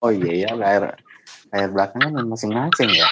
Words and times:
Oh 0.00 0.08
iya 0.08 0.48
ya, 0.48 0.50
layar 0.56 0.96
layar 1.52 1.68
belakangnya 1.76 2.24
masing-masing 2.24 2.88
ya. 2.88 3.04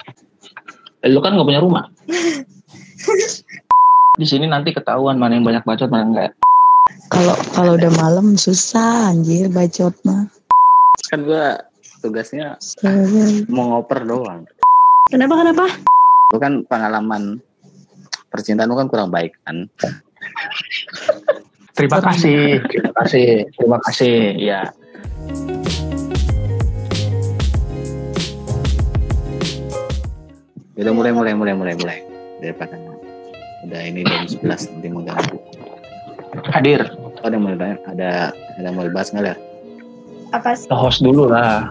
Eh, 1.05 1.09
Lu 1.13 1.21
kan 1.21 1.37
nggak 1.37 1.45
punya 1.45 1.61
rumah. 1.61 1.85
Di 4.19 4.25
sini 4.27 4.49
nanti 4.49 4.73
ketahuan 4.73 5.21
mana 5.21 5.37
yang 5.37 5.45
banyak 5.45 5.63
bacot 5.63 5.87
mana 5.87 6.05
enggak. 6.09 6.31
Kalau 7.13 7.37
kalau 7.53 7.77
udah 7.77 7.93
malam 7.95 8.33
susah 8.35 9.13
anjir 9.13 9.53
bacot 9.53 9.93
mah. 10.01 10.25
Kan 11.13 11.29
gua 11.29 11.61
tugasnya 12.01 12.57
mau 13.47 13.77
ngoper 13.77 14.09
doang. 14.09 14.49
Kenapa 15.13 15.45
kenapa? 15.45 15.65
Lu 16.33 16.37
kan 16.41 16.65
pengalaman 16.65 17.37
percintaan 18.33 18.69
lu 18.69 18.77
kan 18.77 18.89
kurang 18.89 19.13
baik 19.13 19.37
kan. 19.45 19.69
Terima 21.77 22.03
kasih, 22.03 22.59
terima 22.67 22.91
kasih, 22.97 23.27
terima 23.55 23.77
kasih. 23.87 24.15
Ya, 24.35 24.59
Udah 30.79 30.95
mulai 30.95 31.11
mulai 31.11 31.35
mulai 31.35 31.51
mulai 31.51 31.75
mulai 31.75 31.99
daripada 32.39 32.79
udah 33.67 33.81
ini 33.83 34.07
jam 34.07 34.23
11 34.47 34.47
nanti 34.47 34.87
mau 34.87 35.03
ganggu. 35.03 35.37
hadir. 36.55 36.87
Oh, 36.95 37.11
ada 37.27 37.35
mau 37.35 37.51
ada 37.51 37.75
ada 37.83 38.09
ada 38.31 38.69
mau 38.71 38.87
dibahas 38.87 39.11
nggak 39.11 39.27
ya? 39.27 39.35
Apa 40.31 40.55
sih? 40.55 40.71
Host 40.71 41.03
dulu 41.03 41.27
lah. 41.27 41.67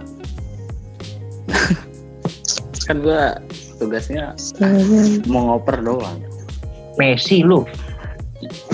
Kan 2.84 3.00
gua 3.00 3.40
tugasnya 3.80 4.36
mau 5.32 5.56
ngoper 5.56 5.80
doang. 5.80 6.20
Messi 7.00 7.40
lu. 7.40 7.64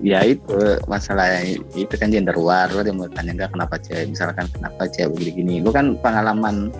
Ya 0.00 0.24
itu 0.24 0.80
masalah 0.88 1.44
itu 1.76 1.92
kan 2.00 2.08
gender 2.08 2.32
war. 2.40 2.72
Lu 2.72 2.80
ada 2.80 2.88
mau 2.88 3.04
tanya 3.12 3.36
nggak 3.36 3.52
kenapa 3.52 3.76
cewek 3.76 4.16
misalkan 4.16 4.48
kenapa 4.48 4.88
cewek 4.88 5.12
begini 5.12 5.36
gini. 5.36 5.54
Lu 5.60 5.68
kan 5.76 5.92
pengalaman 6.00 6.72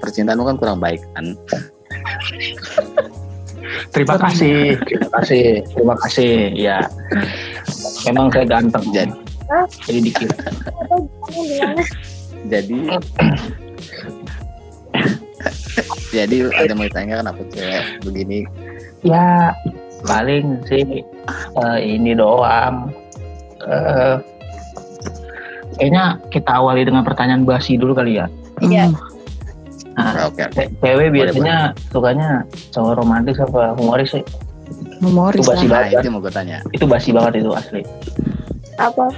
percintaan 0.00 0.38
lu 0.38 0.44
kan 0.48 0.56
kurang 0.58 0.78
baik 0.78 1.00
kan. 1.14 1.36
Terima 3.90 4.16
kasih, 4.20 4.78
terima 4.86 5.08
kasih, 5.20 5.44
terima 5.74 5.94
kasih. 6.06 6.32
Ya, 6.54 6.78
memang 8.06 8.30
saya 8.30 8.46
ganteng. 8.46 8.84
Jadi 8.94 9.12
Jadi 9.86 9.98
dikit. 10.02 10.30
jadi 12.50 12.78
jadi 16.10 16.36
ada 16.50 16.72
mau 16.74 16.86
ditanya 16.86 17.22
kenapa 17.22 17.42
cewek 17.54 17.84
begini 18.02 18.42
Ya, 19.06 19.54
paling 20.02 20.66
sih 20.66 21.04
eh, 21.62 21.78
ini 21.84 22.16
doang. 22.18 22.90
Eh, 23.62 24.14
kayaknya 25.78 26.18
kita 26.34 26.50
awali 26.58 26.82
dengan 26.82 27.06
pertanyaan 27.06 27.46
basi 27.46 27.78
dulu 27.78 27.94
kali 27.94 28.18
ya. 28.18 28.26
Iya. 28.64 28.90
Nah, 29.96 30.28
oke 30.28 30.42
oke 30.44 30.52
ce- 30.52 30.70
cewek 30.78 31.08
biasanya 31.08 31.56
sukanya 31.88 32.28
cowok 32.70 32.92
romantis 33.00 33.40
apa 33.40 33.72
humoris 33.74 34.12
sih? 34.12 34.24
Humoris 35.00 35.40
Itu 35.40 35.48
basi 35.48 35.66
nah 35.66 35.72
banget. 35.88 36.00
itu 36.00 36.08
mau 36.10 36.20
gue 36.20 36.32
tanya 36.32 36.58
Itu 36.70 36.84
basi 36.84 37.10
banget 37.16 37.40
itu 37.40 37.50
asli. 37.52 37.80
Apa? 38.76 39.08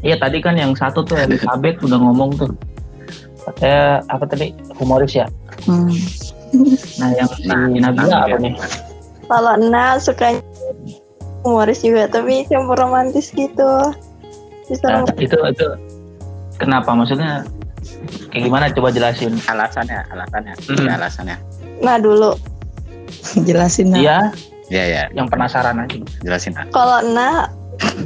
Iya 0.00 0.16
tadi 0.16 0.38
kan 0.38 0.54
yang 0.54 0.72
satu 0.72 1.02
tuh 1.02 1.18
Elizabeth 1.18 1.80
udah 1.86 1.98
ngomong 1.98 2.38
tuh. 2.38 2.50
Katanya 3.42 4.06
apa 4.06 4.24
tadi 4.26 4.54
humoris 4.78 5.14
ya. 5.14 5.26
Hmm. 5.66 5.90
Nah 7.02 7.10
yang 7.12 7.28
si 7.34 7.46
Nah, 7.46 7.66
Nabila 7.66 8.06
nah, 8.06 8.20
apa 8.26 8.36
nih? 8.38 8.54
Kalau 9.26 9.54
Nah 9.58 9.98
sukanya 9.98 10.38
humoris 11.42 11.82
juga, 11.82 12.06
tapi 12.06 12.46
campur 12.46 12.78
romantis 12.78 13.34
gitu. 13.34 13.90
Bisa 14.66 14.86
Nah, 14.86 15.02
itu 15.18 15.34
itu 15.34 15.68
kenapa 16.58 16.90
maksudnya 16.90 17.42
kayak 18.36 18.44
gimana 18.44 18.64
coba 18.68 18.88
jelasin? 18.92 19.32
alasannya 19.48 20.04
alasannya 20.12 20.54
Hmm. 20.68 20.84
ya, 20.84 20.92
alasannya 21.00 21.36
nah 21.80 21.96
dulu. 21.96 22.36
Jelasin 23.48 23.92
nah. 23.92 23.98
Iya, 23.98 24.18
ya 24.68 24.84
ya 24.86 25.02
yang 25.12 25.26
penasaran 25.26 25.82
aja. 25.82 25.98
jelasin 26.22 26.52
ah. 26.56 26.64
Kalau 26.70 26.98
Nah 27.12 27.48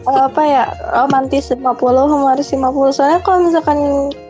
eh, 0.07 0.23
apa 0.27 0.43
ya 0.43 0.65
romantis 0.95 1.51
50 1.51 1.67
humoris 1.83 2.51
50 2.51 2.95
soalnya 2.95 3.21
kalau 3.23 3.47
misalkan 3.47 3.79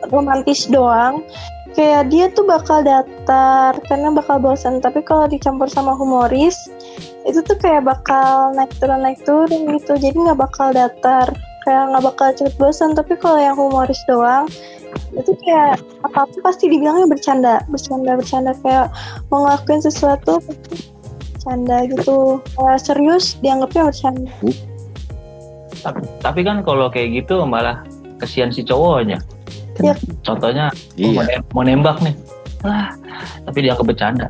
romantis 0.08 0.68
doang 0.68 1.24
kayak 1.72 2.10
dia 2.10 2.26
tuh 2.34 2.44
bakal 2.44 2.82
datar 2.82 3.78
karena 3.86 4.10
bakal 4.10 4.42
bosan 4.42 4.82
tapi 4.82 5.00
kalau 5.00 5.30
dicampur 5.30 5.70
sama 5.70 5.94
humoris 5.94 6.68
itu 7.24 7.40
tuh 7.46 7.56
kayak 7.56 7.86
bakal 7.86 8.50
naik 8.52 8.72
turun 8.82 9.00
naik 9.00 9.20
turun 9.22 9.70
gitu 9.78 9.94
jadi 9.96 10.16
nggak 10.16 10.40
bakal 10.40 10.74
datar 10.74 11.30
kayak 11.62 11.84
nggak 11.94 12.04
bakal 12.04 12.28
cepet 12.34 12.54
bosan 12.58 12.92
tapi 12.98 13.14
kalau 13.16 13.38
yang 13.38 13.54
humoris 13.54 14.00
doang 14.10 14.50
itu 15.14 15.32
kayak 15.42 15.82
apa 16.06 16.26
apa 16.26 16.36
pasti 16.42 16.70
dibilangnya 16.70 17.06
bercanda 17.10 17.62
bercanda 17.68 18.18
bercanda 18.18 18.52
kayak 18.62 18.86
mau 19.28 19.46
ngelakuin 19.46 19.82
sesuatu 19.82 20.38
pasti 20.42 20.90
bercanda 21.34 21.76
gitu 21.90 22.38
kayak 22.54 22.78
serius 22.78 23.36
dianggapnya 23.42 23.82
bercanda 23.90 24.32
Tapi, 25.80 26.00
tapi 26.20 26.40
kan 26.44 26.60
kalau 26.60 26.92
kayak 26.92 27.24
gitu 27.24 27.40
malah 27.48 27.80
kesian 28.20 28.52
si 28.52 28.60
cowoknya. 28.60 29.16
Iya. 29.80 29.96
Contohnya 30.20 30.68
oh, 30.68 31.12
mau, 31.16 31.24
iya 31.24 31.40
mau 31.56 31.64
nembak 31.64 32.04
nih. 32.04 32.12
Wah, 32.60 32.92
tapi 33.48 33.64
dia 33.64 33.72
bercanda. 33.72 34.28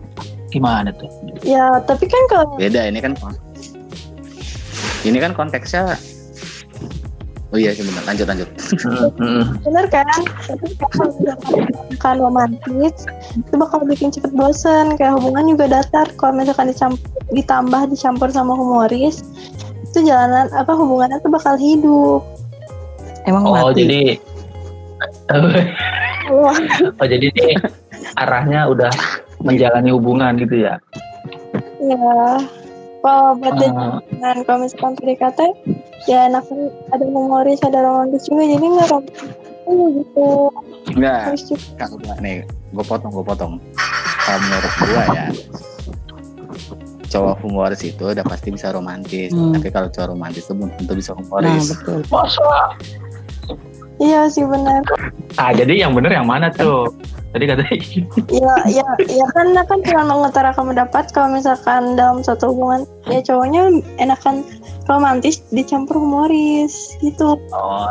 Gimana 0.54 0.94
tuh? 0.94 1.10
Ya, 1.42 1.82
tapi 1.82 2.06
kan 2.06 2.22
kalau 2.31 2.54
beda 2.54 2.87
ini 2.87 3.03
kan 3.03 3.19
ini 5.03 5.19
kan 5.19 5.34
konteksnya 5.34 5.98
oh 7.50 7.59
iya 7.59 7.75
sih 7.75 7.83
benar 7.83 8.03
lanjut 8.06 8.27
lanjut 8.31 8.49
bener 9.66 9.87
kan, 9.91 10.21
tapi 10.47 10.66
kalau 10.94 11.11
misalkan 11.19 12.16
romantis 12.22 12.94
itu 13.37 13.55
bakal 13.59 13.83
bikin 13.84 14.09
cepet 14.15 14.33
bosen. 14.33 14.94
Kayak 14.97 15.19
hubungan 15.21 15.53
juga 15.53 15.81
datar. 15.81 16.06
Kalau 16.16 16.33
misalkan 16.39 16.71
dicampur, 16.71 17.10
ditambah 17.34 17.83
dicampur 17.91 18.28
sama 18.31 18.55
humoris, 18.55 19.27
itu 19.91 20.06
jalanan 20.06 20.47
apa 20.55 20.72
hubungannya 20.72 21.19
tuh 21.21 21.31
bakal 21.34 21.55
hidup. 21.59 22.22
Emang 23.27 23.44
Oh 23.44 23.53
mati. 23.53 23.84
jadi 23.84 24.00
Wah, 26.31 26.59
oh 27.00 27.06
jadi 27.06 27.27
ini 27.31 27.59
arahnya 28.19 28.71
udah 28.71 28.91
menjalani 29.43 29.91
hubungan 29.91 30.39
gitu 30.39 30.66
ya. 30.66 30.78
ya. 31.83 32.39
Kalau 33.00 33.33
buat 33.34 33.55
Ah, 33.56 33.97
dan 34.15 34.37
kalau 34.44 34.59
misalkan 34.61 34.93
PDKT, 34.97 35.41
ya 36.05 36.28
enak 36.28 36.44
ada 36.91 37.05
humoris, 37.06 37.61
ada 37.61 37.81
romantis 37.81 38.25
juga. 38.25 38.44
Jadi 38.44 38.66
nggak 38.66 38.88
romantis 38.88 39.25
gitu. 39.94 40.28
juga 40.91 41.12
kalau 41.78 41.97
gua 41.97 42.16
nih 42.19 42.43
gue 42.75 42.84
potong 42.84 43.12
gue 43.12 43.22
potong 43.22 43.53
kalau 44.19 44.39
menurut 44.41 44.75
gua 44.83 45.03
ya 45.09 45.27
cowok 47.06 47.37
humoris 47.41 47.81
itu 47.81 48.05
udah 48.05 48.22
pasti 48.22 48.50
bisa 48.50 48.71
romantis 48.71 49.31
Hmm. 49.31 49.55
tapi 49.55 49.69
kalau 49.69 49.87
cowok 49.89 50.09
romantis 50.09 50.43
itu 50.43 50.55
belum 50.55 50.71
tentu 50.77 50.93
bisa 50.93 51.10
Nah, 51.12 51.19
humoris 51.21 51.71
betul. 51.71 51.99
masa? 52.09 52.50
Iya 54.00 54.33
sih 54.33 54.49
benar. 54.49 54.81
Ah 55.37 55.53
jadi 55.53 55.84
yang 55.84 55.93
bener 55.93 56.11
yang 56.16 56.25
mana 56.25 56.49
tuh? 56.49 56.88
Tadi 57.31 57.47
katanya 57.47 57.77
Ya, 58.27 58.55
ya, 58.66 58.88
ya 59.06 59.27
kan 59.38 59.55
kan 59.55 59.78
cuma 59.87 60.03
mengutarakan 60.03 60.75
pendapat 60.75 61.15
kalau 61.15 61.38
misalkan 61.38 61.94
dalam 61.94 62.27
satu 62.27 62.50
hubungan 62.50 62.83
ya 63.06 63.22
cowoknya 63.22 63.71
enakan 64.03 64.43
romantis 64.91 65.39
dicampur 65.55 66.03
humoris 66.03 66.99
gitu. 66.99 67.39
oh, 67.55 67.87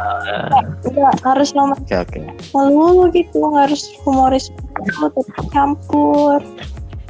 Enggak 0.83 1.15
harus 1.23 1.55
romantis 1.55 1.87
oke 1.87 2.19
oke 2.19 2.19
melulu 2.51 3.07
gitu, 3.15 3.39
nggak 3.39 3.71
harus 3.71 3.83
humoris 4.03 4.51
tapi 4.75 5.21
campur. 5.55 6.43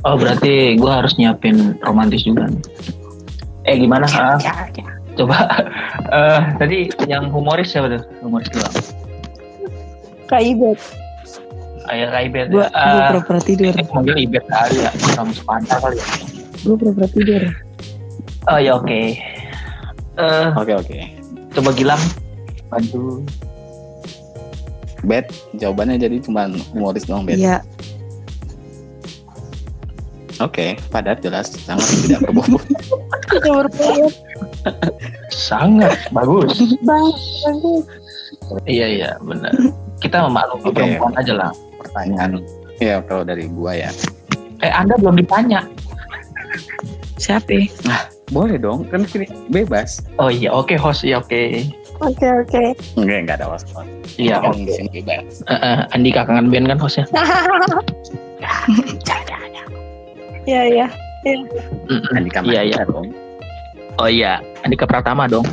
oh 0.06 0.14
berarti 0.14 0.78
gue 0.78 0.92
harus 0.92 1.18
nyiapin 1.18 1.82
romantis 1.82 2.22
juga. 2.30 2.46
nih. 2.46 2.62
Eh 3.66 3.76
gimana? 3.82 4.06
Ah, 4.14 4.38
coba 5.20 5.36
eh 6.16 6.40
tadi 6.56 6.78
yang 7.06 7.28
humoris 7.28 7.76
siapa 7.76 7.92
tuh? 7.92 8.02
Humoris 8.24 8.48
doang. 8.50 8.76
Kayak 10.26 10.46
ibet. 10.56 10.80
Ayah 11.90 12.08
Raibet 12.14 12.48
Gua 12.54 12.66
ya. 12.66 12.70
gua 12.70 12.78
Ah, 12.78 13.10
pura-pura 13.10 13.40
tidur. 13.42 13.74
eh, 13.82 13.86
manggil 13.90 14.16
Ibet 14.22 14.46
kali 14.46 14.78
ya. 14.86 14.92
Sama 15.18 15.34
sepanta 15.34 15.76
kali 15.82 15.98
ya. 15.98 16.06
Gua 16.62 16.76
pura-pura 16.78 17.08
tidur. 17.10 17.44
Oh 18.48 18.60
ya 18.62 18.78
oke. 18.78 19.02
Eh 20.16 20.48
oke 20.54 20.74
oke 20.76 21.00
coba 21.50 21.70
Gilang 21.74 22.04
bantu. 22.70 23.26
bet 25.02 25.32
jawabannya 25.56 25.96
jadi 25.98 26.20
cuma 26.20 26.46
humoris 26.76 27.08
doang 27.08 27.24
bet 27.24 27.40
Iya, 27.40 27.64
oke 30.38 30.76
padat 30.92 31.24
jelas 31.24 31.50
sangat 31.56 31.88
tidak 32.04 32.20
berbobot 32.28 32.62
Itu 33.32 33.50
berbeda 33.50 34.12
Sangat 35.30 35.96
bagus. 36.12 36.52
bagus. 36.84 37.84
iya 38.66 38.88
iya 38.88 39.10
benar. 39.22 39.52
Kita 40.00 40.26
memaklumi 40.28 40.64
Oke. 40.64 40.76
perempuan 40.76 41.14
aja 41.18 41.34
lah. 41.36 41.52
pertanyaan 41.80 42.44
ya 42.84 43.00
kalau 43.08 43.24
dari 43.24 43.48
gua 43.48 43.72
ya 43.72 43.88
Eh 44.60 44.68
Anda 44.68 45.00
belum 45.00 45.16
ditanya. 45.16 45.64
siapa? 47.16 47.52
ya? 47.56 47.68
boleh 48.30 48.60
dong 48.62 48.86
kan 48.88 49.04
ini 49.16 49.26
bebas 49.50 50.04
Oh 50.22 50.30
iya 50.30 50.52
oke 50.54 50.76
host 50.78 51.02
iya 51.04 51.18
oke. 51.24 51.66
Oke 52.00 52.24
oke. 52.24 52.64
Enggak, 52.96 53.18
enggak 53.28 53.38
ada 53.44 53.52
was. 53.52 53.64
Iya, 54.16 54.40
Kan 54.40 54.56
di 54.56 54.72
sini 54.72 55.04
bebas. 55.04 55.44
Eh, 55.44 55.52
eh, 55.52 55.78
Andika 55.92 56.24
kangen 56.24 56.48
band 56.48 56.72
kan 56.72 56.80
hostnya. 56.80 57.04
Iya 60.50 60.62
iya. 60.66 60.88
Mm-mm. 61.28 62.16
Andika 62.18 62.40
Iya 62.42 62.62
iya. 62.72 62.82
Oh 64.00 64.08
iya, 64.08 64.40
Andika 64.64 64.88
Pratama 64.88 65.28
dong. 65.28 65.44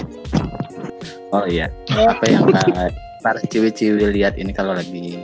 Oh 1.35 1.43
iya. 1.51 1.67
Apa 1.91 2.25
yang 2.31 2.47
para, 2.55 2.95
para 3.19 3.41
ciwi-ciwi 3.43 4.15
lihat 4.15 4.39
ini 4.39 4.55
kalau 4.55 4.71
lagi 4.71 5.19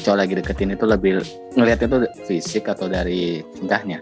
cowok 0.00 0.16
lagi 0.16 0.32
deketin 0.40 0.72
itu 0.72 0.88
lebih 0.88 1.20
ngelihat 1.52 1.84
itu 1.84 1.96
fisik 2.24 2.72
atau 2.72 2.88
dari 2.88 3.44
tingkahnya? 3.60 4.00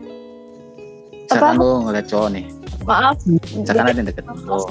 Misalkan 1.26 1.58
Apa? 1.58 1.60
lu 1.60 1.70
ngeliat 1.90 2.06
cowok 2.06 2.28
nih, 2.30 2.46
Maaf. 2.86 3.18
misalkan 3.26 3.84
ada 3.90 3.98
yang 3.98 4.06
deketin 4.06 4.38
lu, 4.38 4.54
Oh, 4.54 4.70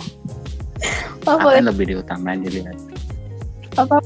apa 1.28 1.44
boleh 1.44 1.60
yang 1.60 1.68
lebih 1.68 1.86
diutamain 1.92 2.40
jadi 2.40 2.72
apa? 3.76 4.00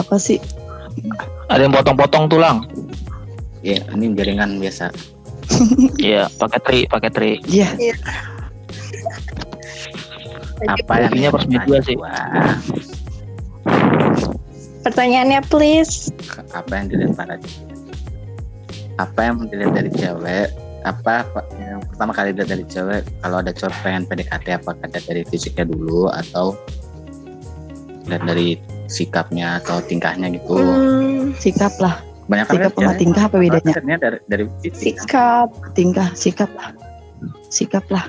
Apa 0.00 0.16
sih? 0.16 0.40
Ada 1.52 1.68
yang 1.68 1.74
potong-potong 1.76 2.32
tulang. 2.32 2.64
Ya, 3.60 3.78
ini 3.92 4.16
jaringan 4.16 4.56
biasa. 4.56 4.88
Iya, 6.00 6.26
pakai 6.40 6.60
tri, 6.64 6.80
pakai 6.88 7.10
tri. 7.12 7.30
Iya. 7.46 7.68
Apa 7.70 7.82
yang 7.84 7.98
Buktinya 10.66 11.30
pas 11.30 11.44
media 11.44 11.78
sih. 11.80 11.96
Pertanyaannya 14.80 15.40
please. 15.48 16.12
apa 16.52 16.72
yang 16.74 16.86
dilihat 16.88 17.12
para 17.16 17.34
apa 18.94 19.20
yang 19.20 19.34
dilihat 19.48 19.72
dari 19.74 19.90
cewek 19.90 20.48
apa 20.84 21.24
apa 21.24 21.40
yang 21.56 21.80
pertama 21.82 22.12
kali 22.12 22.30
dilihat 22.30 22.50
dari 22.52 22.64
cewek 22.68 23.00
kalau 23.18 23.40
ada 23.40 23.50
cowok 23.50 23.74
pengen 23.80 24.04
PDKT 24.04 24.46
apa 24.54 24.76
ada 24.78 24.98
dari 25.00 25.24
fisiknya 25.24 25.64
dulu 25.64 26.12
atau 26.12 26.52
lihat 28.04 28.22
dari 28.22 28.60
sikapnya 28.86 29.58
atau 29.58 29.80
tingkahnya 29.80 30.28
gitu 30.30 30.60
Hmm, 30.60 31.32
Sikap 31.34 31.72
lah. 31.80 32.04
banyak 32.24 32.46
sikap 32.46 32.72
sama 32.72 32.92
tingkah 32.94 33.24
apa 33.26 33.36
bedanya? 33.36 33.96
dari 33.96 34.18
dari 34.28 34.44
fisik 34.60 35.00
sikap, 35.00 35.48
Tingkah, 35.72 36.08
sikap 36.12 36.48
lah. 36.54 36.72
Sikap 37.48 37.84
lah. 37.88 38.08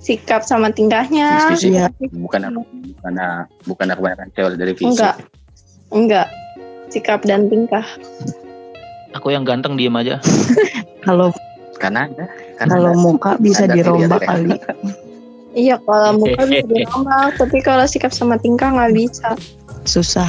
Sikap 0.00 0.40
sama 0.40 0.68
tingkahnya. 0.68 1.52
Fisik. 1.52 1.70
Iya. 1.70 1.86
bukan 2.10 2.40
bukan 2.96 3.12
bukan 3.64 3.86
kebanyakan 3.90 4.28
cewek 4.32 4.56
dari 4.56 4.72
fisik 4.72 4.88
Enggak. 4.90 5.14
Enggak. 5.90 6.26
Sikap 6.88 7.20
dan 7.22 7.46
tingkah. 7.46 7.84
Aku 9.12 9.28
yang 9.28 9.42
ganteng 9.42 9.74
diem 9.74 9.94
aja. 9.94 10.18
Kalau 11.06 11.30
karena 11.76 12.04
ada 12.06 12.24
karena 12.56 12.72
kalau 12.76 12.90
ada- 12.90 13.00
muka 13.00 13.30
bisa 13.40 13.64
ada 13.64 13.72
dirombak 13.72 14.20
ya. 14.20 14.28
kali. 14.28 14.50
Iya 15.50 15.76
kalau 15.80 16.10
muka 16.14 16.42
bisa 16.44 16.66
dirombak, 16.76 17.30
tapi 17.36 17.58
kalau 17.60 17.84
sikap 17.84 18.12
sama 18.12 18.36
tingkah 18.36 18.68
nggak 18.68 18.92
bisa. 18.92 19.32
Susah. 19.82 20.28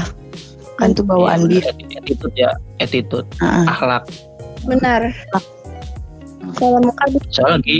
Kan 0.76 0.92
tuh 0.92 1.04
bawaan 1.04 1.46
Iya, 1.46 1.60
diri. 1.62 1.68
bener, 1.78 2.00
Attitude 2.00 2.36
ya, 2.36 2.52
attitude, 2.78 3.28
Ah, 3.38 3.68
akhlak. 3.68 4.04
Benar. 4.64 5.12
Kalau 6.56 6.80
muka 6.80 7.04
bisa. 7.10 7.28
Soalnya 7.36 7.60
lagi 7.60 7.78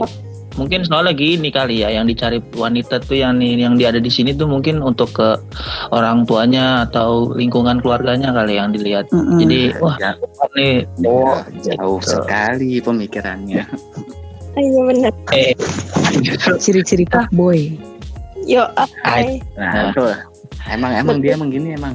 mungkin 0.60 0.84
soalnya 0.84 1.16
gini 1.16 1.48
kali 1.48 1.80
ya 1.80 1.90
yang 1.92 2.04
dicari 2.04 2.44
wanita 2.52 3.00
tuh 3.00 3.16
yang 3.16 3.40
yang 3.40 3.80
dia 3.80 3.88
ada 3.88 4.04
di 4.04 4.12
sini 4.12 4.36
tuh 4.36 4.46
mungkin 4.46 4.84
untuk 4.84 5.16
ke 5.16 5.40
orang 5.90 6.28
tuanya 6.28 6.84
atau 6.84 7.32
lingkungan 7.32 7.80
keluarganya 7.80 8.36
kali 8.36 8.60
yang 8.60 8.76
dilihat. 8.76 9.08
mm-mm. 9.12 9.40
Jadi 9.40 9.60
wah 9.80 9.96
Ya, 9.96 10.12
nih 10.58 10.84
oh 11.08 11.40
jauh 11.64 12.00
gitu. 12.00 12.20
sekali 12.20 12.84
pemikirannya 12.84 13.64
Iya 14.52 14.80
benar. 14.84 15.14
eh 15.32 15.56
ciri-ciri 16.60 17.08
pak 17.08 17.32
boy. 17.32 17.72
Yo, 18.44 18.66
Ay. 19.08 19.40
ay, 19.56 19.62
nah 19.62 19.94
itu 19.94 20.04
emang 20.68 20.92
emang 20.98 21.18
dia 21.22 21.38
emang 21.38 21.48
gini 21.48 21.78
emang 21.78 21.94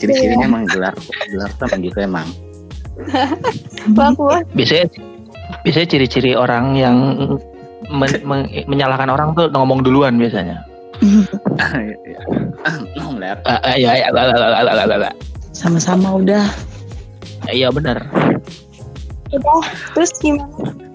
ciri-cirinya 0.00 0.48
emang 0.48 0.64
gelar 0.66 0.96
gelar 1.28 1.50
tuh 1.54 1.68
emang 1.68 1.80
gitu 1.84 1.98
emang 2.02 2.26
Bagus. 3.92 4.42
biasanya 4.52 4.86
biasanya 5.62 5.86
ciri-ciri 5.88 6.32
orang 6.34 6.74
yang 6.74 6.96
men- 7.90 8.24
men- 8.24 8.50
menyalahkan 8.66 9.10
orang 9.10 9.34
tuh 9.34 9.50
ngomong 9.50 9.82
duluan 9.82 10.16
biasanya. 10.16 10.62
Sama-sama 15.50 16.16
udah. 16.16 16.46
Iya 17.50 17.68
benar. 17.74 18.06
Udah. 19.30 19.62
Terus 19.94 20.10
gimana? 20.18 20.46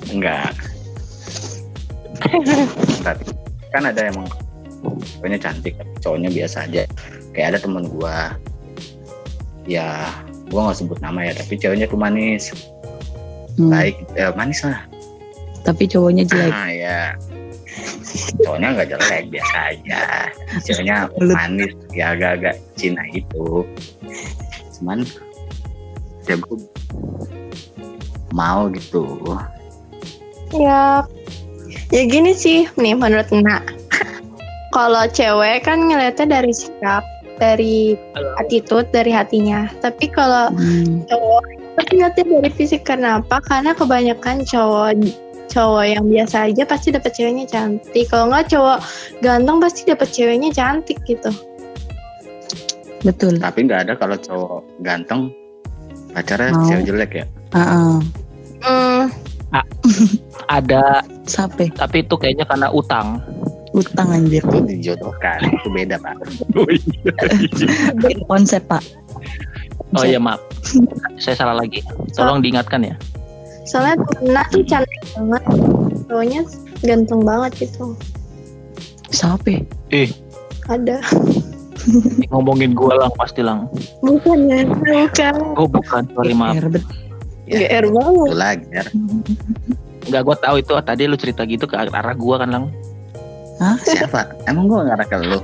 enggak 0.05 0.53
tapi 3.03 3.23
kan 3.69 3.83
ada 3.85 4.07
emang 4.07 4.27
cowoknya 5.19 5.39
cantik 5.41 5.73
tapi 5.75 5.91
cowoknya 5.99 6.29
biasa 6.31 6.57
aja 6.69 6.83
kayak 7.33 7.47
ada 7.55 7.59
temen 7.59 7.89
gua 7.89 8.33
ya 9.65 10.09
gua 10.49 10.69
nggak 10.69 10.77
sebut 10.77 10.99
nama 11.01 11.25
ya 11.25 11.33
tapi 11.35 11.57
ceweknya 11.57 11.89
tuh 11.89 11.99
manis 11.99 12.53
Hmm. 13.55 13.71
baik 13.71 13.95
eh, 14.19 14.35
manis 14.35 14.67
lah 14.67 14.83
Tapi 15.65 15.83
cowoknya 15.85 16.23
jelek. 16.23 16.53
ah 16.53 16.69
ya 16.69 16.99
cowoknya 18.39 18.67
nggak 18.71 18.87
jelek 18.87 19.23
biasa 19.27 19.57
aja 19.67 20.01
ceweknya 20.63 20.95
Lu- 21.19 21.35
manis 21.35 21.73
ya 21.91 22.13
agak-agak 22.13 22.55
Cina 22.77 23.03
itu 23.11 23.65
cuman 24.77 25.03
ya 26.23 26.35
gua 26.37 26.57
mau 28.31 28.67
gitu 28.69 29.03
Ya, 30.53 31.03
ya 31.89 32.03
gini 32.05 32.31
sih 32.31 32.69
nih 32.77 32.95
menurut 32.95 33.27
Nak. 33.27 33.65
Kalau 34.71 35.03
cewek 35.09 35.65
kan 35.65 35.83
ngeliatnya 35.83 36.39
dari 36.39 36.53
sikap, 36.53 37.03
dari 37.35 37.97
attitude, 38.37 38.87
dari 38.93 39.11
hatinya. 39.11 39.67
Tapi 39.81 40.07
kalau 40.07 40.53
Hmm. 40.53 41.01
cowok 41.09 41.43
ngeliatnya 41.91 42.23
dari 42.29 42.51
fisik 42.53 42.87
karena 42.87 43.19
apa? 43.19 43.41
Karena 43.43 43.73
kebanyakan 43.73 44.45
cowok 44.45 44.95
cowok 45.55 45.85
yang 45.87 46.03
biasa 46.05 46.51
aja 46.51 46.63
pasti 46.67 46.91
dapet 46.91 47.15
ceweknya 47.15 47.47
cantik. 47.47 48.11
Kalau 48.11 48.27
nggak 48.27 48.51
cowok 48.51 48.77
ganteng 49.23 49.57
pasti 49.63 49.87
dapet 49.87 50.11
ceweknya 50.11 50.51
cantik 50.51 50.99
gitu. 51.07 51.31
Betul. 53.05 53.37
tapi 53.37 53.69
nggak 53.69 53.85
ada 53.85 53.93
kalau 53.93 54.17
cowok 54.17 54.65
ganteng 54.81 55.29
pacarnya 56.09 56.57
Mau. 56.57 56.65
cewek 56.65 56.83
jelek 56.89 57.11
ya 57.21 57.25
Ah, 57.53 57.61
ah. 57.61 57.95
Hmm, 58.65 59.03
Ada 60.49 61.05
Sape. 61.23 61.69
tapi 61.71 62.01
itu 62.01 62.17
kayaknya 62.17 62.49
karena 62.49 62.67
utang. 62.73 63.21
Utang 63.77 64.09
anjir. 64.09 64.41
itu 64.41 64.57
dijodohkan 64.65 65.37
itu 65.45 65.67
beda 65.69 66.01
pak 66.01 66.17
Konsep 68.31 68.65
pak. 68.65 68.81
Oh 69.93 70.01
iya 70.03 70.17
maaf, 70.17 70.41
saya 71.15 71.37
salah 71.37 71.55
lagi. 71.55 71.85
Tolong 72.17 72.41
diingatkan 72.41 72.83
ya. 72.83 72.95
Soalnya 73.65 73.97
temen 74.13 74.45
tuh 74.49 74.63
cantik 74.63 75.01
banget. 75.13 75.43
Cowoknya 76.05 76.41
ganteng 76.81 77.21
banget 77.21 77.51
gitu. 77.67 77.97
Sape. 79.09 79.65
Ada. 80.65 80.97
Ngomongin 82.33 82.73
gua 82.73 82.97
lang 82.97 83.11
pasti 83.13 83.45
lang. 83.45 83.69
Bukan 84.01 84.49
ya, 84.49 84.65
bukan. 84.65 85.35
Oh 85.53 85.69
bukan, 85.69 86.01
sorry 86.13 86.33
maaf. 86.33 86.57
GR, 86.57 86.67
bet- 86.73 86.93
GR 87.45 87.85
banget. 87.93 88.29
lagi 88.33 88.65
ya 88.73 88.83
Enggak 90.05 90.21
gua 90.25 90.35
tahu 90.37 90.55
itu 90.57 90.73
tadi 90.81 91.05
lu 91.05 91.13
cerita 91.13 91.45
gitu 91.45 91.69
ke 91.69 91.77
arah 91.77 92.17
gua 92.17 92.41
kan 92.41 92.49
lang. 92.49 92.65
siapa 93.85 94.33
emang 94.45 94.65
gua 94.67 94.83
ngarah 94.83 95.05
ke 95.05 95.15
lu 95.21 95.39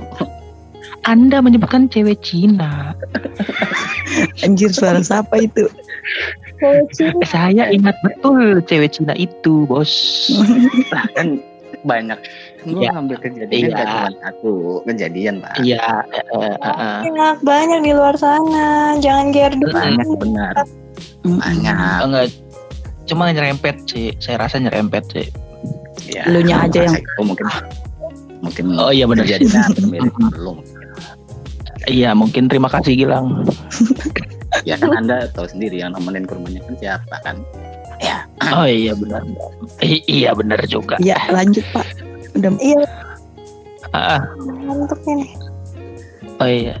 Anda 1.02 1.42
menyebutkan 1.42 1.86
cewek 1.86 2.22
Cina. 2.22 2.94
Anjir 4.40 4.70
suara 4.70 5.00
siapa 5.00 5.38
itu? 5.38 5.66
Saya 7.24 7.66
ingat 7.68 7.96
betul 8.02 8.62
cewek 8.62 8.92
Cina 8.92 9.14
itu, 9.14 9.64
bos. 9.64 9.90
lah 10.88 11.06
kan 11.12 11.42
banyak 11.82 12.14
gua 12.62 12.78
Iya. 12.78 12.90
ngambil 12.94 13.16
kejadian 13.18 13.68
Iya. 13.68 13.82
cuma 13.82 14.08
satu 14.22 14.52
kejadian 14.84 15.34
pak 15.42 15.54
Iya, 15.58 15.82
eh, 16.14 16.22
eh, 16.30 16.54
eh. 16.62 16.98
Banyak, 17.02 17.36
banyak 17.42 17.80
di 17.82 17.90
luar 17.90 18.14
sana. 18.14 18.94
Jangan 18.96 19.34
GR 19.34 19.50
dulu. 19.52 19.74
banyak 19.74 20.06
benar 20.16 20.54
banyak 21.24 21.76
enggak 22.02 22.26
cuma 23.04 23.30
nyerempet 23.30 23.82
sih. 23.84 24.14
Saya 24.16 24.38
rasa 24.40 24.58
nyerempet 24.58 25.02
sih. 25.08 25.26
ya 26.04 26.22
Elunya 26.24 26.56
aja 26.60 26.78
yang- 26.84 26.98
itu 26.98 27.20
mungkin 27.20 27.46
mungkin 28.40 28.64
Oh 28.74 28.90
iya 28.90 29.06
benar. 29.06 29.26
mirip 29.82 30.14
lu 30.34 30.58
Iya, 31.86 32.14
mungkin 32.14 32.46
terima 32.46 32.68
kasih 32.68 32.94
Gilang. 32.94 33.42
ya 34.68 34.76
kan 34.76 34.92
anda 34.94 35.26
tahu 35.32 35.48
sendiri 35.48 35.80
yang 35.80 35.96
nemenin 35.96 36.22
ke 36.22 36.36
rumahnya 36.36 36.60
kan 36.62 36.74
siapa 36.76 37.16
kan 37.24 37.36
Oh 38.52 38.66
iya 38.66 38.92
benar. 38.92 39.22
I- 39.80 40.02
iya 40.04 40.34
benar 40.34 40.58
juga. 40.66 40.98
Ya 40.98 41.16
lanjut 41.30 41.62
pak. 41.72 41.86
Udah 42.34 42.52
Iya, 42.58 42.82
Ah, 43.92 44.20
ngantuk 44.42 44.98
ini. 45.06 45.26
oh 46.36 46.48
iya. 46.48 46.76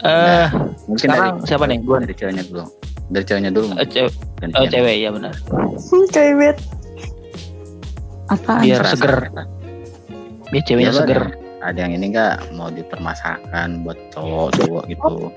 Eh, 0.00 0.46
mungkin 0.86 0.96
sekarang 0.98 1.36
dari, 1.38 1.46
siapa 1.46 1.64
nih? 1.66 1.78
Gua 1.82 1.98
dari 2.00 2.14
ceweknya 2.14 2.44
dulu 2.44 2.64
dari 3.06 3.24
ceweknya 3.24 3.50
dulu 3.52 3.66
eh, 3.76 3.84
cewek, 3.84 4.12
gantian. 4.40 4.56
oh, 4.56 4.66
cewek 4.66 4.94
ya 4.96 5.10
benar. 5.12 5.34
Hmm, 5.44 6.04
bet. 6.40 6.56
apaan? 8.26 8.60
Biar 8.64 8.82
seger. 8.88 9.16
Biar 10.48 10.62
ceweknya 10.64 10.88
Ya, 10.88 10.94
lu 10.94 11.00
seger. 11.04 11.20
ada- 11.20 11.43
ada 11.64 11.78
yang 11.80 11.96
ini 11.96 12.12
nggak 12.12 12.52
mau 12.52 12.68
dipermasalahkan 12.68 13.82
buat 13.82 13.96
cowok-cowok 14.12 14.84
gitu 14.92 15.32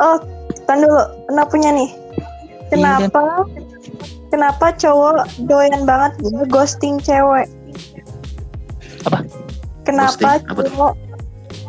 Oh, 0.00 0.16
kan 0.64 0.80
dulu. 0.80 1.04
Pernah 1.28 1.44
punya 1.44 1.70
nih. 1.76 1.92
Kenapa? 2.72 3.44
Kenapa 4.32 4.72
cowok 4.72 5.28
doyan 5.44 5.84
banget 5.84 6.16
ghosting 6.48 6.96
cewek? 7.04 7.44
Apa? 9.04 9.28
Kenapa 9.84 10.40
Ghosting? 10.40 10.48
Apa 10.48 10.60
tuh? 10.64 10.72
cowok? 10.72 10.94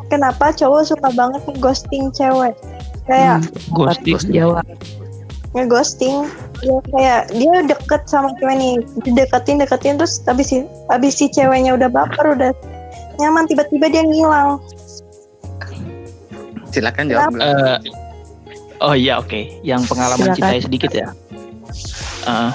Kenapa 0.08 0.46
cowok 0.56 0.82
suka 0.88 1.10
banget 1.12 1.42
ghosting 1.60 2.08
cewek? 2.16 2.56
Kayak 3.04 3.44
ghosting 3.76 4.16
Ghosting. 4.16 4.36
Jawa. 4.36 4.64
ngeghosting 5.52 6.32
ya 6.64 6.80
kayak 6.96 7.22
dia 7.36 7.56
deket 7.68 8.08
sama 8.08 8.32
cewek 8.40 8.56
nih 8.56 8.74
dideketin 9.04 9.60
deketin 9.60 10.00
terus 10.00 10.24
habis 10.24 10.48
si 10.48 10.64
habis 10.88 11.20
si 11.20 11.28
ceweknya 11.28 11.76
udah 11.76 11.92
baper 11.92 12.40
udah 12.40 12.56
nyaman 13.22 13.46
tiba-tiba 13.46 13.86
dia 13.88 14.02
ngilang 14.02 14.58
silakan 16.68 17.06
jawab. 17.06 17.36
Eh, 17.36 17.78
oh 18.80 18.96
iya 18.96 19.18
oke 19.18 19.62
yang 19.62 19.84
pengalaman 19.84 20.26
Silakan. 20.26 20.38
cintai 20.38 20.60
sedikit 20.60 20.92
ya 20.92 21.10
Eh, 22.22 22.52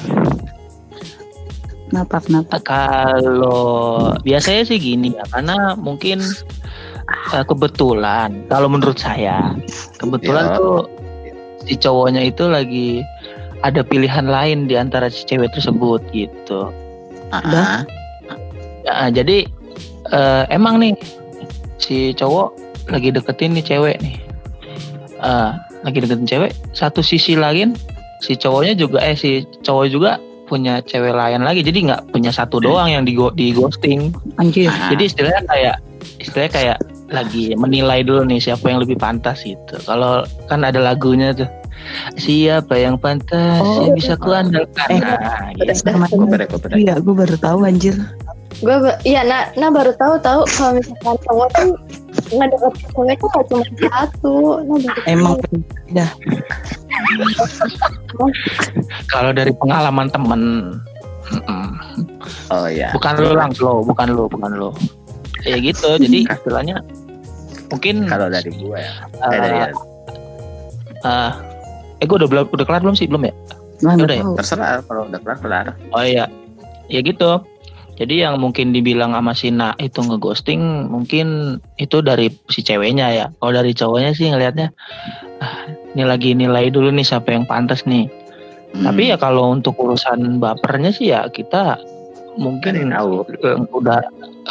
Kenapa 1.87 2.18
kenapa? 2.18 2.58
kalau 2.61 4.11
biasanya 4.20 4.62
sih 4.64 4.76
gini 4.76 5.11
ya 5.11 5.23
karena 5.28 5.75
mungkin 5.75 6.18
eh, 7.30 7.44
kebetulan 7.44 8.42
kalau 8.46 8.66
menurut 8.66 8.96
saya 8.96 9.54
kebetulan 9.96 10.50
Ya. 10.50 10.56
tuh 10.56 10.76
si 11.62 11.75
cowoknya 11.75 12.23
itu 12.25 12.46
lagi 12.46 13.02
ada 13.61 13.82
pilihan 13.82 14.26
lain 14.26 14.66
di 14.66 14.75
antara 14.75 15.06
si 15.06 15.23
cewek 15.25 15.50
tersebut 15.50 16.02
gitu 16.11 16.70
Udah. 17.28 17.82
ah. 17.82 18.38
Ya, 18.85 19.11
jadi 19.12 19.50
eh, 20.10 20.44
emang 20.50 20.78
nih 20.78 20.94
si 21.76 22.12
cowok 22.12 22.54
lagi 22.88 23.10
deketin 23.10 23.52
nih 23.52 23.64
cewek 23.64 23.96
nih. 24.00 24.16
Eh, 25.16 25.50
lagi 25.82 25.98
deketin 25.98 26.26
cewek. 26.26 26.52
Satu 26.72 27.00
sisi 27.00 27.34
lain 27.34 27.75
si 28.20 28.34
cowoknya 28.34 28.75
juga 28.75 28.98
eh 29.02 29.14
si 29.14 29.44
cowok 29.60 29.86
juga 29.88 30.10
punya 30.46 30.78
cewek 30.80 31.10
lain 31.10 31.42
lagi. 31.42 31.60
Jadi 31.60 31.90
nggak 31.90 32.14
punya 32.14 32.30
satu 32.30 32.62
doang 32.62 32.86
yang 32.88 33.02
di 33.02 33.18
di 33.34 33.50
ghosting. 33.50 34.14
Anjir. 34.38 34.70
Ah. 34.70 34.94
Jadi 34.94 35.02
istilahnya 35.10 35.42
kayak 35.44 35.76
istilahnya 36.22 36.52
kayak 36.54 36.78
lagi 37.06 37.54
menilai 37.54 38.02
dulu 38.02 38.26
nih 38.26 38.38
siapa 38.38 38.66
yang 38.66 38.82
lebih 38.82 38.98
pantas 38.98 39.42
gitu. 39.42 39.75
Kalau 39.82 40.22
kan 40.46 40.62
ada 40.62 40.78
lagunya 40.78 41.34
tuh. 41.34 41.50
Siapa 42.18 42.75
yang 42.75 42.98
pantas 42.98 43.62
Oh. 43.62 43.86
yang 43.86 43.94
bisa 43.94 44.18
kuandalkan. 44.18 44.88
Eh, 44.90 44.98
Nah, 44.98 45.54
gitu. 45.54 46.66
Iya, 46.75 46.98
gue 46.98 47.14
baru 47.14 47.36
tahu 47.38 47.58
anjir. 47.62 47.94
Gue 48.56 48.76
iya 49.04 49.20
nah 49.26 49.52
nah 49.60 49.68
baru 49.68 49.92
tahu 50.00 50.16
tahu 50.25 50.40
kalau 50.48 50.72
misalkan 50.80 51.16
cowok 51.28 51.48
tuh 51.52 51.70
ngedeketin 52.32 52.84
cewek 52.96 53.16
tuh 53.20 53.28
gak 53.28 53.44
cuma 53.52 53.64
satu. 53.92 54.34
Nah 54.64 54.76
baru 54.80 54.88
tahu. 54.88 55.04
Emang 55.06 55.34
dah 55.92 56.10
Kalau 59.12 59.30
dari 59.36 59.52
pengalaman 59.60 60.08
temen 60.08 60.42
oh 62.54 62.68
ya 62.70 62.94
bukan 62.94 63.12
lu 63.18 63.34
langsung 63.34 63.66
lo 63.66 63.72
bukan 63.84 64.08
lu 64.14 64.25
bukan 64.30 64.50
lu. 64.56 64.70
Ya 65.44 65.60
gitu 65.60 66.00
jadi 66.00 66.26
istilahnya 66.26 66.80
mungkin 67.68 68.08
kalau 68.08 68.32
dari 68.32 68.50
gue 68.50 68.78
ya. 68.78 68.92
Eh, 69.20 69.30
eh, 69.30 69.40
dari 69.42 69.58
eh, 71.04 71.30
eh 72.00 72.04
gue 72.08 72.16
udah 72.16 72.28
belum 72.30 72.44
udah 72.50 72.64
kelar 72.64 72.80
belum 72.80 72.96
sih? 72.96 73.06
Belum 73.10 73.26
ya? 73.28 73.34
Mana 73.84 74.08
Udah 74.08 74.16
ya? 74.16 74.25
terserah 74.40 74.80
kalau 74.88 75.04
udah 75.04 75.20
kelar 75.20 75.38
kelar. 75.44 75.66
Oh 75.92 76.00
iya. 76.00 76.25
Ya 76.86 77.02
gitu 77.02 77.42
jadi 77.96 78.28
yang 78.28 78.44
mungkin 78.44 78.76
dibilang 78.76 79.16
sama 79.16 79.32
si 79.32 79.48
Na 79.48 79.72
itu 79.80 80.04
ngeghosting 80.04 80.92
mungkin 80.92 81.58
itu 81.80 82.04
dari 82.04 82.28
si 82.52 82.60
ceweknya 82.60 83.08
ya. 83.08 83.26
Kalau 83.40 83.52
dari 83.56 83.72
cowoknya 83.72 84.12
sih 84.12 84.28
ngelihatnya 84.28 84.68
ah, 85.40 85.64
ini 85.96 86.04
lagi 86.04 86.36
nilai 86.36 86.68
dulu 86.68 86.92
nih 86.92 87.08
siapa 87.08 87.32
yang 87.32 87.48
pantas 87.48 87.88
nih. 87.88 88.04
Hmm, 88.76 88.84
tapi 88.84 89.08
ya 89.08 89.16
kalau 89.16 89.48
untuk 89.48 89.80
urusan 89.80 90.36
bapernya 90.36 90.92
sih 90.92 91.08
ya 91.08 91.24
kita 91.32 91.80
mungkin 92.36 92.84
yang 92.84 92.92
tahu. 92.92 93.24
eh, 93.32 93.56
udah 93.72 94.00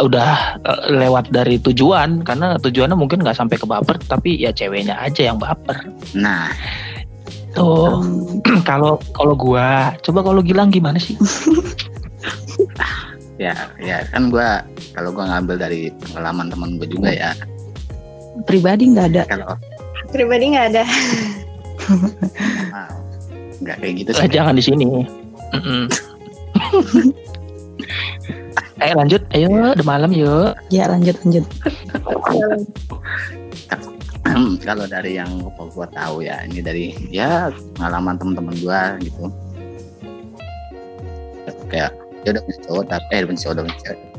udah 0.02 0.30
eh, 0.66 0.82
lewat 0.98 1.30
dari 1.30 1.62
tujuan. 1.62 2.26
Karena 2.26 2.58
tujuannya 2.58 2.98
mungkin 2.98 3.22
nggak 3.22 3.38
sampai 3.38 3.62
ke 3.62 3.70
baper 3.70 4.02
tapi 4.10 4.42
ya 4.42 4.50
ceweknya 4.50 4.98
aja 4.98 5.30
yang 5.30 5.38
baper. 5.38 5.86
Nah. 6.18 6.50
Tuh. 7.54 8.02
Kalau 8.70 8.98
kalau 9.14 9.38
gua 9.38 9.94
coba 10.02 10.20
kalau 10.26 10.42
Gilang 10.42 10.74
gimana 10.74 10.98
sih 10.98 11.16
ya 13.36 13.52
ya 13.78 14.08
kan 14.10 14.32
gue 14.32 14.48
kalau 14.96 15.12
gue 15.12 15.24
ngambil 15.24 15.56
dari 15.60 15.82
pengalaman 16.02 16.48
temen 16.48 16.80
gue 16.80 16.88
juga 16.88 17.12
ya. 17.12 17.32
Pribadi 18.44 18.92
nggak 18.92 19.08
ada. 19.16 19.24
kalau 19.28 19.56
pribadi 20.12 20.56
nggak 20.56 20.66
ada. 20.76 20.84
Nggak 23.60 23.76
kayak 23.80 23.94
gitu 23.96 24.10
Eh, 24.12 24.16
sih. 24.22 24.32
jangan 24.32 24.56
di 24.56 24.64
sini. 24.64 24.86
Eh 28.76 28.92
lanjut. 28.92 29.24
Ayo 29.32 29.48
udah 29.72 29.88
malam 29.88 30.12
yuk 30.12 30.52
Ya 30.68 30.92
lanjut 30.92 31.16
lanjut. 31.24 31.48
kalau 34.68 34.84
dari 34.84 35.16
yang 35.16 35.32
gue 35.48 35.88
tahu 35.96 36.28
ya 36.28 36.44
ini 36.44 36.60
dari 36.60 36.92
ya 37.08 37.48
pengalaman 37.80 38.20
teman-teman 38.20 38.56
gue 38.60 38.82
gitu. 39.08 39.32
Kayak 41.72 41.96
dia 42.26 42.34
udah 42.34 42.42
punya 42.42 42.60
cowok 42.66 42.84
tapi 42.90 43.06
eh 43.14 43.22
punya 43.24 43.40
cowok 43.40 43.54
udah 43.54 43.64
punya 43.64 43.78
cewek 43.80 44.00
gitu 44.02 44.18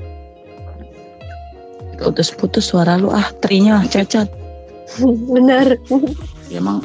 Putus-putus 1.99 2.65
suara 2.69 2.95
lu 2.95 3.09
ah, 3.09 3.25
trinya 3.41 3.81
cacat. 3.83 4.29
bener 5.03 5.81
ya 6.47 6.61
emang 6.61 6.79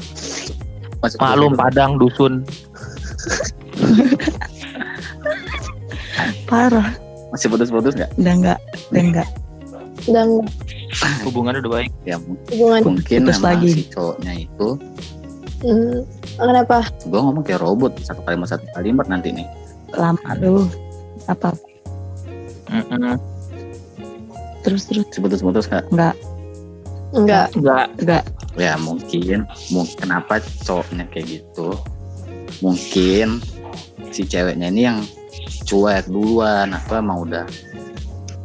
maklum. 1.20 1.54
Padang 1.54 2.00
dusun 2.00 2.42
Parah. 6.46 6.92
masih 7.30 7.48
putus-putus 7.48 7.96
nggak 7.96 8.12
Udah 8.18 8.34
enggak, 8.34 8.60
udah 8.92 9.02
enggak. 9.02 9.28
dan 10.04 10.28
hubungannya 11.28 11.62
udah 11.62 11.74
baik 11.78 11.92
ya 12.04 12.18
mungkin 12.18 12.48
hubungan 12.52 12.82
mungkin 12.84 13.20
Putus 13.24 13.40
lagi. 13.40 13.70
si 13.72 13.84
cowoknya 13.88 14.34
itu 14.36 14.68
hmm, 15.62 16.00
kenapa 16.36 16.78
gue 17.02 17.20
ngomong 17.20 17.44
kayak 17.46 17.62
robot 17.62 17.94
satu 18.02 18.20
kalimat 18.26 18.48
satu 18.50 18.66
kalimat 18.74 19.06
nanti 19.08 19.30
nih 19.32 19.48
Lama 19.92 20.32
lu. 20.40 20.66
Apa? 21.28 21.54
Mm-mm. 22.72 23.20
Terus 24.62 24.88
terus. 24.88 25.06
Si 25.12 25.20
putus-putus 25.20 25.68
nggak 25.68 25.86
enggak. 25.92 26.16
Enggak. 27.12 27.48
Enggak. 27.58 27.88
Enggak. 28.00 28.24
ya 28.56 28.74
mungkin. 28.80 29.48
Mungkin 29.72 29.96
kenapa 30.00 30.40
cowoknya 30.64 31.08
kayak 31.12 31.42
gitu? 31.42 31.76
Mungkin 32.64 33.42
si 34.12 34.28
ceweknya 34.28 34.70
ini 34.70 34.82
yang 34.88 35.00
cuek 35.66 36.08
duluan 36.08 36.76
atau 36.76 37.00
emang 37.00 37.28
udah. 37.28 37.46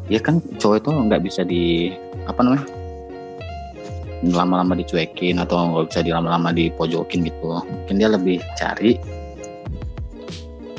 Ya 0.07 0.23
kan 0.23 0.39
cowok 0.59 0.77
itu 0.83 0.89
nggak 0.91 1.23
bisa 1.27 1.43
di 1.43 1.95
apa 2.27 2.41
namanya? 2.43 2.67
Lama-lama 4.27 4.73
dicuekin 4.79 5.37
atau 5.39 5.77
nggak 5.77 5.93
bisa 5.93 6.01
di 6.03 6.11
lama-lama 6.11 6.51
dipojokin 6.55 7.27
gitu. 7.27 7.61
Mungkin 7.63 7.95
dia 7.99 8.09
lebih 8.11 8.41
cari 8.57 8.97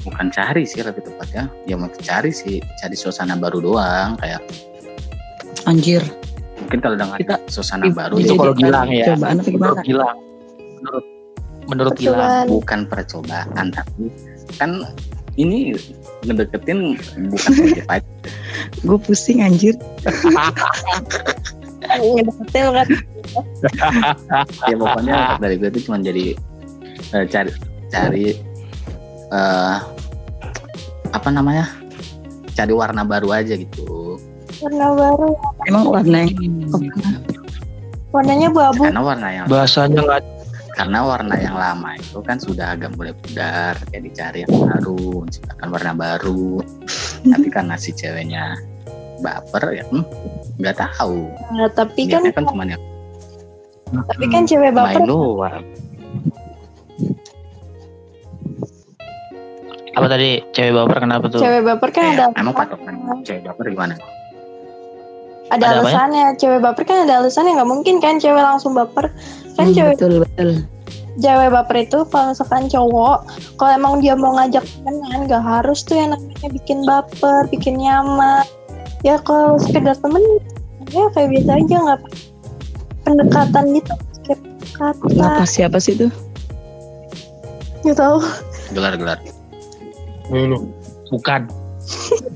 bukan 0.07 0.31
cari 0.31 0.63
sih 0.63 0.79
lebih 0.79 1.03
tepatnya. 1.03 1.51
Ya 1.67 1.75
mau 1.75 1.91
cari 1.91 2.31
sih 2.31 2.63
cari 2.79 2.95
suasana 2.95 3.35
baru 3.35 3.59
doang 3.59 4.15
kayak 4.17 4.39
Anjir. 5.67 5.99
mungkin 6.57 6.79
kalau 6.79 6.95
dengan 6.95 7.19
Kita- 7.19 7.43
suasana 7.47 7.91
baru 7.91 8.15
itu 8.17 8.33
kalau 8.33 8.55
Gilang 8.55 8.89
ya. 8.89 9.13
Cobaan 9.13 9.37
apa 9.39 9.49
menurut 9.51 9.77
gimana? 9.77 9.83
Gilang. 9.83 10.17
Menurut 10.79 11.05
menurut 11.67 11.93
Gilang. 11.95 12.15
Percobaan. 12.17 12.45
Bukan 12.47 12.79
percobaan 12.87 13.65
tapi 13.75 14.03
kan 14.55 14.71
ini 15.37 15.75
ngedeketin 16.25 16.97
bukan 17.29 17.51
pacar. 17.85 18.01
Gue 18.87 18.97
pusing 18.97 19.43
anjir. 19.43 19.75
ngedeketin 21.87 22.65
kan? 22.73 22.87
Ya 24.71 24.75
pokoknya 24.79 25.37
dari 25.37 25.55
gue 25.59 25.69
itu 25.69 25.91
cuma 25.91 25.99
jadi 26.01 26.33
eh, 27.13 27.25
cari 27.27 27.51
cari 27.91 28.25
eh 29.31 29.77
apa 31.11 31.29
namanya? 31.31 31.67
Cari 32.53 32.73
warna 32.73 33.05
baru 33.05 33.31
aja 33.33 33.53
gitu. 33.53 34.17
Warna 34.63 34.87
baru. 34.97 35.29
Emang 35.69 35.83
warna 35.89 36.17
yang 36.25 36.35
warnanya 38.07 38.47
abu-abu 38.49 38.81
karena 38.87 39.01
warna 39.03 39.27
yang 39.29 39.45
bahasanya 39.51 39.99
nggak 39.99 40.23
karena 40.79 40.99
warna 41.03 41.35
yang 41.37 41.55
lama 41.59 41.91
itu 41.99 42.17
kan 42.23 42.37
sudah 42.39 42.77
agak 42.77 42.93
mulai 42.95 43.13
pudar 43.13 43.75
kayak 43.91 44.03
dicari 44.09 44.37
yang 44.47 44.53
baru 44.53 45.25
menciptakan 45.25 45.67
warna 45.73 45.91
baru. 45.93 46.63
Tapi 47.27 47.47
karena 47.51 47.75
si 47.75 47.91
ceweknya 47.93 48.55
baper 49.19 49.81
ya 49.81 49.83
hmm, 49.89 50.05
nggak 50.61 50.77
tahu. 50.77 51.29
Nah, 51.53 51.69
tapi 51.73 52.05
kan 52.05 52.21
Niatnya 52.23 52.33
kan 52.37 52.45
cuma 52.47 52.63
yang 52.65 52.81
tapi 53.87 54.25
kan 54.27 54.43
cewek 54.43 54.71
baper 54.75 54.99
main 54.99 55.07
luar 55.07 55.63
apa 59.97 60.07
tadi? 60.07 60.29
Cewek 60.51 60.73
baper 60.73 60.97
kenapa 60.99 61.25
tuh? 61.27 61.39
Cewek 61.39 61.61
baper 61.63 61.89
kan 61.89 62.03
Eh, 62.03 62.13
ada 62.13 62.25
emang 62.35 62.53
patokan 62.53 62.93
cewek 63.21 63.41
baper 63.43 63.65
gimana? 63.67 63.93
Ada, 65.47 65.55
Ada 65.55 65.65
apanya? 65.65 65.79
alasannya. 65.79 66.25
Cewek 66.35 66.59
baper 66.59 66.83
kan 66.83 66.97
ada 67.03 67.13
alasannya. 67.19 67.51
Nggak 67.55 67.69
mungkin 67.69 67.95
kan 67.97 68.15
cewek 68.17 68.39
langsung 68.39 68.71
baper. 68.71 69.09
Kan 69.53 69.65
Hmm, 69.65 69.73
cewek 69.73 69.95
betul 69.95 70.13
betul. 70.21 70.49
cewek 71.17 71.49
baper 71.49 71.77
itu 71.81 71.99
kalau 72.05 72.29
misalkan 72.29 72.63
cowok 72.67 73.17
kalau 73.55 73.71
emang 73.73 73.97
dia 73.97 74.13
mau 74.13 74.37
ngajak 74.37 74.61
temenan 74.61 75.25
nggak 75.25 75.41
harus 75.41 75.81
tuh 75.81 75.97
yang 75.97 76.13
namanya 76.13 76.49
bikin 76.51 76.79
baper 76.83 77.41
bikin 77.47 77.73
nyaman. 77.75 78.45
Ya 79.01 79.17
kalau 79.17 79.57
sekedar 79.57 79.95
temen 79.95 80.21
ya 80.87 81.09
kayak 81.11 81.29
biasa 81.31 81.51
aja 81.57 81.75
nggak 81.79 82.01
pendekatan 83.01 83.63
gitu 83.73 83.93
kayak 84.23 84.39
kata 84.71 85.05
Kenapa 85.09 85.43
siapa 85.43 85.77
sih 85.77 85.95
tuh? 85.95 86.11
nggak 87.81 87.97
tahu 87.97 88.17
gelar-gelar 90.29 90.63
Bukan. 91.07 91.41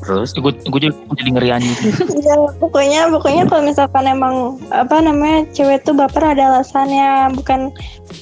terus 0.00 0.30
Gue 0.32 0.54
gue 0.54 0.80
jadi, 0.80 0.94
gua 0.94 1.16
jadi 1.18 1.30
ngeri 1.30 1.50
anjing. 1.50 1.76
ya 2.22 2.34
pokoknya 2.56 3.10
pokoknya 3.10 3.42
kalau 3.44 3.62
misalkan 3.66 4.06
emang 4.06 4.34
apa 4.70 5.02
namanya 5.02 5.44
cewek 5.50 5.82
tuh 5.82 5.92
baper 5.92 6.24
ada 6.24 6.46
alasannya 6.48 7.34
bukan 7.34 7.74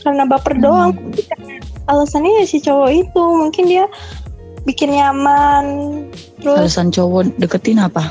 karena 0.02 0.24
baper 0.24 0.56
doang 0.56 0.96
tapi 0.96 1.22
karena 1.22 1.54
alasannya 1.86 2.40
ya 2.40 2.44
si 2.44 2.58
cowok 2.58 2.88
itu 2.90 3.20
mungkin 3.22 3.64
dia 3.68 3.84
bikin 4.64 4.90
nyaman 4.90 5.64
terus 6.40 6.56
Alasan 6.72 6.88
cowok 6.88 7.36
deketin 7.36 7.78
apa? 7.78 8.08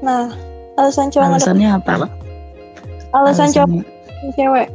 nah 0.00 0.30
alasan 0.76 1.08
cowok 1.08 1.26
Alasannya 1.32 1.68
apa? 1.74 1.90
Apa? 1.96 2.08
alasan 3.12 3.48
cowok 3.50 3.82
cewek 4.32 4.68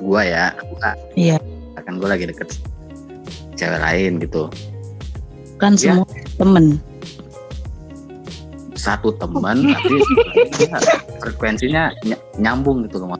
gua 0.00 0.22
ya 0.24 0.50
gua 0.74 0.90
Iya. 1.14 1.36
kan 1.78 1.98
gua 1.98 2.16
lagi 2.16 2.26
deket 2.26 2.56
cewek 3.62 3.78
lain 3.78 4.12
gitu 4.18 4.42
Kan 5.56 5.78
Iya. 5.78 6.02
semua 6.02 6.06
temen. 6.34 6.66
satu 8.74 9.14
teman 9.14 9.62
tapi 9.62 9.94
dia 10.58 10.74
frekuensinya 11.22 11.94
ny- 12.02 12.18
nyambung 12.36 12.82
gitu 12.82 12.98
loh 12.98 13.14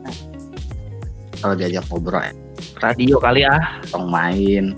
kalau 1.39 1.55
diajak 1.55 1.87
ngobrol 1.87 2.19
ya, 2.19 2.35
Radio 2.79 3.15
kali 3.15 3.47
ah. 3.47 3.79
tong 3.87 4.11
main 4.11 4.75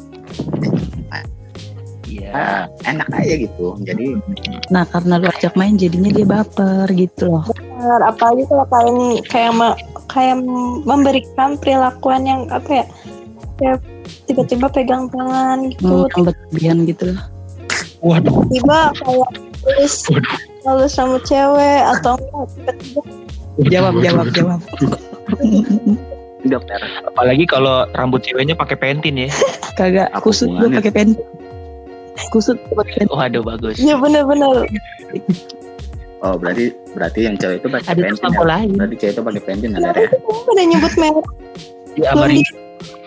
Iya. 2.06 2.30
ah, 2.32 2.64
enak 2.86 3.10
aja 3.12 3.34
gitu 3.36 3.74
jadi 3.82 4.22
Nah 4.70 4.86
karena 4.86 5.18
lu 5.18 5.26
ajak 5.26 5.58
main 5.58 5.74
jadinya 5.74 6.08
dia 6.08 6.24
baper 6.24 6.86
gitu 6.94 7.28
loh. 7.28 7.44
Benar, 7.50 8.02
apalagi 8.08 8.46
kalau 8.46 8.66
kalian 8.70 8.98
kayak 9.26 9.52
me- 9.52 9.80
kayak 10.06 10.38
memberikan 10.86 11.58
perilakuan 11.58 12.24
yang 12.24 12.42
apa 12.48 12.70
ya 12.72 12.86
kayak 13.58 13.78
tiba-tiba 14.26 14.68
pegang 14.68 15.06
tangan 15.08 15.70
gitu 15.70 15.86
Hmm, 16.06 16.26
berlebihan 16.26 16.78
gitu 16.84 17.14
loh. 17.14 17.26
Waduh. 18.00 18.46
tiba 18.48 18.80
kayak 18.96 19.30
terus 19.60 20.06
lalu 20.62 20.86
sama 20.86 21.18
cewek 21.22 21.82
atau 21.92 22.14
enggak 22.16 22.46
tiba-tiba 22.52 23.02
Jawab 23.66 23.94
jawab 24.00 24.28
jawab. 24.32 24.60
per 26.46 26.82
Apalagi 27.08 27.46
kalau 27.46 27.88
rambut 27.92 28.22
ceweknya 28.22 28.54
pakai 28.54 28.76
pentin 28.76 29.18
ya. 29.18 29.30
Kagak 29.74 30.12
Apa 30.12 30.22
kusut 30.22 30.46
hubungannya? 30.48 30.78
pakai 30.78 30.92
pen. 30.92 31.10
Kusut 32.30 32.58
pakai 32.70 32.94
pen. 33.00 33.08
Waduh 33.08 33.42
bagus. 33.42 33.80
ya 33.80 33.96
bener-bener 33.96 34.68
oh 36.22 36.36
berarti 36.36 36.74
berarti 36.92 37.20
yang 37.24 37.36
cewek 37.36 37.62
itu 37.62 37.68
pakai 37.68 37.86
Ada 37.88 38.02
pentin 38.04 38.30
ya? 38.30 38.42
lain. 38.44 38.70
berarti 38.74 38.96
cewek 38.98 39.14
itu 39.14 39.22
pakai 39.24 39.42
pentin 39.42 39.70
ada 39.72 39.80
kenapa 39.80 40.00
ya 40.00 40.10
kamu 40.12 40.42
pada 40.44 40.64
nyebut 40.64 40.94
merek 40.96 41.26
Iya, 41.96 42.08
Amari 42.12 42.42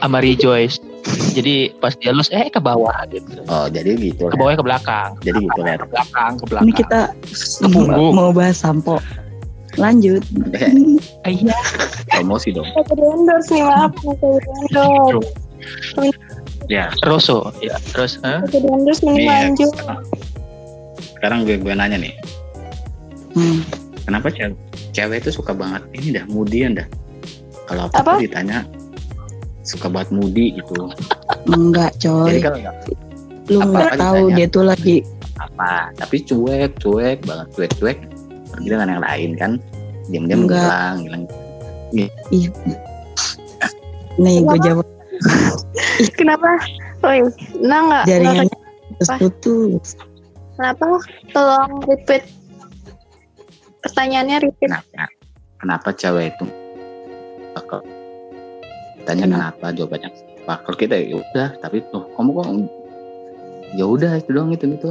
Amari 0.00 0.32
Joyce. 0.34 0.80
Jadi 1.30 1.54
pas 1.76 1.92
dia 1.92 2.10
lulus 2.10 2.28
eh 2.28 2.46
ke 2.46 2.58
bawah 2.58 2.94
gitu. 3.08 3.42
oh 3.44 3.66
jadi 3.66 3.90
gitu 3.94 4.24
Ke 4.24 4.32
Ler. 4.32 4.38
bawahnya 4.38 4.58
ke 4.58 4.66
belakang. 4.66 5.10
jadi 5.20 5.38
gitu 5.40 5.60
ler 5.60 5.78
Ke 5.78 5.88
belakang, 5.88 6.32
ke 6.34 6.44
belakang. 6.46 6.64
Ini 6.64 6.72
kita 6.74 7.00
Ke 7.58 7.66
punggung. 7.68 8.12
mau 8.12 8.30
bahas 8.30 8.56
sampo. 8.56 8.96
Lanjut. 9.74 10.24
Eh, 10.54 10.72
Iya. 11.36 11.54
promosi 12.10 12.50
dong 12.50 12.66
Kagak 12.66 12.94
di 12.94 13.04
endorse 13.04 13.50
nih 13.52 13.62
maaf 13.62 13.92
kagak 13.94 14.40
di 14.42 14.48
endorse 14.50 15.30
ya 16.68 16.84
Rosso. 17.02 17.52
Ya, 17.58 17.76
terus 17.88 18.18
eh? 18.18 18.42
kagak 18.42 18.58
di 18.58 18.68
endorse 18.68 19.00
mending 19.02 19.18
Nih, 19.18 19.28
ya, 19.28 19.38
lanjut 19.44 19.70
sekarang- 21.14 21.42
gue 21.44 21.56
gue 21.56 21.72
nanya 21.72 21.96
nih 21.96 22.14
Hmm. 23.30 23.62
kenapa 24.02 24.30
cewek 24.30 24.56
cewek 24.90 25.16
itu 25.20 25.30
suka 25.32 25.52
banget 25.52 25.82
ini 25.92 26.10
dah 26.12 26.24
moodian 26.26 26.74
dah 26.74 26.86
kalau 27.64 27.86
apa, 27.86 28.00
Apa? 28.00 28.12
ditanya 28.18 28.64
suka 29.68 29.86
banget 29.86 30.08
moody 30.10 30.46
gitu 30.56 30.88
Enggak 31.46 31.92
jadi 31.98 32.08
coy. 32.32 32.40
kalau 32.40 32.58
nggak 32.58 32.76
Lu 33.48 33.58
nggak 33.62 33.92
tahu 33.94 34.20
ditanya. 34.26 34.36
dia 34.36 34.46
tuh 34.48 34.64
lagi 34.64 34.96
apa 35.36 35.72
tapi 35.94 36.16
cuek 36.20 36.72
cuek 36.76 37.18
banget 37.22 37.48
cuek 37.52 37.72
cuek 37.76 37.98
pergi 38.48 38.66
dengan 38.66 38.88
yang 38.90 39.02
lain 39.02 39.30
kan 39.34 39.52
diam 40.08 40.24
diam 40.24 40.40
Enggak. 40.42 40.64
hilang 40.64 40.96
hilang 41.04 41.22
ih. 41.94 42.48
Nih 44.18 44.36
gue 44.38 44.50
Kenapa? 44.50 44.66
jawab 44.66 44.86
kenapa 46.18 46.48
Oi, 47.00 47.22
nah 47.60 47.78
nggak 47.80 48.04
jaringannya 48.04 48.58
terus 48.98 49.10
putus. 49.16 49.88
kenapa 50.54 50.98
tolong 51.30 51.78
repeat 51.86 52.26
pertanyaannya 53.80 54.36
repeat 54.42 54.66
kenapa 54.66 55.06
kenapa 55.56 55.88
cewek 55.92 56.34
itu 56.34 56.44
bakal 57.52 57.80
tanya 59.08 59.24
kenapa 59.24 59.72
jawabannya 59.72 60.12
apa 60.44 60.54
kalau 60.62 60.76
kita 60.76 60.94
ya 60.94 61.16
udah 61.16 61.48
tapi 61.58 61.80
tuh 61.88 62.04
kamu 62.12 62.30
kok 62.30 62.46
ya 63.72 63.84
udah 63.84 64.12
itu 64.14 64.30
doang 64.30 64.52
itu 64.52 64.64
itu 64.66 64.88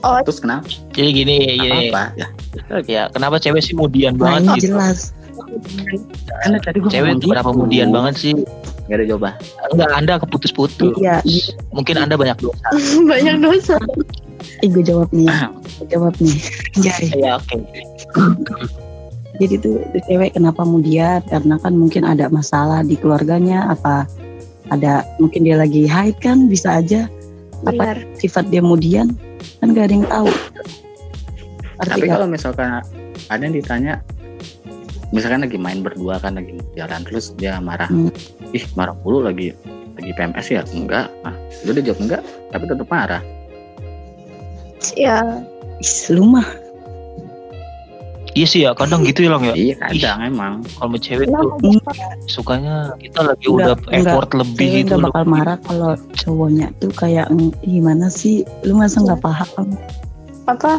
oh 0.00 0.18
terus 0.22 0.38
kenapa 0.38 0.66
Jadi 0.90 1.10
gini, 1.12 1.36
gini. 1.54 1.88
apa 1.88 2.10
ya 2.14 2.28
Ya, 2.84 3.06
kenapa 3.08 3.38
cewek 3.38 3.62
sih 3.62 3.74
mudian 3.74 4.14
Nah 4.14 4.38
banget 4.38 4.58
gitu? 4.58 4.74
jelas. 4.74 5.14
kan 6.42 6.58
tadi 6.58 6.82
gue 6.82 6.90
Cewek 6.90 7.22
tuh 7.22 7.30
kenapa 7.30 7.50
mudian 7.54 7.94
banget 7.94 8.14
sih? 8.18 8.34
gak 8.90 8.98
ada 8.98 9.04
jawaban 9.06 9.34
Enggak, 9.70 9.90
Anda 9.94 10.12
keputus-putus. 10.18 10.96
Iya, 10.98 11.22
Mungkin 11.70 11.94
Anda 11.94 12.16
banyak 12.16 12.40
dosa. 12.40 12.66
banyak 13.10 13.36
dosa 13.38 13.76
Ih, 14.64 14.70
gue 14.70 14.82
jawab 14.82 15.06
nih. 15.14 15.26
Gue 15.78 15.86
jawab 15.86 16.14
nih. 16.18 16.34
Jai. 16.78 17.06
Ya, 17.14 17.38
oke. 17.38 17.54
Jadi 19.38 19.54
tuh 19.62 19.78
cewek 20.10 20.34
kenapa 20.34 20.66
mudian? 20.66 21.22
Karena 21.30 21.56
kan 21.62 21.78
mungkin 21.78 22.02
ada 22.02 22.26
masalah 22.26 22.82
di 22.82 22.98
keluarganya 22.98 23.70
apa 23.70 24.04
ada 24.68 25.06
mungkin 25.22 25.46
dia 25.46 25.56
lagi 25.56 25.86
haid 25.86 26.18
kan 26.18 26.50
bisa 26.50 26.82
aja. 26.82 27.06
Apa 27.66 27.74
benar. 27.74 27.98
sifat 28.18 28.50
dia 28.50 28.62
mudian 28.62 29.14
kan 29.62 29.74
gak 29.74 29.90
ada 29.90 29.94
yang 29.94 30.06
tahu. 30.06 30.30
Arti 31.78 31.90
tapi 31.94 32.06
kalau 32.10 32.26
misalkan 32.26 32.82
ada 33.30 33.42
yang 33.42 33.54
ditanya 33.54 34.02
misalkan 35.14 35.46
lagi 35.46 35.58
main 35.58 35.82
berdua 35.82 36.18
kan 36.18 36.34
lagi 36.38 36.58
jalan 36.74 37.02
terus 37.06 37.32
dia 37.38 37.58
marah 37.62 37.86
Hmm. 37.88 38.10
ih 38.52 38.62
marah 38.74 38.94
mulu 39.02 39.22
lagi 39.22 39.54
lagi 39.98 40.10
PMS 40.14 40.46
ya? 40.50 40.62
Enggak. 40.74 41.10
Nah 41.22 41.34
dia 41.62 41.70
udah 41.74 41.84
jawab 41.86 41.98
enggak 42.02 42.22
tapi 42.50 42.64
tetap 42.66 42.88
marah. 42.90 43.22
Ya 44.94 45.42
Is, 45.78 46.10
lu 46.10 46.26
mah 46.26 46.46
Iya 48.38 48.46
sih 48.46 48.60
ya, 48.62 48.70
kadang 48.72 49.02
gitu 49.02 49.26
ya, 49.26 49.34
Lang 49.34 49.42
ya. 49.42 49.50
iya 49.52 49.74
kadang 49.76 50.18
emang 50.22 50.52
Kalau 50.70 50.86
sama 50.86 50.96
cewek 50.96 51.26
nah, 51.26 51.42
tuh 51.42 51.74
sukanya 52.24 52.74
kita 52.96 53.20
lagi 53.24 53.44
Enggak, 53.44 53.58
udah 53.58 53.74
enggak. 53.90 53.98
effort 54.06 54.30
lebih 54.32 54.68
gitu 54.70 54.86
nggak 54.86 54.94
loh. 54.94 55.06
bakal 55.10 55.24
marah 55.26 55.58
kalau 55.60 55.90
cowoknya 56.14 56.66
tuh 56.78 56.92
kayak 56.92 57.26
"Mm, 57.28 57.50
gimana 57.60 58.06
sih? 58.08 58.46
Lu 58.62 58.72
masa 58.72 59.02
nggak 59.02 59.18
paham? 59.18 59.66
apa 60.46 60.78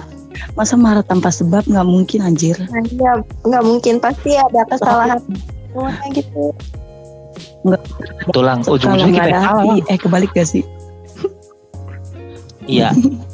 Masa 0.56 0.74
marah 0.74 1.04
tanpa 1.04 1.30
sebab 1.30 1.62
nggak 1.64 1.84
mungkin 1.86 2.20
anjir. 2.24 2.56
nah, 2.66 2.80
ya 2.90 3.12
nggak 3.44 3.62
mungkin 3.62 4.00
pasti 4.00 4.34
ada 4.34 4.64
kesalahan 4.66 5.20
semuanya 5.68 6.08
gitu 6.12 6.56
Tuh 8.30 8.42
Lang, 8.42 8.64
Kalau 8.64 8.80
ujung-ujungnya 8.80 9.20
kita 9.22 9.40
salah. 9.44 9.76
eh 9.84 9.98
kebalik 10.00 10.32
gak 10.32 10.48
sih? 10.48 10.64
Iya. 12.66 12.96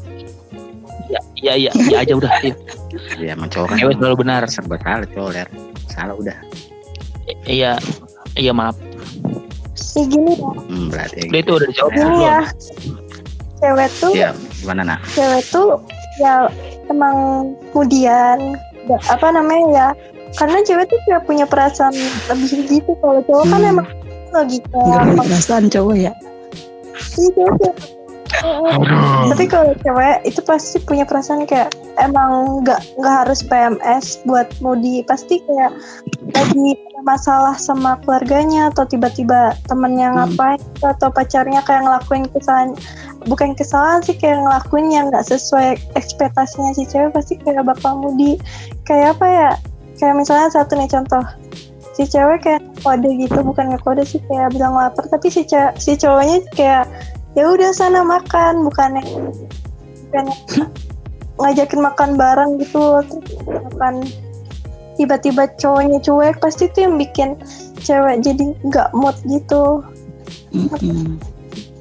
Iya, 1.06 1.20
iya, 1.36 1.54
iya, 1.56 1.72
iya 1.86 1.98
aja 2.02 2.14
udah. 2.14 2.32
Iya. 2.42 2.56
ya 3.18 3.30
emang 3.34 3.48
cowok 3.48 3.68
kan 3.68 3.78
Cewek 3.78 3.96
selalu 3.98 4.16
benar. 4.18 4.42
serba 4.48 4.76
salah 4.80 5.08
cowok 5.08 5.30
ler 5.32 5.48
salah 5.88 6.16
udah 6.16 6.38
Iya, 7.46 7.72
iya 8.36 8.52
maaf. 8.52 8.76
ya 9.94 10.04
gini 10.04 10.34
ya 10.34 10.52
hmm, 10.64 10.86
berarti 10.90 11.20
Udah 11.28 11.40
itu 11.40 11.52
udah 11.54 11.70
belum? 11.90 12.20
ya 12.22 12.38
cewek 13.58 13.90
tuh 13.96 14.12
ya 14.14 14.30
gimana 14.56 14.82
nak 14.86 15.00
cewek 15.10 15.44
tuh 15.48 15.80
ya 16.16 16.48
emang 16.88 17.16
kemudian 17.70 18.38
apa 19.04 19.28
namanya 19.30 19.66
ya 19.68 19.88
karena 20.36 20.60
cewek 20.62 20.86
tuh 20.86 21.00
tidak 21.06 21.24
punya 21.24 21.46
perasaan 21.46 21.96
lebih 22.28 22.52
gitu 22.68 22.92
kalau 23.00 23.20
cowok 23.22 23.46
kan 23.48 23.60
Hmm. 23.60 23.72
emang 23.72 23.88
logika 24.32 24.76
punya 24.76 25.24
perasaan 25.24 25.66
cowok 25.68 25.96
ya. 25.98 26.12
Iya, 27.16 27.30
cewek. 27.32 27.74
Tapi 29.26 29.46
kalau 29.46 29.72
cewek 29.78 30.16
itu 30.24 30.42
pasti 30.42 30.78
punya 30.80 31.04
perasaan 31.04 31.46
kayak 31.46 31.72
emang 31.98 32.62
nggak 32.62 32.80
nggak 32.96 33.16
harus 33.26 33.40
PMS 33.42 34.20
buat 34.24 34.48
mudi 34.60 35.02
pasti 35.04 35.40
kayak 35.42 35.72
lagi 36.32 36.76
ada 36.76 37.02
masalah 37.04 37.56
sama 37.56 37.96
keluarganya 38.02 38.70
atau 38.70 38.84
tiba-tiba 38.84 39.56
temennya 39.66 40.10
Hmm. 40.10 40.18
ngapain 40.32 40.60
atau 40.82 41.10
pacarnya 41.10 41.62
kayak 41.62 41.84
ngelakuin 41.84 42.26
kesalahan. 42.30 42.72
Bukan 43.26 43.54
kesalahan 43.54 44.02
sih 44.02 44.14
kayak 44.14 44.38
ngelakuin 44.38 44.88
yang 44.90 45.10
nggak 45.10 45.26
sesuai 45.26 45.82
ekspektasinya 45.96 46.72
si 46.72 46.86
cewek 46.86 47.10
pasti 47.12 47.36
kayak 47.38 47.66
bakal 47.66 47.98
mudi 47.98 48.38
kayak 48.84 49.18
apa 49.18 49.26
ya? 49.26 49.50
Kayak 49.96 50.16
misalnya 50.18 50.50
satu 50.52 50.76
nih 50.76 50.92
contoh. 50.92 51.24
Si 51.96 52.04
cewek 52.04 52.44
kayak 52.44 52.62
kode 52.84 53.08
gitu 53.18 53.40
bukan 53.40 53.80
kode 53.80 54.04
sih 54.04 54.20
kayak 54.28 54.52
bilang 54.52 54.76
lapar. 54.76 55.08
Tapi 55.08 55.32
si 55.32 55.42
ce- 55.42 55.72
si 55.76 55.96
cowoknya 55.96 56.44
kayak 56.52 56.84
ya 57.36 57.44
udah 57.52 57.72
sana 57.76 58.02
makan 58.02 58.64
bukannya 58.64 59.04
bukannya 60.08 60.38
ngajakin 61.36 61.82
makan 61.84 62.10
bareng 62.16 62.52
gitu 62.64 63.04
makan 63.52 64.08
tiba-tiba 64.96 65.52
cowoknya 65.60 66.00
cuek 66.00 66.40
pasti 66.40 66.72
itu 66.72 66.88
yang 66.88 66.96
bikin 66.96 67.36
cewek 67.84 68.24
jadi 68.24 68.44
nggak 68.66 68.90
mood 68.96 69.16
gitu. 69.28 69.84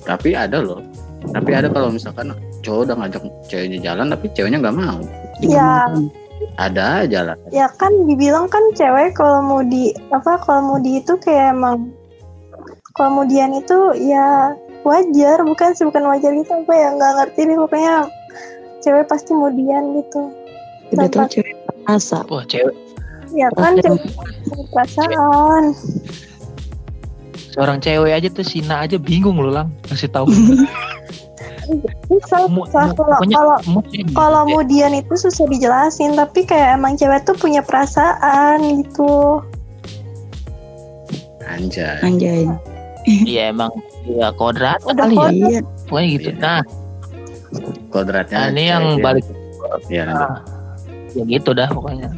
Tapi 0.02 0.34
ada 0.34 0.58
loh. 0.60 0.82
Tapi 1.30 1.50
ada 1.56 1.70
kalau 1.72 1.94
misalkan 1.94 2.34
cowok 2.60 2.90
udah 2.90 2.96
ngajak 3.00 3.22
ceweknya 3.48 3.78
jalan 3.80 4.10
tapi 4.10 4.26
ceweknya 4.34 4.58
nggak 4.60 4.76
mau. 4.76 4.98
Ya. 5.40 5.86
Ada 6.58 7.08
aja 7.08 7.20
lah. 7.32 7.36
ya 7.48 7.70
kan 7.80 7.90
dibilang 8.04 8.50
kan 8.52 8.60
cewek 8.76 9.16
kalau 9.16 9.40
mau 9.40 9.62
di 9.64 9.94
apa 10.12 10.36
kalau 10.44 10.74
mau 10.74 10.78
di 10.82 11.00
itu 11.00 11.16
kayak 11.16 11.56
emang 11.56 11.88
kalau 12.94 13.24
kemudian 13.24 13.54
itu 13.56 13.78
ya 13.96 14.52
wajar 14.84 15.40
bukan 15.40 15.72
sih 15.72 15.84
bukan 15.84 16.04
wajar 16.06 16.30
gitu 16.30 16.52
apa 16.54 16.72
ya 16.72 16.88
nggak 16.92 17.12
ngerti 17.16 17.40
nih 17.44 17.56
pokoknya 17.56 17.94
cewek 18.78 19.04
pasti 19.04 19.32
kemudian 19.32 19.82
gitu 19.96 20.22
Udah 20.92 21.08
Tempat- 21.08 21.32
cewek 21.32 21.56
rasa. 21.84 22.20
Wah 22.28 22.44
cewek 22.44 22.76
ya 23.32 23.48
kan 23.50 23.74
cewek 23.76 24.04
perasaan 24.70 25.72
seorang 27.50 27.78
cewek 27.78 28.12
aja 28.12 28.28
tuh 28.28 28.44
Sina 28.44 28.82
aja 28.82 28.94
bingung 28.94 29.36
loh 29.36 29.50
lang 29.50 29.68
ngasih 29.86 30.06
tahu. 30.08 30.28
susah 32.04 32.44
susah 32.44 32.92
kalau 32.92 33.16
kalau 33.24 33.56
kalau 34.12 34.40
kemudian 34.44 34.92
itu 34.92 35.14
susah 35.16 35.48
dijelasin 35.48 36.12
tapi 36.12 36.44
kayak 36.44 36.76
emang 36.76 36.92
cewek 36.94 37.24
tuh 37.24 37.32
punya 37.32 37.64
perasaan 37.64 38.84
gitu 38.84 39.40
Anjay. 41.46 42.00
Anjay. 42.00 42.44
Iya 43.30 43.52
emang 43.52 43.70
ya 44.04 44.32
kodrat 44.32 44.80
Udah 44.82 45.04
kali 45.04 45.14
ya. 45.14 45.20
kodrat. 45.20 45.34
Iya. 45.34 45.60
Pokoknya 45.86 46.08
gitu. 46.10 46.28
Iya. 46.28 46.40
Nah, 46.40 46.60
Kodratnya. 47.88 48.36
nah, 48.36 48.46
ini 48.50 48.62
yang 48.66 48.84
dia- 48.92 49.04
balik 49.04 49.24
Iya, 49.86 50.02
nah, 50.04 50.42
ya 51.14 51.22
gitu 51.24 51.50
dah 51.50 51.66
pokoknya. 51.66 52.10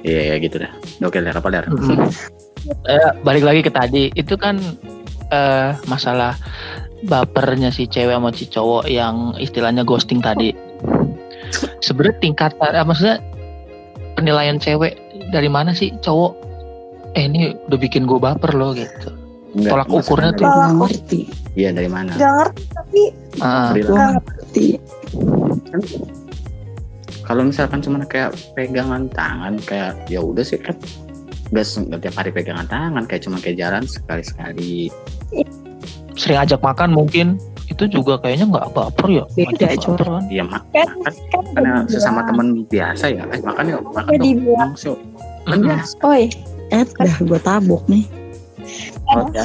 iya, 0.00 0.20
iya 0.24 0.34
gitu 0.38 0.56
dah. 0.56 0.72
Oke, 1.00 1.18
Ler, 1.18 1.32
apa 1.32 1.48
Ler? 1.48 1.64
Mm-mm. 1.68 2.08
Eh, 2.86 3.10
balik 3.22 3.44
lagi 3.44 3.60
ke 3.60 3.68
tadi 3.68 4.08
itu 4.12 4.34
kan 4.34 4.56
eh, 5.28 5.70
masalah 5.84 6.32
bapernya 7.04 7.68
si 7.68 7.84
cewek 7.84 8.10
sama 8.10 8.30
si 8.30 8.46
cowok 8.46 8.88
yang 8.88 9.36
istilahnya 9.36 9.82
ghosting 9.82 10.18
tadi. 10.18 10.54
Sebenarnya 11.80 12.18
tingkatan, 12.20 12.72
eh, 12.72 12.82
maksudnya 12.82 13.16
penilaian 14.14 14.56
cewek 14.56 14.96
dari 15.28 15.46
mana 15.46 15.70
sih 15.70 15.92
cowok? 15.98 16.32
Eh 17.12 17.24
ini 17.24 17.52
udah 17.66 17.78
bikin 17.78 18.04
gue 18.04 18.16
baper 18.16 18.54
loh 18.54 18.72
gitu. 18.72 19.12
Enggak, 19.58 19.72
Tolak 19.74 19.88
ukurnya 19.90 20.30
tuh. 20.32 20.44
Nggak 20.46 20.72
ngerti. 20.78 21.20
Iya, 21.52 21.68
dari 21.74 21.90
mana? 21.90 22.10
nggak 22.14 22.32
ngerti 22.32 22.62
tapi 22.70 23.02
Ah, 23.38 23.70
nggak 23.74 24.10
ngerti. 24.14 24.66
Kalau 27.22 27.42
misalkan 27.44 27.84
cuma 27.84 28.00
kayak 28.02 28.32
pegangan 28.54 29.10
tangan 29.10 29.60
kayak 29.60 30.00
ya 30.08 30.22
udah 30.22 30.40
sih 30.40 30.56
kan 30.56 30.72
udah 31.50 31.64
nggak 31.64 32.00
tiap 32.00 32.14
hari 32.16 32.30
pegangan 32.30 32.64
tangan 32.64 33.04
kayak 33.04 33.22
cuma 33.24 33.36
kayak 33.36 33.58
jalan 33.58 33.84
sekali-sekali. 33.84 34.88
sering 36.14 36.42
ajak 36.42 36.58
makan 36.58 36.90
mungkin 36.90 37.38
itu 37.68 37.86
juga 37.86 38.18
kayaknya 38.18 38.48
nggak 38.48 38.68
baper 38.72 39.06
ya. 39.12 39.24
Beda, 39.30 39.70
baper 39.70 40.02
kan. 40.08 40.24
Iya 40.26 40.42
mak 40.42 40.62
kan 40.68 40.88
makan 40.88 41.14
kan 41.28 41.44
karena 41.52 41.70
udah 41.78 41.92
sesama 41.92 42.20
teman 42.24 42.46
biasa 42.66 43.04
ya. 43.06 43.22
Eh, 43.28 43.38
makan 43.38 43.64
yuk, 43.68 43.80
makan 43.86 44.02
Udah 44.02 44.10
dong. 44.10 44.24
dibilang. 44.24 44.70
Kan 44.74 44.96
Mm-mm. 45.48 45.62
biasa. 45.68 45.94
Oi, 46.02 46.22
Eh, 46.68 46.84
dah 46.84 47.16
gue 47.18 47.40
tabok 47.40 47.82
nih. 47.86 48.04
Oh, 49.08 49.24
ya. 49.32 49.44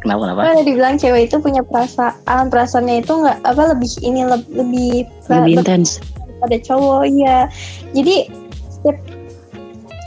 Kenapa 0.00 0.20
kenapa? 0.30 0.40
udah 0.54 0.64
dibilang 0.64 0.94
cewek 0.96 1.26
itu 1.26 1.36
punya 1.42 1.62
perasaan, 1.66 2.46
perasaannya 2.48 3.02
itu 3.02 3.12
nggak 3.12 3.38
apa 3.42 3.62
lebih 3.74 3.90
ini 4.06 4.22
leb- 4.22 4.52
lebih 4.54 5.04
Lebih 5.26 5.60
intens. 5.60 5.98
pada 6.38 6.56
cowok 6.62 7.02
ya. 7.10 7.50
Jadi 7.92 8.30
setiap 8.70 8.98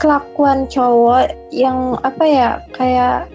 kelakuan 0.00 0.66
cowok 0.66 1.30
yang 1.54 2.00
apa 2.02 2.24
ya 2.26 2.48
kayak 2.74 3.28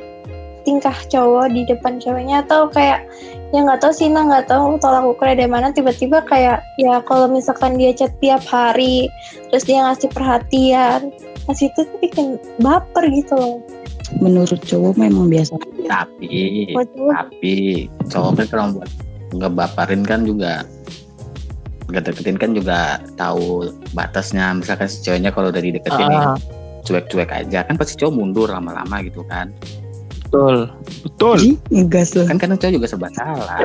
tingkah 0.67 0.97
cowok 1.07 1.47
di 1.55 1.63
depan 1.63 1.95
ceweknya 1.95 2.43
atau 2.43 2.67
kayak 2.67 3.07
ya 3.55 3.63
nggak 3.63 3.79
tahu 3.79 3.95
sih 3.95 4.12
nah 4.12 4.27
nggak 4.27 4.51
tahu 4.51 4.75
tolak 4.83 5.07
ukurnya 5.07 5.39
dari 5.39 5.47
mana 5.47 5.71
tiba-tiba 5.71 6.19
kayak 6.27 6.60
ya 6.75 6.99
kalau 7.07 7.31
misalkan 7.31 7.79
dia 7.79 7.95
chat 7.95 8.12
tiap 8.19 8.43
hari 8.43 9.07
terus 9.47 9.63
dia 9.63 9.79
ngasih 9.88 10.12
perhatian 10.12 11.07
ngasih 11.47 11.71
itu 11.71 11.88
tuh 11.88 11.97
bikin 12.03 12.27
baper 12.60 13.07
gitu 13.07 13.39
loh 13.39 13.55
Menurut 14.19 14.62
cowok 14.65 14.93
memang 14.97 15.30
biasa. 15.30 15.56
Tapi 15.88 16.73
cowok 16.73 17.12
tapi 17.13 17.56
cowok 18.10 18.32
kan 18.41 18.45
kalau 18.49 18.65
buat 18.77 18.89
ngebaparin 19.36 20.03
kan 20.08 20.23
juga 20.23 20.63
ngedeketin 21.88 22.36
kan 22.36 22.51
juga 22.51 22.99
tahu 23.15 23.71
batasnya 23.95 24.51
misalkan 24.60 24.91
si 24.91 24.99
ceweknya 25.08 25.32
kalau 25.32 25.47
udah 25.51 25.63
dideketin 25.63 26.08
Ah, 26.12 26.36
cuek-cuek 26.84 27.32
aja 27.32 27.63
kan 27.63 27.75
pasti 27.80 27.95
cowok 27.95 28.13
mundur 28.15 28.47
lama-lama 28.51 28.99
gitu 29.08 29.23
kan 29.27 29.51
betul, 30.27 30.67
betul. 31.08 31.38
Ih, 31.39 31.56
ngegas 31.71 32.12
loh. 32.19 32.27
kan 32.27 32.36
kadang 32.36 32.60
cowok 32.60 32.73
juga 32.75 32.88
serba 32.91 33.08
salah 33.15 33.63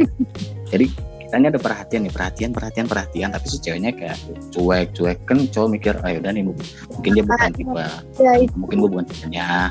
jadi 0.72 0.88
kitanya 1.30 1.54
ada 1.54 1.62
perhatian 1.62 2.02
nih 2.02 2.10
perhatian 2.10 2.50
perhatian 2.50 2.86
perhatian. 2.90 3.28
Tapi 3.30 3.46
si 3.46 3.62
ceweknya 3.62 3.94
kayak 3.94 4.18
cuek 4.50 4.90
cuek. 4.98 5.18
Kan 5.30 5.46
cowok 5.46 5.68
mikir 5.70 5.94
ayo 6.02 6.18
udah 6.18 6.32
nih 6.34 6.42
mungkin 6.90 7.10
dia 7.14 7.22
bukan 7.22 7.50
tipe 7.54 7.84
ya 8.18 8.32
itu. 8.42 8.54
Mungkin 8.58 8.76
gue 8.82 8.90
bukan 8.90 9.06
tipenya. 9.06 9.70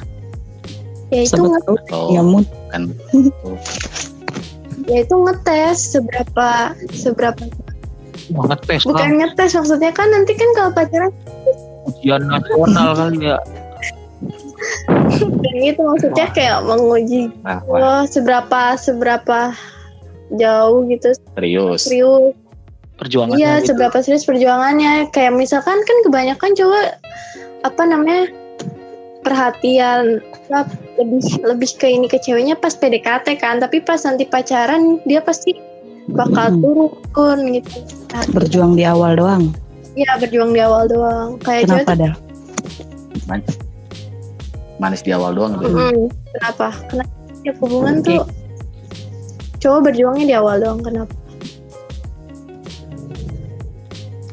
Ya 1.11 1.19
itu 1.27 1.35
Sebut 1.35 1.51
nge- 1.51 1.63
tahu 1.67 1.75
atau 1.83 2.03
ya 2.15 2.23
kan. 2.71 2.83
Ya 4.87 4.97
itu 5.03 5.15
ngetes 5.19 5.77
seberapa 5.99 6.47
seberapa. 6.95 7.43
Banget 8.29 8.59
tes 8.63 8.81
lah. 8.87 8.95
bukan 8.95 9.09
ngetes 9.19 9.51
maksudnya 9.51 9.91
kan 9.91 10.07
nanti 10.15 10.31
kan 10.39 10.49
kalau 10.55 10.71
pacaran 10.71 11.11
Ujian 11.89 12.21
nasional 12.29 12.89
kali 12.95 13.35
ya. 13.35 13.37
kayak 15.41 15.59
gitu 15.73 15.81
maksudnya 15.81 16.27
kayak 16.35 16.59
menguji 16.67 17.31
wah, 17.41 17.63
wah, 17.65 17.79
oh, 17.79 18.03
seberapa 18.05 18.75
seberapa 18.77 19.55
jauh 20.31 20.85
gitu 20.85 21.09
serius 21.33 21.85
serius 21.85 22.35
Perjuangannya 22.99 23.39
iya 23.39 23.53
gitu. 23.63 23.71
seberapa 23.71 23.97
serius 24.03 24.27
perjuangannya 24.27 25.07
kayak 25.09 25.31
misalkan 25.31 25.79
kan 25.79 25.97
kebanyakan 26.03 26.51
cowok 26.51 26.99
apa 27.63 27.81
namanya 27.83 28.27
perhatian 29.21 30.19
lebih 30.97 31.23
lebih 31.41 31.69
ke 31.75 31.87
ini 31.87 32.07
ke 32.07 32.19
ceweknya 32.19 32.55
pas 32.55 32.75
PDKT 32.75 33.39
kan 33.39 33.59
tapi 33.59 33.79
pas 33.79 34.03
nanti 34.03 34.27
pacaran 34.27 34.99
dia 35.03 35.23
pasti 35.23 35.55
bakal 36.11 36.51
Hmm. 36.51 36.91
turun 37.13 37.39
gitu 37.53 37.71
Nah, 38.09 38.25
berjuang 38.33 38.73
di 38.73 38.81
awal 38.81 39.13
doang. 39.13 39.53
Iya 39.93 40.17
berjuang 40.17 40.51
di 40.51 40.59
awal 40.59 40.89
doang 40.89 41.37
kayak 41.39 41.69
cewek 41.69 41.85
Kenapa 41.85 41.93
dah? 41.95 42.13
manis 44.79 45.03
di 45.03 45.11
awal 45.11 45.35
doang 45.35 45.55
gitu. 45.55 45.69
Hmm, 45.69 46.07
kenapa? 46.33 46.67
Kenapa 46.87 47.11
setiap 47.29 47.55
hubungan 47.61 47.93
tuh 48.01 48.21
cowok 49.59 49.79
berjuangnya 49.91 50.25
di 50.25 50.35
awal 50.35 50.55
doang 50.63 50.81
kenapa? 50.81 51.13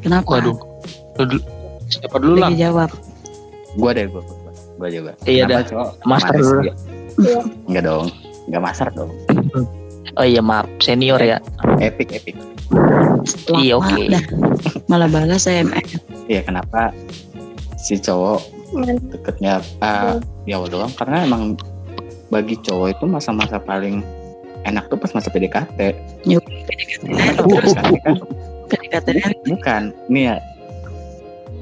Kenapa? 0.01 0.39
Waduh. 0.39 0.57
Dulu, 1.19 1.39
siapa 1.91 2.15
dulu 2.23 2.35
lah? 2.39 2.49
Jawab. 2.55 2.89
Gua 3.75 3.91
deh 3.91 4.07
gua, 4.07 4.23
gua, 4.23 4.51
gua 4.79 4.87
juga. 4.87 5.11
Iya 5.27 5.43
dah. 5.45 5.61
Master 6.07 6.33
dulu. 6.39 6.61
Iya. 7.19 7.39
Enggak 7.67 7.83
dong, 7.83 8.05
enggak 8.47 8.61
master 8.63 8.87
dong. 8.95 9.11
Oh 10.17 10.25
iya 10.25 10.41
maaf, 10.41 10.65
senior 10.79 11.19
ya. 11.19 11.37
Epic 11.83 12.09
epic. 12.15 12.39
Iya, 13.51 13.77
oke. 13.77 14.03
dah. 14.07 14.23
Malah 14.87 15.11
balas 15.11 15.43
SMS. 15.45 15.99
Iya 16.31 16.41
kenapa 16.47 16.95
si 17.77 17.99
cowok 17.99 18.41
deketnya 19.11 19.63
uh, 19.79 20.19
di 20.43 20.51
awal 20.51 20.67
doang 20.67 20.91
karena 20.95 21.23
emang 21.23 21.55
bagi 22.27 22.59
cowok 22.59 22.99
itu 22.99 23.05
masa-masa 23.07 23.55
paling 23.63 24.03
enak 24.67 24.91
tuh 24.91 24.99
pas 24.99 25.11
masa 25.15 25.31
PDKT. 25.31 25.79
Yuk, 26.27 26.43
PDKT 26.43 27.03
kan? 28.03 28.15
PDKT 28.67 29.07
bukan, 29.47 29.81
nih 30.11 30.23
ya. 30.31 30.37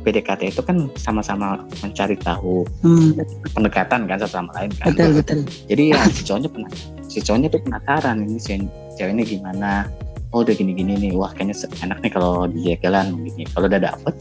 PDKT 0.06 0.54
itu 0.54 0.62
kan 0.62 0.86
sama-sama 1.02 1.66
mencari 1.82 2.14
tahu 2.22 2.62
Hmm, 2.86 3.18
pendekatan 3.58 4.06
kan 4.06 4.22
satu 4.22 4.38
sama 4.38 4.54
lain 4.54 4.70
kan. 4.78 4.94
betul 4.94 5.10
betul. 5.18 5.40
Jadi 5.66 5.84
ya 5.90 6.00
si 6.14 6.22
cowoknya 6.22 6.50
pernah 6.54 6.72
si 7.10 7.18
cowoknya 7.26 7.50
tuh 7.50 7.62
penasaran 7.66 8.22
ini 8.22 8.38
si 8.38 8.54
ceweknya 9.02 9.26
gimana. 9.26 9.90
Oh 10.30 10.46
udah 10.46 10.54
gini-gini 10.54 10.94
nih. 11.02 11.12
Wah 11.18 11.34
kayaknya 11.34 11.58
enak 11.82 12.06
nih 12.06 12.12
kalau 12.14 12.46
di 12.46 12.78
jalan 12.78 13.18
gini 13.18 13.50
kalau 13.50 13.66
udah 13.66 13.82
dapet 13.82 14.14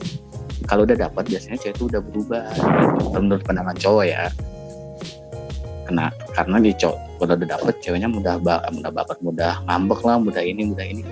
kalau 0.65 0.83
udah 0.89 0.97
dapet 0.97 1.25
biasanya 1.29 1.57
cewek 1.61 1.77
itu 1.77 1.85
udah 1.93 2.01
berubah. 2.01 2.45
Menurut 3.21 3.45
pandangan 3.45 3.77
cowok 3.77 4.05
ya 4.09 4.25
kena 5.85 6.11
karena 6.33 6.57
di 6.61 6.73
cowok 6.75 6.99
kalau 7.21 7.35
udah 7.37 7.49
dapet 7.49 7.75
ceweknya 7.81 8.09
mudah 8.11 8.35
ba 8.41 8.65
mudah 8.73 8.91
baper 8.91 9.17
mudah 9.21 9.61
ngambek 9.69 10.01
lah 10.05 10.17
mudah 10.19 10.43
ini 10.43 10.63
mudah 10.69 10.85
ini 10.85 11.03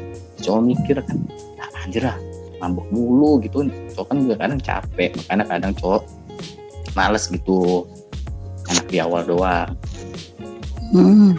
cowok 0.41 0.61
mikir 0.65 0.97
kan 1.05 1.17
ah, 1.61 1.85
anjir 1.85 2.03
lah 2.05 2.17
ngambek 2.61 2.87
mulu 2.91 3.41
gitu 3.41 3.65
cowok 3.95 4.07
kan 4.11 4.17
juga 4.25 4.35
kadang 4.41 4.61
capek 4.61 5.11
makanya 5.17 5.45
kadang 5.49 5.73
cowok 5.77 6.03
males 6.93 7.25
gitu 7.29 7.87
enak 8.69 8.87
di 8.89 8.99
awal 9.01 9.23
doang 9.25 9.71
Hmm, 10.93 11.33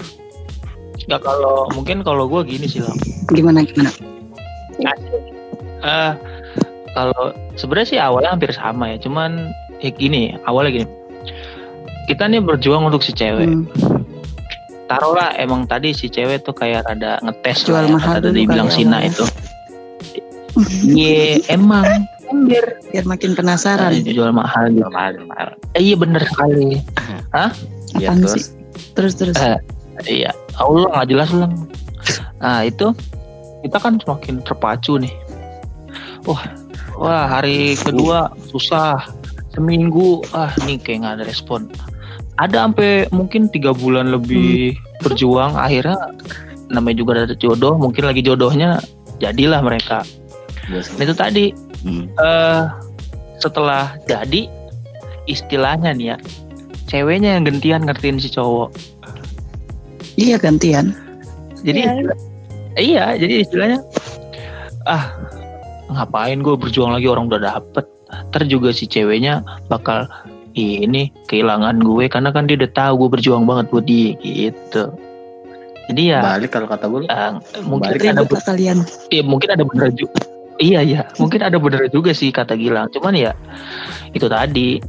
Nggak 1.06 1.22
kalau 1.22 1.70
mungkin 1.78 2.02
kalau 2.02 2.26
gue 2.26 2.42
gini 2.42 2.66
sih 2.66 2.82
lah. 2.82 2.90
gimana 3.30 3.62
gimana? 3.62 3.94
Eh 5.86 6.12
kalau 6.98 7.24
sebenarnya 7.54 7.86
sih 7.86 8.00
awalnya 8.02 8.34
hampir 8.34 8.50
sama 8.50 8.90
ya, 8.90 8.98
cuman 8.98 9.54
ya 9.78 9.94
gini 9.94 10.34
awalnya 10.50 10.82
gini. 10.82 10.88
Kita 12.04 12.28
nih 12.28 12.44
berjuang 12.44 12.84
untuk 12.84 13.00
si 13.00 13.12
cewek. 13.12 13.48
Hmm, 13.48 13.64
Taruhlah 14.86 15.34
emang 15.40 15.64
tadi 15.64 15.96
si 15.96 16.12
cewek 16.12 16.44
tuh 16.44 16.52
kayak 16.52 16.84
ada 16.86 17.18
ngetes 17.24 17.64
Jual 17.64 17.88
lah 17.88 17.90
ya, 17.90 17.96
mahal 17.96 18.16
dulu 18.20 18.36
dibilang 18.36 18.68
kali 18.68 18.76
Sina 18.76 18.98
awalnya. 19.00 19.10
itu. 19.10 19.26
Iya 20.86 21.42
emang 21.50 21.82
ember 22.30 22.78
biar 22.94 23.06
makin 23.10 23.34
penasaran. 23.34 24.06
jual 24.06 24.30
mahal 24.30 24.70
gitu. 24.70 24.86
normal 24.86 25.18
normal 25.18 25.48
Eh, 25.74 25.82
iya 25.82 25.96
bener 25.98 26.22
sekali. 26.22 26.78
ya 27.98 28.14
Apaan 28.14 28.22
terus 28.22 28.34
sih? 28.38 28.44
Terus 28.94 29.14
terus. 29.18 29.38
Eh, 29.42 29.58
Iya, 30.06 30.30
Allah 30.58 30.90
nggak 30.90 31.08
jelas 31.10 31.30
ulang. 31.30 31.54
Nah 32.38 32.62
itu 32.62 32.94
kita 33.62 33.78
kan 33.78 33.98
semakin 33.98 34.42
terpacu 34.42 34.98
nih. 34.98 35.14
Wah, 36.26 36.42
wah 36.98 37.26
hari 37.26 37.74
kedua 37.74 38.30
susah, 38.50 39.06
seminggu 39.54 40.22
ah 40.34 40.50
ini 40.62 40.78
kayak 40.78 41.02
nggak 41.02 41.14
ada 41.18 41.26
respon. 41.26 41.66
Ada 42.42 42.66
sampai 42.66 43.06
mungkin 43.14 43.46
tiga 43.54 43.72
bulan 43.78 44.10
lebih 44.10 44.74
berjuang, 45.06 45.54
akhirnya 45.54 45.98
namanya 46.74 46.98
juga 46.98 47.12
ada 47.30 47.38
jodoh, 47.38 47.78
mungkin 47.78 48.10
lagi 48.10 48.26
jodohnya 48.26 48.82
jadilah 49.22 49.62
mereka. 49.62 50.02
Bos. 50.72 50.90
Nah, 50.98 51.04
itu 51.06 51.16
tadi 51.16 51.46
Hmm. 51.84 52.08
eh 52.16 52.64
setelah 53.44 54.00
jadi 54.08 54.48
istilahnya 55.28 55.92
nih 55.92 56.16
ya, 56.16 56.18
ceweknya 56.88 57.36
yang 57.36 57.44
gentian 57.44 57.84
ngertiin 57.84 58.18
si 58.18 58.32
cowok. 58.32 58.72
Iya 60.16 60.40
gantian. 60.40 60.96
jadi 61.64 61.80
Iya. 61.80 62.14
iya 62.76 63.06
jadi 63.16 63.48
istilahnya 63.48 63.80
ah 64.84 65.16
ngapain 65.88 66.44
gue 66.44 66.60
berjuang 66.60 66.92
lagi 66.92 67.08
orang 67.08 67.32
udah 67.32 67.40
dapet 67.40 67.88
ntar 68.30 68.44
juga 68.46 68.76
si 68.76 68.84
ceweknya 68.84 69.40
bakal 69.72 70.04
ini 70.54 71.10
kehilangan 71.26 71.82
gue 71.82 72.06
karena 72.06 72.30
kan 72.30 72.46
dia 72.46 72.56
udah 72.56 72.72
tahu 72.72 72.94
gue 73.06 73.10
berjuang 73.18 73.44
banget 73.44 73.66
buat 73.70 73.86
dia 73.86 74.14
gitu. 74.18 74.94
Jadi 75.92 76.02
ya 76.10 76.22
balik 76.24 76.54
kalau 76.54 76.68
kata 76.68 76.86
gue 76.88 77.00
ah, 77.08 77.36
mungkin 77.62 77.92
balik 77.92 78.08
ada 78.08 78.24
lah 78.24 78.44
kalian. 78.46 78.78
iya, 79.12 79.20
mungkin 79.22 79.50
ada 79.52 79.64
bener 79.64 79.90
juga 79.92 80.16
iya 80.58 80.80
iya. 80.80 81.02
Mungkin 81.18 81.42
ada 81.42 81.58
bener 81.58 81.90
juga 81.90 82.14
sih 82.14 82.30
kata 82.30 82.54
Gilang. 82.54 82.88
Cuman 82.94 83.14
ya 83.14 83.32
itu 84.12 84.30
tadi. 84.30 84.80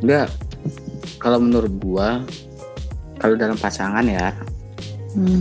Enggak. 0.00 0.30
Kalau 1.18 1.42
menurut 1.42 1.72
gua 1.82 2.22
kalau 3.18 3.34
dalam 3.34 3.58
pasangan 3.58 4.06
ya 4.06 4.30
Hmm. 5.08 5.40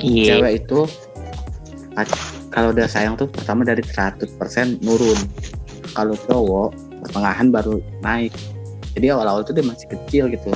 iya. 0.00 0.40
cewek 0.40 0.64
itu 0.64 0.88
pac- 1.94 2.16
kalau 2.48 2.72
udah 2.72 2.88
sayang 2.88 3.14
tuh 3.14 3.30
pertama 3.30 3.62
dari 3.62 3.80
100% 3.80 4.26
nurun. 4.82 5.16
Kalau 5.94 6.18
cowok 6.18 6.70
pertengahan 7.00 7.48
baru 7.48 7.78
naik 8.00 8.34
jadi 8.94 9.06
awal-awal 9.10 9.42
tuh 9.42 9.54
dia 9.54 9.66
masih 9.66 9.90
kecil 9.90 10.30
gitu. 10.30 10.54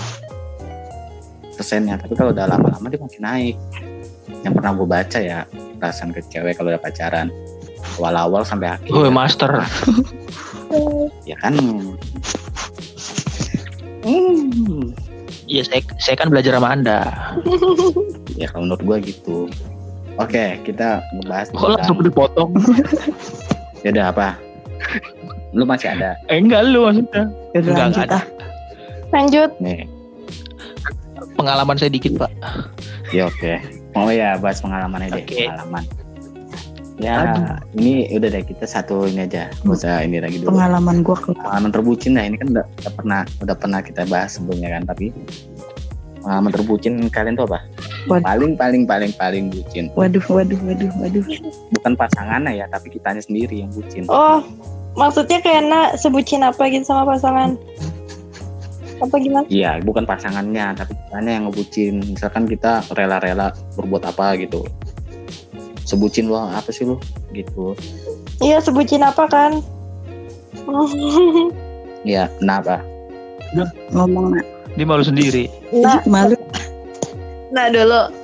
Persennya 1.59 1.98
tapi 1.98 2.14
kalau 2.14 2.31
udah 2.31 2.46
lama-lama 2.46 2.87
dia 2.87 3.03
makin 3.03 3.22
naik. 3.27 3.57
Yang 4.46 4.53
pernah 4.62 4.70
gue 4.79 4.87
baca 4.87 5.18
ya 5.18 5.38
perasaan 5.83 6.14
ke 6.14 6.22
cewek 6.31 6.55
kalau 6.55 6.70
udah 6.70 6.79
pacaran. 6.79 7.35
Awal-awal 7.98 8.46
sampai 8.46 8.79
akhir. 8.79 8.90
Gue 8.90 9.11
master. 9.11 9.53
Ya 11.24 11.33
kan? 11.40 11.57
Hmm. 14.05 14.92
iya 15.48 15.64
saya 15.64 15.81
saya 15.96 16.20
kan 16.20 16.29
belajar 16.29 16.61
sama 16.61 16.77
anda. 16.77 17.09
Ya 18.37 18.53
kalau 18.53 18.68
menurut 18.68 18.85
gua 18.85 18.96
gitu. 19.01 19.48
Oke 20.20 20.61
kita 20.68 21.01
ngebahas 21.16 21.48
kok 21.48 21.72
langsung 21.72 22.05
dipotong? 22.05 22.53
Ya 23.87 23.94
udah 23.96 24.07
apa 24.12 24.29
lu 25.52 25.64
masih 25.64 25.88
ada? 25.92 26.16
Eh 26.28 26.38
enggak 26.40 26.62
lu 26.68 26.84
maksudnya. 26.84 27.24
Enggak, 27.56 27.87
enggak 27.92 28.06
ada. 28.11 28.18
ah. 28.20 28.24
Lanjut. 29.08 29.50
nih. 29.62 29.88
Pengalaman 31.34 31.76
saya 31.78 31.90
dikit 31.90 32.18
pak. 32.18 32.30
Ya 33.14 33.30
oke. 33.30 33.62
Oh 33.96 34.11
ya 34.12 34.37
bahas 34.37 34.61
pengalamannya 34.61 35.08
deh 35.14 35.24
Oke. 35.24 35.48
pengalaman. 35.48 35.84
Ya 36.98 37.46
ini 37.78 38.11
udah 38.11 38.26
deh 38.26 38.42
kita 38.42 38.66
satu 38.66 39.06
ini 39.06 39.24
aja. 39.24 39.48
Usah 39.62 40.02
ini 40.02 40.18
lagi 40.18 40.42
dulu. 40.42 40.58
Pengalaman 40.58 41.06
gua 41.06 41.14
ke 41.14 41.30
pengalaman 41.30 41.70
terbucin 41.70 42.18
lah 42.18 42.26
ini 42.26 42.37
kan 42.42 42.50
udah, 42.52 42.66
udah 42.66 42.92
pernah 42.92 43.20
udah 43.38 43.56
pernah 43.56 43.80
kita 43.80 44.02
bahas 44.11 44.34
sebelumnya 44.37 44.74
kan 44.74 44.82
tapi 44.84 45.14
pengalaman 46.22 46.50
terbucin 46.52 46.92
kalian 47.09 47.35
tuh 47.35 47.46
apa 47.50 47.62
Waduh. 48.09 48.24
paling 48.24 48.52
paling 48.57 48.83
paling 48.88 49.12
paling 49.14 49.44
bucin 49.52 49.90
Waduh, 49.94 50.22
waduh, 50.31 50.59
waduh, 50.64 50.90
waduh. 50.98 51.24
bukan 51.76 51.92
pasangannya 51.94 52.62
ya 52.62 52.66
tapi 52.68 52.90
kitanya 52.90 53.22
sendiri 53.22 53.62
yang 53.62 53.70
bucin 53.72 54.04
Oh, 54.09 54.40
maksudnya 54.96 55.38
kayak 55.38 55.62
nak 55.68 55.88
sebutin 56.00 56.42
apa 56.42 56.66
gitu 56.72 56.83
sama 56.83 57.14
pasangan? 57.14 57.54
Apa 58.98 59.14
gimana? 59.22 59.46
Iya, 59.46 59.78
bukan 59.78 60.02
pasangannya, 60.02 60.74
tapi 60.74 60.90
kitanya 60.90 61.31
yang 61.38 61.44
ngebucin. 61.46 62.02
Misalkan 62.02 62.50
kita 62.50 62.83
rela-rela 62.90 63.54
berbuat 63.78 64.02
apa 64.11 64.35
gitu. 64.42 64.66
Sebucin 65.87 66.26
lu 66.26 66.35
apa 66.35 66.66
sih 66.74 66.83
lu? 66.83 66.98
Gitu. 67.31 67.78
Iya, 68.42 68.59
sebutin 68.59 69.07
apa 69.07 69.31
kan? 69.31 69.62
Iya, 72.02 72.26
kenapa? 72.42 72.83
Ngomong 73.94 74.35
nak. 74.35 74.46
Dia 74.78 74.86
malu 74.86 75.02
sendiri 75.02 75.50
nah, 75.74 75.98
Malu. 76.06 76.38
nah 77.50 77.66
dulu. 77.66 78.14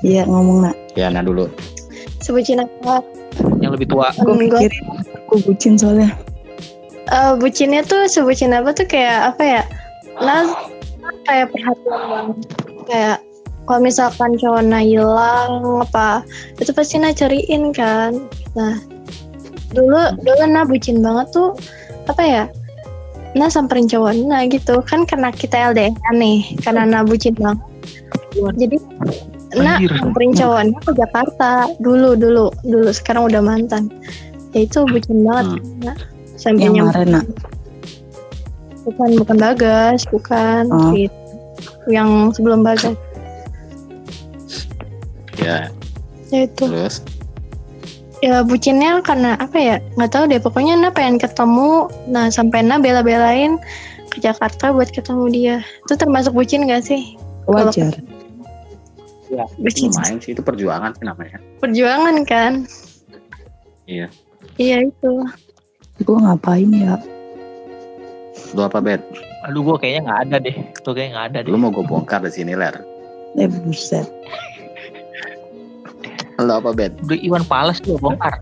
Iya 0.00 0.24
ngomong 0.30 0.70
nak. 0.70 0.76
Ya, 0.94 1.10
nah 1.10 1.20
dulu. 1.26 1.50
Sebutin 2.22 2.62
apa? 2.62 3.02
yang 3.62 3.74
lebih 3.74 3.90
tua 3.90 4.10
Gue 4.18 4.34
Enggak. 4.34 4.66
pikirin 4.66 4.84
aku 5.26 5.34
bucin 5.44 5.74
soalnya. 5.78 6.10
Eh, 7.08 7.32
bucinnya 7.40 7.82
tuh 7.86 8.04
sebutin 8.06 8.52
apa 8.52 8.74
tuh 8.74 8.84
kayak 8.84 9.34
apa 9.34 9.42
ya? 9.42 9.62
Nah, 10.20 10.44
kayak 11.24 11.46
perhatian 11.54 12.00
banget. 12.10 12.36
Kayak 12.88 13.18
kalau 13.68 13.80
misalkan 13.84 14.30
cowoknya 14.40 14.80
hilang 14.80 15.84
apa 15.84 16.24
itu 16.56 16.70
pasti 16.72 17.00
nah 17.00 17.12
cariin 17.12 17.72
kan. 17.72 18.16
Nah, 18.56 18.80
dulu 19.72 20.00
dulu 20.24 20.44
nah 20.48 20.64
bucin 20.64 21.00
banget 21.00 21.32
tuh 21.32 21.56
apa 22.08 22.22
ya? 22.24 22.44
Nah 23.38 23.46
samperin 23.46 23.86
cowoknya 23.86 24.50
gitu 24.50 24.82
kan 24.82 25.06
karena 25.06 25.30
kita 25.30 25.70
LDR 25.70 25.94
nih 26.10 26.58
karena 26.58 26.82
nah 26.84 27.02
bucin 27.06 27.38
banget. 27.38 27.62
Jadi 28.58 28.76
nah 29.56 29.78
samperin 29.78 30.34
cowoknya 30.34 30.78
ke 30.82 30.92
Jakarta 30.92 31.50
dulu 31.78 32.18
dulu 32.18 32.50
dulu 32.66 32.90
sekarang 32.90 33.30
udah 33.30 33.38
mantan. 33.40 33.86
Ya 34.50 34.66
itu 34.66 34.82
bucin 34.84 35.22
banget. 35.22 35.62
Nah, 35.84 35.96
sampai 36.34 36.66
Yang 36.66 36.90
nak. 37.06 37.24
bukan 38.82 39.10
bukan 39.20 39.36
bagas 39.36 40.00
bukan 40.08 40.64
Oh. 40.72 40.90
gitu. 40.96 41.12
yang 41.88 42.32
sebelum 42.32 42.60
bagas 42.60 42.92
Ya, 45.38 45.70
ya 46.28 46.44
itu 46.44 46.64
terus 46.68 47.00
ya 48.18 48.42
bucinnya 48.42 48.98
karena 49.00 49.38
apa 49.38 49.56
ya 49.56 49.76
nggak 49.94 50.10
tahu 50.10 50.24
deh 50.26 50.40
pokoknya 50.42 50.74
Nah 50.76 50.90
pengen 50.90 51.16
ketemu 51.16 51.86
nah 52.06 52.26
sampai 52.28 52.66
Nah 52.66 52.82
bela-belain 52.82 53.58
ke 54.10 54.18
Jakarta 54.18 54.74
buat 54.74 54.90
ketemu 54.90 55.24
dia 55.30 55.56
itu 55.86 55.94
termasuk 55.94 56.34
bucin 56.34 56.66
gak 56.66 56.82
sih 56.82 57.14
Wajar. 57.48 57.94
ya, 59.28 59.44
Bucin. 59.56 59.88
lumayan 59.88 60.18
sih 60.20 60.32
itu 60.32 60.42
perjuangan 60.42 60.92
sih 60.92 61.04
namanya. 61.04 61.38
perjuangan 61.60 62.16
kan 62.24 62.52
Iya. 63.88 64.08
iya 64.56 64.84
itu 64.84 65.12
Gue 65.98 66.14
ngapain 66.14 66.70
ya? 66.70 66.94
Lu 68.54 68.62
apa, 68.62 68.78
Bet? 68.78 69.02
aduh 69.42 69.64
gue 69.64 69.76
kayaknya 69.78 70.02
nggak 70.06 70.20
ada 70.28 70.36
deh 70.38 70.56
tuh 70.82 70.92
kayak 70.92 71.10
nggak 71.10 71.26
ada 71.32 71.38
deh 71.42 71.50
Lu 71.50 71.58
mau 71.58 71.70
gue 71.70 71.82
bongkar 71.82 72.20
di 72.20 72.30
sini, 72.30 72.52
Ler. 72.52 72.74
Eh 73.34 73.48
buset. 73.48 74.06
Lu 76.38 76.52
apa, 76.52 76.70
Bet? 76.70 76.94
udah 77.02 77.18
Iwan 77.18 77.42
Pales 77.44 77.78
tuh 77.78 77.98
bongkar 77.98 78.38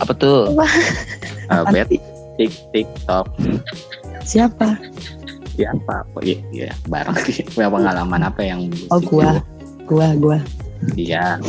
apa 0.00 0.12
tuh 0.16 0.56
Uh, 1.50 1.66
bet, 1.68 1.90
tik 2.38 2.54
tik 2.70 2.86
tok. 3.04 3.26
Siapa? 4.22 4.78
Siapa? 5.50 6.06
Oh, 6.14 6.22
iya, 6.22 6.38
iya, 6.54 6.70
bareng 6.86 7.18
sih. 7.26 7.42
Punya 7.44 7.66
pengalaman 7.66 8.22
apa 8.22 8.38
yang 8.40 8.70
Oh, 8.86 9.02
gua. 9.02 9.42
gua 9.82 10.14
gua 10.14 10.38
Iya. 10.94 11.42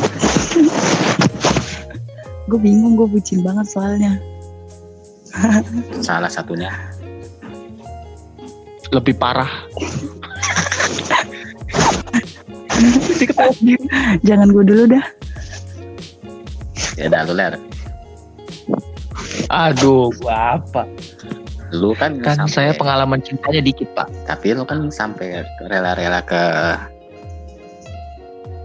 gue 2.49 2.59
bingung 2.59 2.97
gue 2.97 3.05
bucin 3.07 3.45
banget 3.45 3.69
soalnya 3.69 4.17
Salah 6.01 6.27
satunya. 6.27 6.73
Lebih 8.89 9.15
parah. 9.15 9.47
Jangan 14.21 14.47
gue 14.49 14.63
dulu 14.63 14.84
dah 14.89 15.05
Ya 16.97 17.07
udah 17.07 17.21
lu 17.23 17.34
ler. 17.34 17.53
Aduh, 19.47 20.12
gua 20.19 20.60
apa? 20.60 20.84
Lu 21.71 21.95
kan, 21.95 22.19
Kan 22.19 22.45
sampai- 22.45 22.51
saya 22.51 22.71
pengalaman 22.75 23.23
cintanya 23.23 23.63
dikit, 23.63 23.88
Pak. 23.95 24.12
tapi 24.27 24.51
lu 24.51 24.67
kan 24.67 24.91
sampai 24.91 25.39
rela-rela 25.62 26.19
ke 26.19 26.43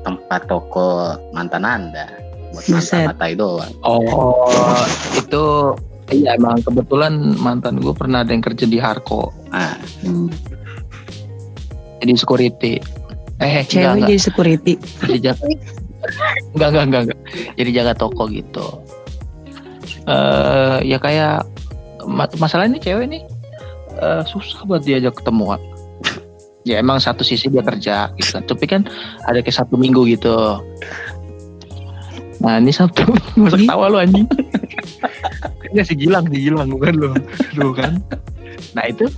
tempat 0.03 0.43
toko 0.47 1.15
mantan 1.31 1.63
anda 1.63 2.07
buat 2.51 2.65
Buset. 2.67 3.07
mata-matai 3.07 3.33
doang. 3.35 3.73
Oh, 3.81 4.83
itu 5.15 5.45
iya 6.11 6.35
emang 6.35 6.59
kebetulan 6.61 7.15
mantan 7.37 7.79
gue 7.79 7.95
pernah 7.95 8.21
ada 8.21 8.31
yang 8.31 8.43
kerja 8.43 8.67
di 8.67 8.79
Harko, 8.79 9.31
Nah, 9.49 9.75
Hmm. 10.03 10.29
jadi 11.99 12.13
security. 12.17 12.83
Eh, 13.37 13.65
cewek 13.69 13.85
enggak. 14.01 14.09
jadi 14.09 14.21
security 14.21 14.73
Jadi 15.05 15.19
jaga, 15.21 15.45
enggak, 16.57 16.69
enggak, 16.73 16.85
enggak, 16.85 17.03
enggak. 17.05 17.21
Jadi 17.61 17.71
jaga 17.77 17.93
toko 17.93 18.23
gitu. 18.33 18.67
Eh, 20.07 20.77
ya 20.87 20.97
kayak 20.97 21.45
ma- 22.09 22.37
masalah 22.41 22.65
ini 22.65 22.81
cewek 22.81 23.07
nih 23.11 23.23
eh, 24.01 24.23
susah 24.25 24.65
buat 24.65 24.83
diajak 24.87 25.21
ketemuan. 25.21 25.61
Ya 26.67 26.83
emang 26.83 26.99
satu 26.99 27.23
sisi 27.23 27.47
dia 27.47 27.63
kerja 27.63 28.11
gitu 28.19 28.31
kan. 28.41 28.43
Tapi 28.43 28.65
kan 28.67 28.83
ada 29.29 29.39
kayak 29.45 29.55
satu 29.61 29.77
minggu 29.79 30.03
gitu. 30.09 30.59
Nah 32.41 32.61
ini 32.61 32.69
usah 32.69 32.89
Ih. 32.93 33.65
ketawa 33.65 33.89
lu 33.89 33.97
anjing 33.97 34.29
Enggak 35.73 35.87
si 35.89 35.95
Gilang 35.97 36.29
Si 36.29 36.37
Gilang 36.37 36.69
bukan 36.69 36.93
lu 36.93 37.09
Lu 37.57 37.73
kan 37.73 37.97
Nah 38.77 38.85
itu 38.85 39.09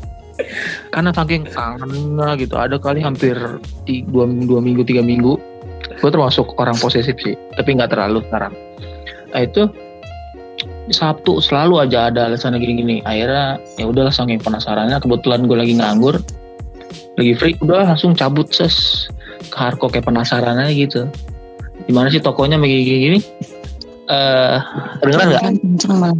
Karena 0.94 1.10
saking 1.10 1.50
kangennya 1.50 2.38
gitu 2.38 2.54
Ada 2.54 2.78
kali 2.78 3.02
hampir 3.02 3.34
dua, 4.08 4.24
dua 4.26 4.60
minggu 4.62 4.82
Tiga 4.86 5.02
minggu 5.02 5.34
Gue 5.98 6.10
termasuk 6.10 6.54
orang 6.62 6.78
posesif 6.78 7.18
sih 7.18 7.34
Tapi 7.58 7.74
nggak 7.74 7.90
terlalu 7.90 8.22
sekarang. 8.30 8.54
Nah 9.34 9.40
itu 9.42 9.66
Sabtu 10.88 11.44
selalu 11.44 11.84
aja 11.84 12.08
ada 12.08 12.32
alasan 12.32 12.56
gini-gini 12.56 13.04
akhirnya 13.04 13.60
ya 13.76 13.84
udahlah 13.84 14.08
saking 14.08 14.40
penasarannya 14.40 14.96
kebetulan 15.04 15.44
gue 15.44 15.56
lagi 15.60 15.74
nganggur 15.76 16.16
lagi 17.20 17.32
free 17.36 17.54
udah 17.60 17.92
langsung 17.92 18.16
cabut 18.16 18.48
ses 18.48 19.04
ke 19.52 19.56
Harko 19.58 19.92
kayak 19.92 20.08
penasaran 20.08 20.56
aja 20.56 20.72
gitu. 20.72 21.04
Gimana 21.84 22.08
sih 22.08 22.24
tokonya 22.24 22.56
begini 22.56 22.82
gini 22.88 22.98
gini 23.04 23.18
eh 24.08 24.56
kedengeran 25.04 25.26
nggak? 25.28 25.42
Kenceng 25.60 25.92
malah 26.00 26.16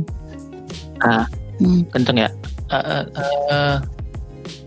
Ah. 0.98 1.24
Hmm. 1.58 1.82
kenceng 1.90 2.18
ya? 2.18 2.28
Eh, 2.68 2.84
eh, 2.84 3.04
eh, 3.16 3.76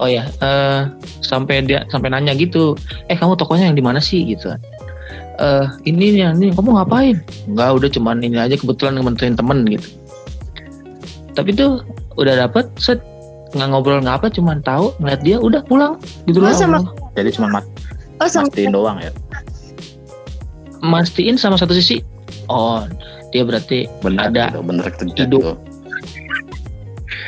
oh 0.02 0.10
ya 0.10 0.26
eh 0.42 0.82
sampai 1.22 1.62
dia 1.62 1.86
sampai 1.88 2.10
nanya 2.10 2.34
gitu 2.34 2.74
eh 3.06 3.14
kamu 3.14 3.38
tokonya 3.38 3.70
yang 3.70 3.78
di 3.78 3.86
mana 3.86 4.02
sih 4.02 4.26
gitu 4.26 4.50
eh 5.38 5.66
ini 5.84 6.18
nih 6.18 6.34
ini 6.34 6.50
kamu 6.52 6.74
ngapain 6.74 7.22
Enggak 7.46 7.70
udah 7.78 7.90
cuman 7.92 8.18
ini 8.20 8.36
aja 8.36 8.54
kebetulan 8.54 8.98
ngementerin 8.98 9.34
temen 9.34 9.62
gitu 9.68 9.88
tapi 11.32 11.54
tuh 11.54 11.86
udah 12.16 12.36
dapet 12.40 12.66
set 12.76 13.00
nggak 13.52 13.68
ngobrol 13.68 14.00
nggak 14.00 14.18
apa 14.18 14.28
cuman 14.28 14.60
tahu 14.62 14.92
ngeliat 14.98 15.22
dia 15.22 15.38
udah 15.38 15.62
pulang 15.62 15.96
gitu 16.26 16.40
Oh, 16.40 16.44
loh 16.44 16.56
sama- 16.56 16.84
jadi 17.14 17.30
cuma 17.32 17.48
mat 17.52 17.66
Oh 18.18 18.26
sama 18.26 18.46
mastiin 18.48 18.70
doang 18.70 18.98
ya. 18.98 19.10
mastiin 20.80 21.36
sama 21.36 21.56
satu 21.56 21.74
sisi 21.74 22.02
oh 22.48 22.86
dia 23.30 23.42
berarti 23.42 23.86
Benar 24.00 24.30
Ada. 24.30 24.46
gitu, 24.50 24.60
bener 24.62 24.86
Hidup. 24.90 25.14
gitu. 25.16 25.40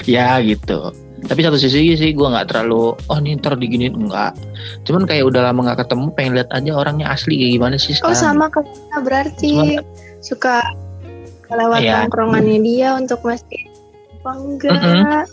ya 0.06 0.38
gitu 0.40 0.92
tapi 1.24 1.40
satu 1.40 1.56
sisi 1.56 1.94
sih 1.94 2.12
gue 2.12 2.24
nggak 2.24 2.48
terlalu 2.48 2.94
oh 2.94 3.18
ini 3.18 3.36
ntar 3.36 3.56
diginiin 3.56 3.96
enggak 3.96 4.36
cuman 4.84 5.04
kayak 5.04 5.24
udah 5.26 5.42
lama 5.46 5.60
nggak 5.64 5.80
ketemu 5.82 6.06
pengen 6.14 6.32
lihat 6.36 6.50
aja 6.52 6.72
orangnya 6.74 7.08
asli 7.10 7.34
kayak 7.34 7.52
gimana 7.54 7.76
sih 7.76 7.96
Oh 7.96 8.12
sekarang 8.12 8.18
sama 8.18 8.46
kayak 8.48 8.68
kita 8.68 8.98
berarti 9.00 9.52
suka 10.20 10.56
lewat 11.50 11.80
Iya. 11.80 11.94
tongkrongannya 12.02 12.58
dia 12.60 12.90
untuk 12.94 13.22
masih 13.22 13.62
apa 14.18 14.32
enggak? 14.34 14.72
Mm-mm. 14.74 15.24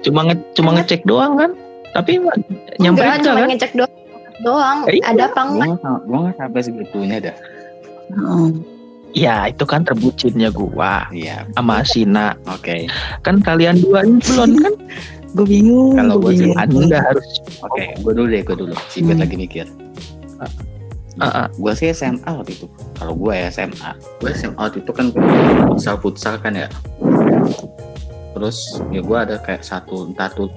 cuma 0.00 0.20
nge 0.24 0.36
cuma 0.54 0.70
ngecek 0.74 1.02
doang 1.04 1.32
kan 1.36 1.50
tapi 1.92 2.18
nyamperin 2.80 2.88
enggak, 2.88 2.96
enggak 3.12 3.18
cuma 3.22 3.38
kan 3.38 3.48
ngecek 3.50 3.72
doang. 3.74 3.92
Doang. 4.42 4.78
Iya. 4.88 5.02
Ada 5.04 5.22
apa 5.28 5.40
enggak? 5.44 5.68
Gua 6.02 6.18
nggak- 6.24 6.36
sampai 6.36 6.60
segitunya 6.60 7.16
dah. 7.20 7.36
Heeh. 8.08 8.48
Ya 9.12 9.46
itu 9.46 9.64
kan 9.64 9.84
terbucinnya 9.84 10.48
gua 10.48 11.04
Iya, 11.08 11.44
sama 11.52 11.84
Sina 11.84 12.32
oke. 12.46 12.88
kan 13.20 13.40
kalian 13.40 13.80
dua 13.80 14.02
ini 14.02 14.20
belum 14.20 14.50
kan 14.58 14.74
gue 15.32 15.46
bingung 15.48 15.96
Kalau 15.96 16.20
gue 16.20 16.28
gua 16.28 16.32
sih 16.36 16.52
anda 16.56 16.98
harus 17.00 17.26
Oke, 17.64 17.84
gue 17.96 18.12
dulu 18.12 18.28
deh, 18.28 18.42
gue 18.42 18.56
dulu. 18.58 18.74
Sibet 18.88 19.16
Hmm. 19.16 19.22
lagi 19.24 19.36
mikir. 19.36 19.66
Ah, 21.20 21.44
ah. 21.44 21.46
Gue 21.52 21.72
sih 21.72 21.88
SMA 21.88 22.24
waktu 22.24 22.52
itu. 22.52 22.66
Kalau 22.96 23.12
gue 23.12 23.32
ya 23.32 23.48
SMA, 23.48 23.90
gue 24.18 24.28
SMA 24.32 24.56
waktu 24.58 24.80
itu 24.80 24.92
kan 24.92 25.08
futsal 25.68 25.96
futsal 25.96 26.36
kan 26.36 26.52
ya. 26.52 26.68
Terus 28.32 28.58
ya 28.88 29.00
gue 29.00 29.18
ada 29.18 29.36
kayak 29.38 29.60
satu 29.62 30.08
entah 30.08 30.28
tuh 30.28 30.48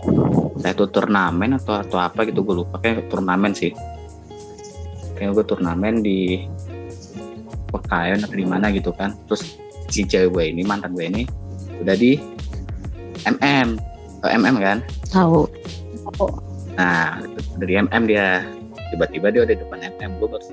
satu 0.56 0.88
turnamen 0.88 1.56
atau 1.56 1.76
atau 1.76 2.00
apa 2.00 2.24
gitu 2.24 2.40
gue 2.42 2.64
lupa 2.64 2.80
kayak 2.80 3.08
turnamen 3.08 3.52
sih. 3.52 3.72
Kayak 5.16 5.40
gue 5.40 5.46
turnamen 5.46 6.00
di 6.00 6.44
Pekayon 7.80 8.24
atau 8.24 8.36
di 8.36 8.48
mana 8.48 8.72
gitu 8.72 8.96
kan. 8.96 9.16
Terus 9.28 9.60
si 9.92 10.08
cewek 10.08 10.32
gue 10.34 10.44
ini 10.56 10.62
mantan 10.66 10.96
gue 10.96 11.06
ini 11.06 11.24
udah 11.84 11.96
di 11.98 12.18
MM, 13.26 13.78
Tau 14.22 14.30
MM 14.32 14.56
kan? 14.62 14.78
tahu. 15.10 15.50
Nah, 16.76 17.24
dari 17.58 17.74
MM 17.80 18.04
dia. 18.08 18.46
Tiba-tiba 18.94 19.34
dia 19.34 19.42
udah 19.44 19.56
di 19.58 19.62
depan 19.66 19.80
MM 19.98 20.12
gue 20.22 20.30
baru 20.30 20.46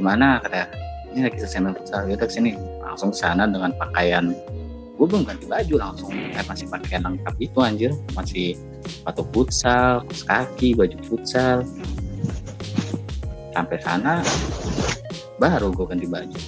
gimana 0.00 0.40
kata 0.40 0.64
ini 1.12 1.28
lagi 1.28 1.36
selesai 1.44 1.60
main 1.60 1.76
futsal 1.76 2.08
udah 2.08 2.16
ke 2.16 2.32
sini 2.32 2.56
langsung 2.80 3.12
sana 3.12 3.44
dengan 3.44 3.76
pakaian. 3.76 4.32
Gue 4.96 5.04
belum 5.08 5.28
ganti 5.28 5.44
baju 5.44 5.74
langsung 5.76 6.12
eh, 6.12 6.44
masih 6.48 6.68
pakaian 6.72 7.04
lengkap 7.04 7.34
itu 7.36 7.58
anjir. 7.60 7.92
Masih 8.16 8.56
sepatu 8.88 9.28
futsal 9.32 10.00
kaos 10.08 10.22
kaki 10.24 10.72
baju 10.72 10.96
futsal 11.04 11.64
sampai 13.60 13.78
sana 13.84 14.24
baru 15.36 15.72
gue 15.72 15.84
ganti 15.88 16.08
baju. 16.08 16.40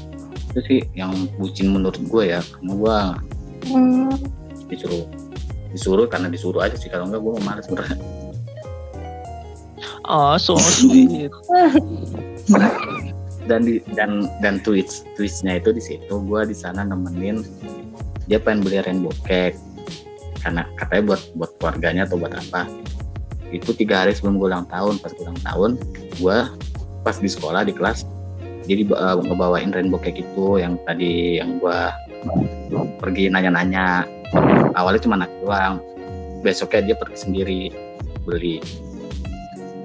Itu 0.53 0.61
sih 0.69 0.81
yang 0.93 1.13
bucin 1.41 1.73
menurut 1.73 2.01
gue 2.01 2.25
ya 2.33 2.41
karena 2.41 2.73
gue 2.75 2.99
Hmm. 3.63 4.11
disuruh 4.67 5.07
disuruh 5.71 6.11
karena 6.11 6.27
disuruh 6.27 6.67
aja 6.67 6.75
sih 6.75 6.91
kalau 6.91 7.07
enggak 7.07 7.23
gue 7.23 7.33
malas 7.47 7.71
beneran 7.71 7.95
oh 10.11 10.35
so 10.35 10.59
sweet. 10.59 11.31
Dan 13.43 13.67
di 13.67 13.83
dan 13.99 14.31
dan 14.39 14.63
twist 14.63 15.03
twistnya 15.19 15.59
itu 15.59 15.75
di 15.75 15.83
situ 15.83 16.11
gue 16.11 16.41
di 16.47 16.55
sana 16.55 16.87
nemenin 16.87 17.43
dia 18.31 18.39
pengen 18.39 18.63
beli 18.63 18.79
rainbow 18.83 19.11
cake. 19.27 19.59
Karena 20.39 20.63
katanya 20.79 21.15
buat 21.15 21.23
buat 21.35 21.51
keluarganya 21.59 22.03
atau 22.07 22.23
buat 22.23 22.35
apa. 22.35 22.71
Itu 23.51 23.75
tiga 23.75 24.07
hari 24.07 24.15
sebelum 24.15 24.39
gue 24.39 24.47
ulang 24.47 24.71
tahun 24.71 25.03
pas 25.03 25.11
ulang 25.19 25.39
tahun 25.43 25.71
gue 26.23 26.39
pas 27.03 27.19
di 27.19 27.27
sekolah 27.27 27.67
di 27.67 27.75
kelas 27.75 28.07
jadi 28.63 28.87
uh, 28.95 29.19
ngebawain 29.19 29.75
rainbow 29.75 29.99
cake 29.99 30.23
itu 30.23 30.63
yang 30.63 30.79
tadi 30.87 31.43
yang 31.43 31.59
gue 31.59 31.79
pergi 33.03 33.27
nanya-nanya. 33.27 34.07
Awalnya 34.79 35.03
cuma 35.03 35.19
anak 35.19 35.31
doang. 35.43 35.83
Besoknya 36.47 36.95
dia 36.95 36.97
pergi 36.99 37.17
sendiri 37.19 37.61
beli. 38.23 38.63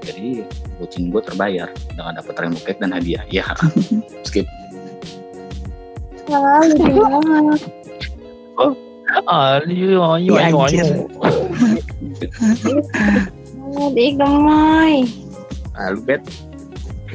Jadi 0.05 0.45
bucin 0.77 1.09
gue 1.09 1.21
terbayar 1.25 1.73
dengan 1.89 2.21
dapat 2.21 2.33
rainbow 2.37 2.61
cake 2.61 2.77
dan 2.77 2.93
hadiah. 2.93 3.25
Ya 3.33 3.49
skip. 4.29 4.45
Ah, 6.29 6.61
lucu 6.61 6.91
banget. 7.01 7.61
ah 9.31 9.63
iya 9.65 9.97
iya 10.19 10.33
Ya, 10.37 10.67
iya. 10.69 10.85
Oh, 13.77 13.89
dia 13.93 14.09
gemoy. 14.13 15.05
ah, 15.77 15.93
lu 15.93 16.01
bet 16.05 16.21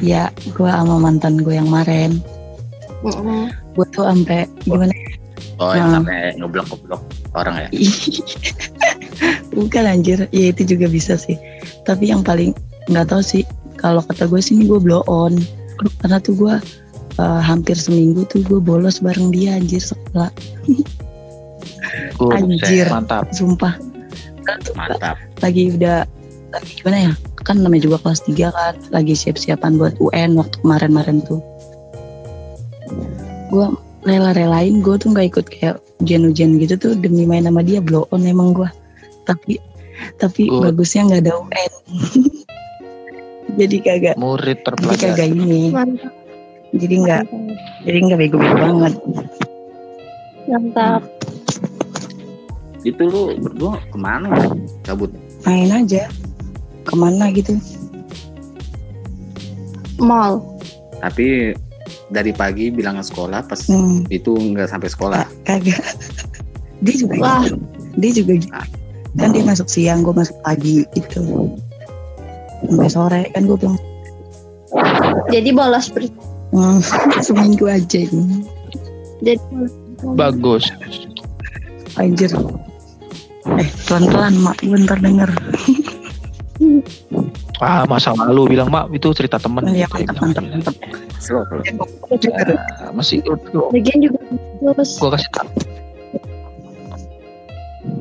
ya 0.02 0.28
gue 0.44 0.68
sama 0.68 0.98
mantan 0.98 1.38
gue 1.40 1.54
yang 1.54 1.70
kemarin. 1.70 2.18
Mm-mm. 3.02 3.50
gue 3.74 3.86
tuh 3.90 4.06
sampai 4.06 4.46
gimana 4.62 4.94
oh 5.58 5.74
yang 5.74 5.90
Nah. 5.90 5.94
sampai 6.02 6.38
ngeblok 6.38 6.66
ngeblok 6.70 7.02
orang 7.34 7.54
ya? 7.66 7.68
Bukan 9.56 9.84
anjir. 9.86 10.26
Ya 10.30 10.50
itu 10.50 10.62
juga 10.66 10.86
bisa 10.86 11.14
sih. 11.18 11.38
Tapi 11.86 12.10
yang 12.10 12.22
paling 12.22 12.54
nggak 12.90 13.10
tahu 13.10 13.22
sih 13.22 13.42
kalau 13.78 14.02
kata 14.06 14.26
gue 14.30 14.38
sih 14.38 14.54
ini 14.58 14.70
gue 14.70 14.78
blow 14.78 15.02
on. 15.10 15.34
Karena 15.98 16.22
tuh 16.22 16.34
gue 16.38 16.54
uh, 17.18 17.40
hampir 17.42 17.74
seminggu 17.74 18.22
tuh 18.30 18.42
gue 18.46 18.62
bolos 18.62 19.02
bareng 19.02 19.34
dia 19.34 19.58
anjir 19.58 19.82
sekolah. 19.82 20.30
Anjir. 22.22 22.86
mantap. 22.86 23.26
sumpah. 23.34 23.74
Mantap. 24.78 25.16
Lagi 25.42 25.74
udah 25.74 26.06
lagi 26.52 26.72
gimana 26.80 26.98
ya 27.08 27.12
kan 27.42 27.56
namanya 27.58 27.82
juga 27.90 27.96
kelas 28.04 28.20
3 28.28 28.52
kan 28.54 28.74
lagi 28.94 29.14
siap-siapan 29.16 29.80
buat 29.80 29.94
UN 29.98 30.38
waktu 30.38 30.56
kemarin-kemarin 30.62 31.18
tuh 31.26 31.40
gue 33.50 33.66
rela-relain 34.04 34.80
gue 34.80 34.94
tuh 34.98 35.08
nggak 35.12 35.26
ikut 35.32 35.46
kayak 35.48 35.76
ujian-ujian 36.02 36.58
gitu 36.58 36.74
tuh 36.78 36.92
demi 36.98 37.24
main 37.24 37.46
sama 37.46 37.62
dia 37.62 37.78
blow 37.78 38.06
on 38.10 38.26
emang 38.26 38.52
gue 38.52 38.68
tapi 39.24 39.58
tapi 40.18 40.50
Good. 40.50 40.62
bagusnya 40.72 41.02
nggak 41.08 41.22
ada 41.26 41.32
UN 41.38 41.72
jadi 43.60 43.76
kagak 43.84 44.16
Murid 44.18 44.58
jadi 44.58 44.64
terpelajar. 44.66 45.08
kagak 45.14 45.28
ini 45.34 45.62
Mantap. 45.70 46.12
jadi 46.74 46.94
nggak 47.00 47.22
jadi 47.86 47.98
nggak 48.06 48.18
bego-bego 48.18 48.56
banget 48.58 48.94
Mantap. 50.42 51.02
Itu 52.82 53.06
lu 53.06 53.38
berdua 53.38 53.78
ke 53.78 53.94
mana? 53.94 54.26
Cabut. 54.82 55.14
main 55.46 55.70
aja 55.70 56.10
ke 56.82 56.94
mana 56.98 57.30
gitu 57.32 57.56
Mall. 60.02 60.42
Tapi 60.98 61.54
dari 62.10 62.34
pagi 62.34 62.68
bilangnya 62.68 63.06
sekolah 63.06 63.40
pas 63.46 63.60
hmm, 63.70 64.10
itu 64.12 64.34
nggak 64.34 64.68
sampai 64.68 64.88
sekolah. 64.90 65.24
kagak 65.46 65.78
dia 66.84 66.94
juga 66.98 67.14
Wah. 67.22 67.42
gitu. 67.46 67.56
dia 67.96 68.10
juga 68.12 68.32
gitu. 68.36 68.50
kan 69.16 69.28
dia 69.32 69.44
masuk 69.44 69.68
siang 69.70 70.02
gue 70.02 70.12
masuk 70.12 70.36
pagi 70.42 70.84
gitu 70.96 71.52
sampai 72.68 72.90
sore 72.90 73.22
kan 73.32 73.46
gue 73.46 73.56
bilang 73.56 73.78
Jadi 75.28 75.52
bolos 75.52 75.92
ber. 75.92 76.08
hmm, 76.52 76.80
seminggu 77.26 77.68
aja 77.68 78.02
ini 78.02 78.44
Jadi 79.22 79.38
Bagus. 80.18 80.66
anjir 81.96 82.32
eh 83.58 83.68
pelan-pelan 83.86 84.34
mak 84.40 84.58
gue 84.64 84.78
ntar 84.86 84.98
denger 84.98 85.30
Ah, 87.62 87.86
masa 87.86 88.10
lalu 88.18 88.58
bilang, 88.58 88.66
Mak, 88.74 88.90
itu 88.90 89.06
cerita 89.14 89.38
temen. 89.38 89.62
Iya 89.70 89.86
Gitu, 89.86 90.10
Slow. 91.22 91.46
Ah, 92.82 92.90
masih 92.90 93.22
bagian 93.70 93.98
juga 94.02 94.18
gua 94.58 95.10
kasih 95.14 95.30
tau. 95.30 95.46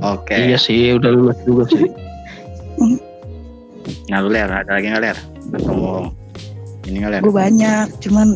Oke. 0.02 0.34
Iya 0.34 0.58
sih, 0.58 0.98
udah 0.98 1.14
lulus 1.14 1.38
juga 1.46 1.70
sih. 1.70 1.86
Nah 4.10 4.18
lu 4.26 4.34
ler, 4.34 4.50
ada 4.50 4.82
lagi 4.82 4.90
nggak 4.90 5.04
ler? 5.06 5.18
Atau 5.54 5.74
mau 5.78 5.98
ini 6.90 6.98
nggak 7.06 7.12
ler? 7.14 7.22
gue 7.22 7.34
banyak 7.34 7.88
cuman 8.02 8.28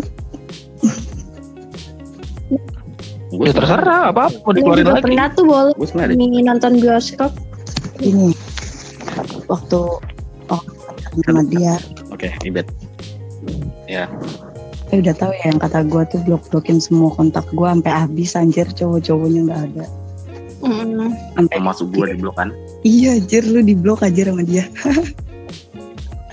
Gue 3.35 3.51
Ya 3.51 3.53
terserah, 3.57 4.13
apa 4.13 4.29
mau 4.45 4.53
Ini 4.53 4.57
dikeluarin 4.61 4.85
lagi. 4.87 5.03
pernah 5.09 5.27
tuh 5.33 5.43
Gue 5.49 5.87
ini 6.13 6.39
nonton 6.45 6.77
bioskop. 6.79 7.33
ini 7.99 8.35
waktu 9.47 9.79
oh 10.51 10.61
sama 11.21 11.41
dia 11.43 11.79
Oke, 12.09 12.33
ibet. 12.41 12.67
Ya, 13.85 14.09
eh 14.89 14.97
udah 14.97 15.13
tahu 15.13 15.31
ya 15.35 15.49
yang 15.49 15.59
kata 15.59 15.81
gue 15.83 16.01
tuh 16.07 16.19
blok 16.23 16.43
blokin 16.49 16.77
semua 16.77 17.09
kontak 17.11 17.45
gue 17.47 17.61
sampai 17.63 17.91
habis 17.91 18.33
anjir 18.33 18.65
cowok-cowoknya 18.67 19.41
nggak 19.45 19.63
ada 19.71 19.85
Mm. 20.65 21.13
sampai 21.37 21.51
termasuk 21.53 21.93
gue 21.93 22.09
di 22.09 22.17
blok 22.17 22.35
kan. 22.35 22.49
iya 22.81 23.13
anjir 23.13 23.45
lu 23.45 23.61
di 23.61 23.77
blok 23.77 24.01
aja 24.01 24.25
sama 24.25 24.41
dia 24.41 24.65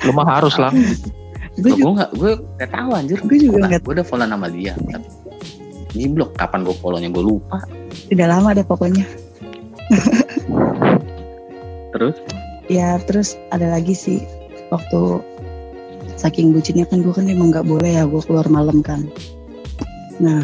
Lu 0.03 0.11
mah 0.11 0.24
harus 0.26 0.57
lah. 0.57 0.72
gue 1.55 1.68
juga 1.70 1.76
Gue 1.76 1.93
nggak, 1.93 2.11
gue 2.16 2.33
nggak 2.57 2.70
tahu 2.72 2.91
anjir. 2.93 3.18
gue 3.20 3.39
juga 3.39 3.59
nggak 3.68 3.80
gue 3.83 3.93
udah 3.93 4.07
follow 4.07 4.24
nama 4.24 4.49
dia. 4.49 4.72
Tapi 4.72 5.05
di 5.93 6.09
blok 6.09 6.33
kapan 6.33 6.64
gue 6.64 6.72
follownya 6.74 7.12
gue 7.12 7.20
lupa. 7.20 7.61
udah 8.09 8.26
lama 8.26 8.49
deh 8.51 8.64
pokoknya 8.64 9.05
Terus? 11.93 12.16
ya 12.66 12.97
terus 13.05 13.37
ada 13.51 13.68
lagi 13.68 13.93
sih 13.93 14.24
waktu 14.73 15.20
saking 16.16 16.57
bucinnya 16.57 16.89
kan 16.89 17.05
gue 17.05 17.12
kan 17.12 17.29
emang 17.29 17.53
nggak 17.53 17.68
boleh 17.68 18.01
ya 18.01 18.09
gue 18.09 18.23
keluar 18.25 18.49
malam 18.49 18.81
kan. 18.81 19.05
Nah 20.16 20.41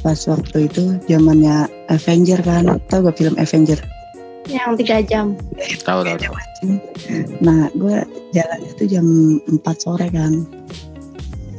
pas 0.00 0.16
waktu 0.30 0.70
itu 0.70 0.96
zamannya 1.10 1.66
Avenger 1.90 2.40
kan 2.46 2.78
tau 2.88 3.04
gak 3.04 3.18
film 3.20 3.34
Avenger? 3.36 3.82
Yang 4.46 4.86
tiga 4.86 4.96
jam. 5.02 5.26
Tahu 5.82 6.06
tahu. 6.06 6.34
nah 7.42 7.66
gue 7.74 7.96
jalan 8.30 8.60
itu 8.62 8.82
jam 8.86 9.06
4 9.50 9.60
sore 9.82 10.06
kan. 10.14 10.46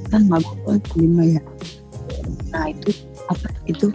Kan 0.07 0.31
mabuk 0.31 0.55
gue 0.63 0.79
lima 1.03 1.23
ya. 1.27 1.41
Nah 2.55 2.71
itu 2.71 2.95
apa 3.27 3.51
itu 3.67 3.91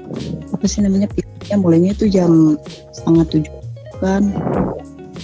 apa 0.53 0.65
sih 0.69 0.85
namanya 0.85 1.09
filmnya 1.17 1.57
mulainya 1.57 1.91
itu 1.97 2.13
jam 2.13 2.61
setengah 2.93 3.25
tujuh 3.33 3.55
kan. 4.05 4.23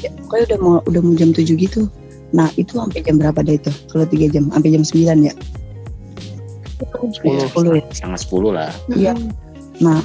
Ya, 0.00 0.14
pokoknya 0.24 0.44
udah 0.54 0.58
mau 0.62 0.74
udah 0.88 1.00
mau 1.04 1.14
jam 1.18 1.34
tujuh 1.36 1.58
gitu 1.58 1.90
nah 2.28 2.48
itu 2.54 2.76
sampai 2.76 3.00
jam 3.00 3.16
berapa 3.16 3.40
deh 3.40 3.56
itu 3.56 3.72
kalau 3.88 4.04
tiga 4.04 4.28
jam 4.28 4.52
sampai 4.52 4.70
jam 4.70 4.84
9 4.84 5.28
ya 5.28 5.34
Sepuluh. 7.10 7.42
sepuluh 7.42 7.72
ya 7.74 7.84
Setengah 7.90 8.20
sepuluh 8.20 8.50
lah. 8.54 8.70
Iya. 8.94 9.14
Nah 9.82 9.98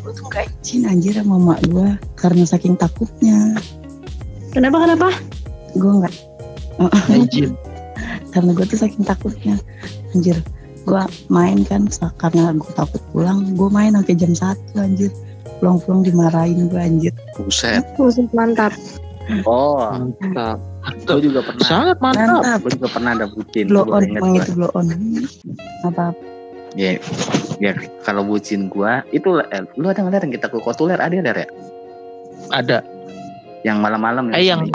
gue 0.00 0.12
tuh 0.12 0.24
gak 0.28 0.48
izin 0.60 0.84
anjir 0.84 1.16
sama 1.16 1.36
mak 1.36 1.60
gue 1.64 1.88
karena 2.16 2.44
saking 2.44 2.76
takutnya 2.76 3.56
Kenapa 4.52 4.84
kenapa? 4.84 5.08
gue 5.74 5.90
nggak 5.90 6.14
Izin. 7.10 7.52
karena 8.32 8.50
gue 8.52 8.64
tuh 8.64 8.78
saking 8.78 9.02
takutnya 9.02 9.56
anjir 10.14 10.38
gue 10.84 11.02
main 11.28 11.64
kan 11.64 11.88
karena 12.20 12.52
gue 12.52 12.72
takut 12.76 13.00
pulang 13.10 13.56
gue 13.56 13.68
main 13.68 13.92
sampai 13.96 14.14
jam 14.16 14.32
satu 14.32 14.80
anjir 14.80 15.08
pulang-pulang 15.58 16.04
dimarahin 16.04 16.68
gue 16.68 16.80
anjir 16.80 17.12
Buset. 17.36 17.84
Buset 17.96 18.28
mantap. 18.36 18.72
Oh, 19.48 19.80
Mantap. 19.92 20.60
Gue 20.84 21.20
juga 21.22 21.40
pernah. 21.44 21.64
Sangat 21.64 21.96
mantap. 21.98 22.28
mantap 22.40 22.58
Gue 22.60 22.72
juga 22.76 22.88
pernah 22.92 23.10
ada 23.16 23.26
bucin. 23.26 23.64
blow 23.66 23.84
Gua 23.84 23.96
on 23.96 24.02
inget 24.04 24.20
emang 24.20 24.32
gua. 24.32 24.44
itu 24.44 24.50
blow 24.52 24.70
on 24.74 24.86
apa 25.84 26.04
Ya, 26.74 26.98
ya 27.62 27.70
kalau 28.02 28.26
bucin 28.26 28.66
gua 28.66 29.06
itu 29.08 29.30
eh, 29.46 29.62
lu 29.78 29.86
ada 29.86 30.02
nggak 30.02 30.26
yang 30.26 30.34
kita 30.34 30.50
ke 30.50 30.58
kotuler 30.58 30.98
ada 30.98 31.14
ler 31.14 31.46
ya? 31.46 31.48
Ada. 32.50 32.78
Yang 33.62 33.76
malam-malam 33.78 34.24
Eh 34.34 34.44
yang 34.44 34.66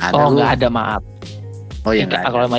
ada 0.00 0.12
oh 0.12 0.26
lu. 0.26 0.42
nggak 0.42 0.58
ada 0.58 0.68
maaf. 0.68 1.02
Oh 1.86 1.94
ya 1.94 2.02
Yang 2.02 2.08
nggak 2.10 2.22
ada. 2.26 2.30
kalau 2.34 2.44
sama 2.50 2.58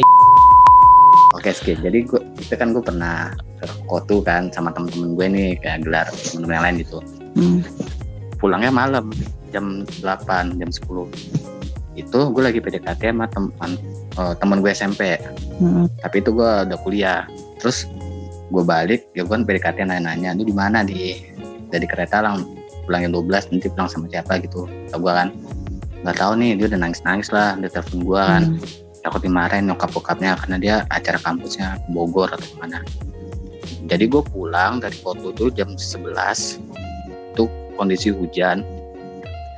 Oke 1.31 1.51
skip. 1.51 1.77
Jadi 1.83 1.99
gua 2.07 2.21
itu 2.39 2.53
kan 2.55 2.71
gue 2.71 2.83
pernah 2.83 3.35
ke 3.59 3.65
kotu 3.85 4.23
kan 4.23 4.47
sama 4.49 4.71
temen-temen 4.71 5.13
gue 5.13 5.25
nih 5.27 5.47
kayak 5.59 5.83
gelar 5.83 6.07
temen-temen 6.09 6.53
yang 6.55 6.63
lain 6.65 6.75
gitu. 6.81 6.97
hmm. 7.35 7.59
Pulangnya 8.39 8.71
malam 8.73 9.05
jam 9.51 9.83
8 10.01 10.57
jam 10.57 10.69
10 10.71 11.60
itu 11.95 12.19
gue 12.31 12.43
lagi 12.43 12.59
PDKT 12.63 13.11
sama 13.11 13.27
teman 13.27 13.71
eh, 14.15 14.33
temen 14.39 14.57
gue 14.63 14.71
SMP 14.71 15.19
hmm. 15.59 15.99
tapi 15.99 16.23
itu 16.23 16.31
gue 16.31 16.51
udah 16.67 16.79
kuliah. 16.83 17.21
Terus 17.59 17.87
gue 18.51 18.63
balik 18.63 19.07
ya 19.15 19.23
gue 19.23 19.31
kan 19.31 19.43
PDKT 19.43 19.87
nanya-nanya 19.87 20.35
lu 20.35 20.43
di 20.47 20.55
mana 20.55 20.83
di? 20.83 21.19
Dari 21.71 21.87
kereta 21.87 22.19
lang 22.19 22.43
pulang 22.83 23.07
jam 23.07 23.15
12 23.15 23.55
nanti 23.55 23.71
pulang 23.71 23.87
sama 23.87 24.11
siapa 24.11 24.39
gitu 24.43 24.67
kata 24.67 24.97
gue 24.99 25.11
kan. 25.11 25.29
Nggak 26.03 26.17
tahu 26.17 26.31
nih 26.39 26.51
dia 26.59 26.65
udah 26.67 26.79
nangis-nangis 26.81 27.29
lah 27.31 27.55
dia 27.59 27.69
telepon 27.71 27.99
gue 28.03 28.21
kan. 28.21 28.43
Hmm. 28.55 28.59
takut 29.01 29.25
dimarahin 29.25 29.65
nyokap 29.65 29.89
bokapnya 29.97 30.37
karena 30.37 30.57
dia 30.61 30.75
acara 30.93 31.17
kampusnya 31.17 31.81
Bogor 31.89 32.29
atau 32.29 32.45
ke 32.45 32.55
mana 32.61 32.85
jadi 33.91 34.07
gue 34.07 34.23
pulang 34.23 34.79
dari 34.79 34.95
Kotu 35.01 35.33
tuh 35.33 35.49
jam 35.51 35.73
11 35.73 36.15
tuh 37.35 37.49
kondisi 37.75 38.07
hujan. 38.13 38.63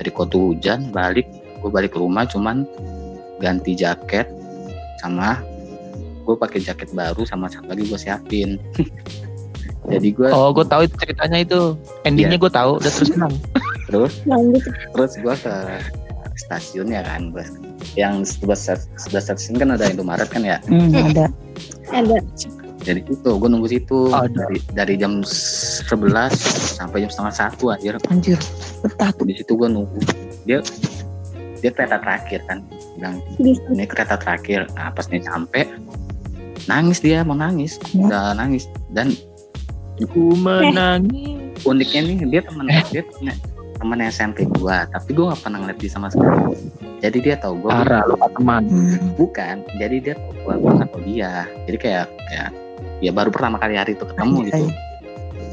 Dari 0.00 0.10
Kotu 0.10 0.54
hujan 0.54 0.90
balik 0.90 1.28
gue 1.64 1.70
balik 1.72 1.96
ke 1.96 1.98
rumah 1.98 2.28
cuman 2.28 2.68
ganti 3.40 3.72
jaket 3.72 4.28
sama 5.00 5.40
gue 6.24 6.36
pakai 6.36 6.60
jaket 6.60 6.92
baru 6.92 7.24
sama 7.24 7.48
satu 7.48 7.72
lagi 7.72 7.84
gue 7.88 8.00
siapin. 8.00 8.56
Jadi 9.92 10.16
gue 10.16 10.28
Oh, 10.32 10.48
gue 10.56 10.64
tahu 10.64 10.88
itu 10.88 10.96
ceritanya 10.96 11.44
itu. 11.44 11.76
Endingnya 12.08 12.40
gue 12.40 12.48
tahu. 12.48 12.80
Udah 12.80 12.88
terus 12.88 13.12
senang. 13.12 13.32
terus? 13.92 14.24
Terus 14.96 15.12
gue 15.20 15.34
ke 15.44 15.54
stasiun 16.34 16.90
ya 16.90 17.04
kan 17.06 17.30
gue 17.30 17.46
yang 17.94 18.26
sebelah 18.26 18.58
sebelah 18.98 19.22
stasiun 19.22 19.60
kan 19.60 19.76
ada 19.76 19.86
Indomaret 19.92 20.26
kan 20.32 20.40
ya? 20.40 20.56
Hmm, 20.66 20.90
ada. 21.12 21.28
Ada. 21.92 22.18
jadi 22.84 23.00
itu 23.04 23.28
gue 23.28 23.48
nunggu 23.48 23.68
situ. 23.68 24.08
Ada. 24.08 24.48
dari 24.48 24.58
dari 24.72 24.94
jam 24.96 25.20
11 25.20 25.84
sampai 26.80 27.04
jam 27.04 27.10
setengah 27.12 27.34
satu 27.36 27.64
anjir. 27.72 28.00
Anjir 28.08 28.40
betah. 28.80 29.12
Tuh 29.12 29.24
di 29.28 29.36
situ 29.36 29.52
gue 29.52 29.68
nunggu. 29.68 30.00
Dia 30.48 30.64
dia 31.64 31.72
kereta 31.72 31.96
terakhir 31.96 32.44
kan 32.44 32.60
bilang 32.94 33.24
ini 33.40 33.84
kereta 33.84 34.14
terakhir 34.14 34.68
nah 34.72 34.92
pas 34.92 35.08
dia 35.08 35.24
sampai 35.24 35.64
nangis 36.64 37.00
dia 37.00 37.24
mau 37.24 37.32
nangis 37.32 37.80
Ya. 37.90 38.04
udah 38.04 38.26
nangis 38.36 38.68
dan 38.90 39.16
Ku 40.04 40.34
menangis. 40.34 41.40
uniknya 41.62 42.00
nih 42.02 42.16
dia 42.28 42.42
temen 42.42 42.66
dia 42.66 43.00
temen, 43.06 43.32
temen 43.74 43.98
SMP 44.04 44.44
gua 44.52 44.84
tapi 44.86 45.14
gua 45.14 45.32
nggak 45.32 45.40
pernah 45.40 45.58
ngeliat 45.60 45.78
dia 45.78 45.88
sama 45.88 46.08
sekali 46.10 46.58
jadi 46.98 47.18
dia 47.20 47.34
tahu 47.38 47.62
gua 47.62 47.80
Parah 47.80 48.02
lu 48.04 48.18
Pak 48.18 48.30
teman. 48.34 48.62
hmm. 48.66 49.14
bukan 49.14 49.56
jadi 49.78 49.96
dia 50.02 50.14
tahu 50.14 50.32
gua 50.42 50.54
gua 50.58 50.72
tahu 50.84 51.00
dia 51.00 51.46
jadi 51.64 51.78
kayak 51.78 52.04
kayak 52.26 52.48
ya 53.00 53.10
baru 53.10 53.30
pertama 53.30 53.56
kali 53.56 53.74
hari 53.74 53.94
itu 53.94 54.04
ketemu 54.04 54.36
Anjay. 54.36 54.50
gitu 54.50 54.66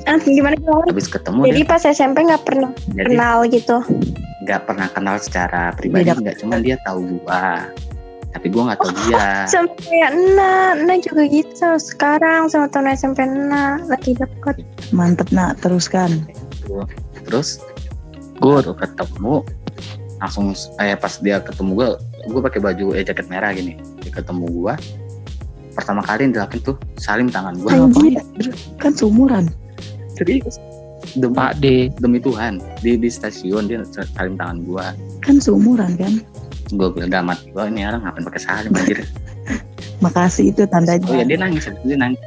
Ah, 0.03 0.17
gimana 0.17 0.55
gimana? 0.55 0.85
habis 0.87 1.05
ketemu 1.05 1.39
Jadi 1.45 1.57
dia 1.57 1.67
pas 1.67 1.81
SMP 1.83 2.17
nggak 2.21 2.43
pernah 2.43 2.71
jadi 2.91 3.07
kenal 3.07 3.37
gitu. 3.45 3.77
nggak 4.41 4.61
pernah 4.65 4.87
kenal 4.89 5.15
secara 5.15 5.69
pribadi 5.71 6.09
nggak 6.09 6.37
cuman 6.39 6.59
dia 6.59 6.75
tahu 6.81 7.05
gua 7.19 7.69
tapi 8.31 8.47
gua 8.47 8.71
nggak 8.71 8.79
tahu 8.79 8.91
dia 9.05 9.27
Sama 9.51 9.69
kayak 9.77 10.11
Na, 10.33 10.51
Na 10.75 10.93
juga 10.95 11.23
gitu 11.23 11.51
sama 11.51 11.77
sekarang 11.77 12.41
sama 12.47 12.65
temen 12.65 12.91
SMP 12.91 13.21
Na 13.21 13.77
lagi 13.83 14.13
deket. 14.13 14.57
Mantep 14.89 15.29
nak 15.29 15.59
teruskan. 15.59 16.25
terus 17.21 17.61
Good. 18.39 18.65
baru 18.65 18.73
ketemu 18.73 19.33
langsung 20.17 20.53
eh 20.77 20.93
pas 20.93 21.13
dia 21.17 21.37
ketemu 21.37 21.71
gua 21.75 21.87
gua 22.27 22.41
pakai 22.43 22.59
baju 22.59 22.93
eh 22.93 23.01
jaket 23.01 23.27
merah 23.27 23.51
gini 23.51 23.75
dia 23.99 24.09
ketemu 24.11 24.49
gua 24.49 24.73
pertama 25.71 26.01
kali 26.01 26.25
yang 26.25 26.33
dilakuin 26.33 26.61
tuh 26.63 26.75
salim 26.95 27.27
tangan 27.27 27.53
gua 27.57 27.77
Anjir. 27.77 28.17
Kan 28.77 28.91
seumuran. 28.91 29.45
Serius 30.21 30.55
demi, 31.17 31.33
Pak 31.33 31.51
D. 31.57 31.89
demi 31.97 32.21
Tuhan 32.21 32.61
di 32.79 32.93
di 32.95 33.09
stasiun 33.09 33.65
dia 33.65 33.81
salim 34.13 34.37
tangan 34.37 34.61
gua 34.63 34.93
Kan 35.19 35.41
seumuran 35.41 35.97
kan. 35.97 36.21
gua 36.71 36.87
bilang 36.87 37.09
damat 37.11 37.41
gua 37.51 37.67
ini 37.67 37.83
orang 37.83 38.05
ngapain 38.05 38.23
pakai 38.23 38.41
salim 38.41 38.71
anjir 38.71 39.01
Makasih 40.01 40.49
itu 40.49 40.65
tandanya. 40.65 41.05
oh 41.05 41.13
ya 41.13 41.25
dia 41.25 41.37
nangis 41.37 41.65
dia 41.85 41.97
nangis 41.97 42.17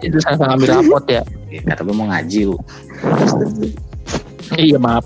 Itu 0.00 0.16
sama 0.18 0.48
ngambil 0.52 0.68
rapot 0.80 1.04
ya. 1.08 1.22
kata 1.64 1.80
gua 1.82 1.94
mau 1.94 2.06
ngaji 2.08 2.40
lu. 2.48 2.56
Iya 4.52 4.76
maaf. 4.76 5.04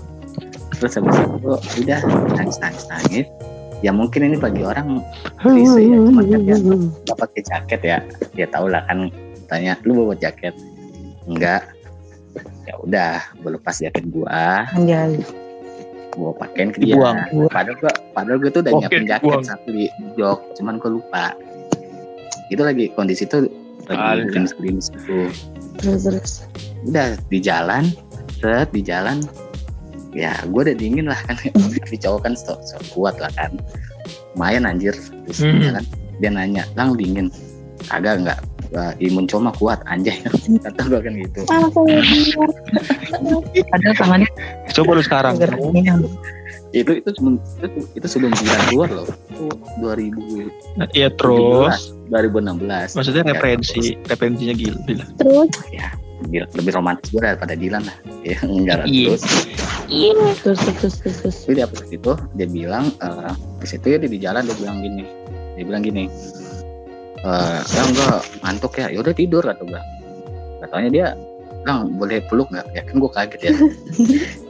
terus 0.77 0.93
habis 0.93 1.09
itu 1.17 1.49
udah 1.83 1.99
nangis 2.37 2.57
nangis 2.61 2.85
nangis 2.85 3.25
ya 3.81 3.89
mungkin 3.89 4.29
ini 4.29 4.37
bagi 4.37 4.61
orang 4.61 5.01
klise 5.41 5.81
ya 5.81 5.97
cuman 5.97 6.25
kan 6.27 6.41
dia 6.45 6.57
nggak 6.61 7.17
pakai 7.17 7.41
jaket 7.41 7.81
ya 7.81 7.97
dia 8.33 8.45
tahu 8.45 8.69
lah 8.69 8.85
kan 8.85 9.09
tanya 9.49 9.73
lu 9.81 9.97
bawa 9.97 10.13
jaket 10.13 10.53
enggak 11.25 11.65
ya 12.67 12.75
udah 12.77 13.15
gue 13.39 13.51
lepas 13.55 13.75
jaket 13.79 14.05
gua. 14.11 14.67
Anjay. 14.75 15.23
gua 16.11 16.33
pakein 16.35 16.73
ke 16.73 16.81
dia. 16.81 16.97
Dibuang. 16.97 17.17
padahal 17.47 17.77
gua 17.77 17.93
padahal 18.11 18.37
gua 18.41 18.49
tuh 18.49 18.61
udah 18.65 18.73
nyiapin 18.75 19.05
jaket 19.05 19.39
satu 19.45 19.69
di 19.69 19.85
jok 20.17 20.39
cuman 20.59 20.75
gua 20.77 20.91
lupa. 20.99 21.25
Itu 22.49 22.61
lagi 22.61 22.91
kondisi 22.91 23.23
tuh 23.23 23.47
lagi 23.87 24.27
gerimis-gerimis 24.27 24.91
gitu. 24.91 25.31
Terus 25.79 26.01
terus. 26.03 26.31
udah 26.89 27.15
di 27.29 27.39
jalan 27.39 27.87
set 28.41 28.69
di 28.73 28.81
jalan. 28.81 29.23
Ya 30.11 30.33
gue 30.43 30.61
udah 30.65 30.73
dingin 30.73 31.05
lah 31.05 31.19
kan. 31.29 31.37
Tapi 31.85 31.95
cowok 32.01 32.25
kan 32.25 32.33
so, 32.33 32.57
so 32.65 32.75
kuat 32.91 33.15
lah 33.21 33.29
kan. 33.37 33.53
Lumayan 34.33 34.65
anjir. 34.65 34.97
Terus 35.29 35.39
di 35.39 35.47
Hmm. 35.47 35.61
jalan 35.61 35.83
dia 36.17 36.29
nanya 36.33 36.63
lang 36.73 36.97
dingin? 36.97 37.27
Agak 37.93 38.25
enggak 38.25 38.39
Wah, 38.69 38.91
imun 38.97 39.23
cowok 39.23 39.41
mah 39.41 39.55
kuat 39.55 39.79
anjay 39.85 40.19
kata 40.65 40.81
gue 40.83 40.99
kan 40.99 41.13
gitu 41.15 41.39
Ah. 41.47 41.63
Padahal 43.65 43.95
tangannya 43.95 44.29
Coba 44.69 44.91
lu 44.91 45.01
sekarang. 45.01 45.33
itu 46.69 46.91
itu 46.93 47.09
sebelum 47.09 47.39
itu, 47.39 47.67
itu 47.95 48.07
sebelum 48.07 48.31
bulan 48.33 48.59
keluar 48.67 48.89
loh 48.93 49.07
itu 49.31 49.43
2000 49.79 50.91
Iya 50.91 51.09
terus. 51.11 51.95
2016 52.07 52.91
Maksudnya 52.93 53.23
Ya, 53.23 53.31
referensi, 53.31 53.79
referensinya 54.03 54.51
gila. 54.53 54.79
gila. 54.83 55.05
Terus 55.15 55.51
ya 55.69 55.87
lebih 56.51 56.73
romantis 56.73 57.07
gue 57.07 57.21
daripada 57.21 57.53
Dilan 57.53 57.83
lah 57.83 57.97
ya 58.19 58.35
enggak 58.49 58.75
lah 58.79 58.85
Iya. 58.85 59.15
terus 59.15 59.23
Terus 60.37 60.59
terus 60.59 60.59
terus 60.59 60.95
terus. 60.97 61.15
terus. 61.21 61.37
Tapi 61.41 61.53
di 61.53 61.63
apa 61.63 61.77
itu 61.87 62.11
dia 62.35 62.47
bilang 62.47 62.85
eh, 62.91 63.31
di 63.57 63.65
situ 63.65 63.85
ya 63.87 63.97
dia 63.97 64.09
di 64.09 64.19
jalan 64.19 64.41
dia 64.43 64.57
bilang 64.57 64.77
gini 64.77 65.03
dia 65.55 65.63
bilang 65.63 65.81
gini 65.81 66.03
eh 67.19 67.59
ya 67.63 67.81
enggak 67.83 68.19
ngantuk 68.39 68.73
ya 68.75 68.87
ya 68.87 68.99
udah 68.99 69.13
tidur 69.13 69.41
kata 69.41 69.63
gue 69.63 69.81
katanya 70.59 70.89
dia 70.91 71.07
Lang 71.63 71.91
boleh 71.93 72.23
peluk 72.23 72.47
nggak 72.47 72.63
ya 72.71 72.81
kan 72.81 72.95
gue 72.95 73.11
kaget 73.11 73.41
ya 73.43 73.51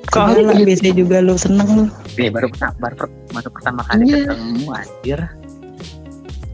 Semalam 0.08 0.56
biasanya 0.56 0.94
juga 0.96 1.18
lu 1.20 1.36
seneng 1.36 1.68
lu. 1.68 1.84
eh 2.16 2.30
baru 2.30 2.48
pertama 2.48 2.74
baru, 2.80 2.96
per- 2.96 3.16
baru 3.30 3.50
pertama 3.50 3.82
kali 3.84 4.04
Iya. 4.06 4.18
ketemu 4.24 4.68
anjir 4.72 5.20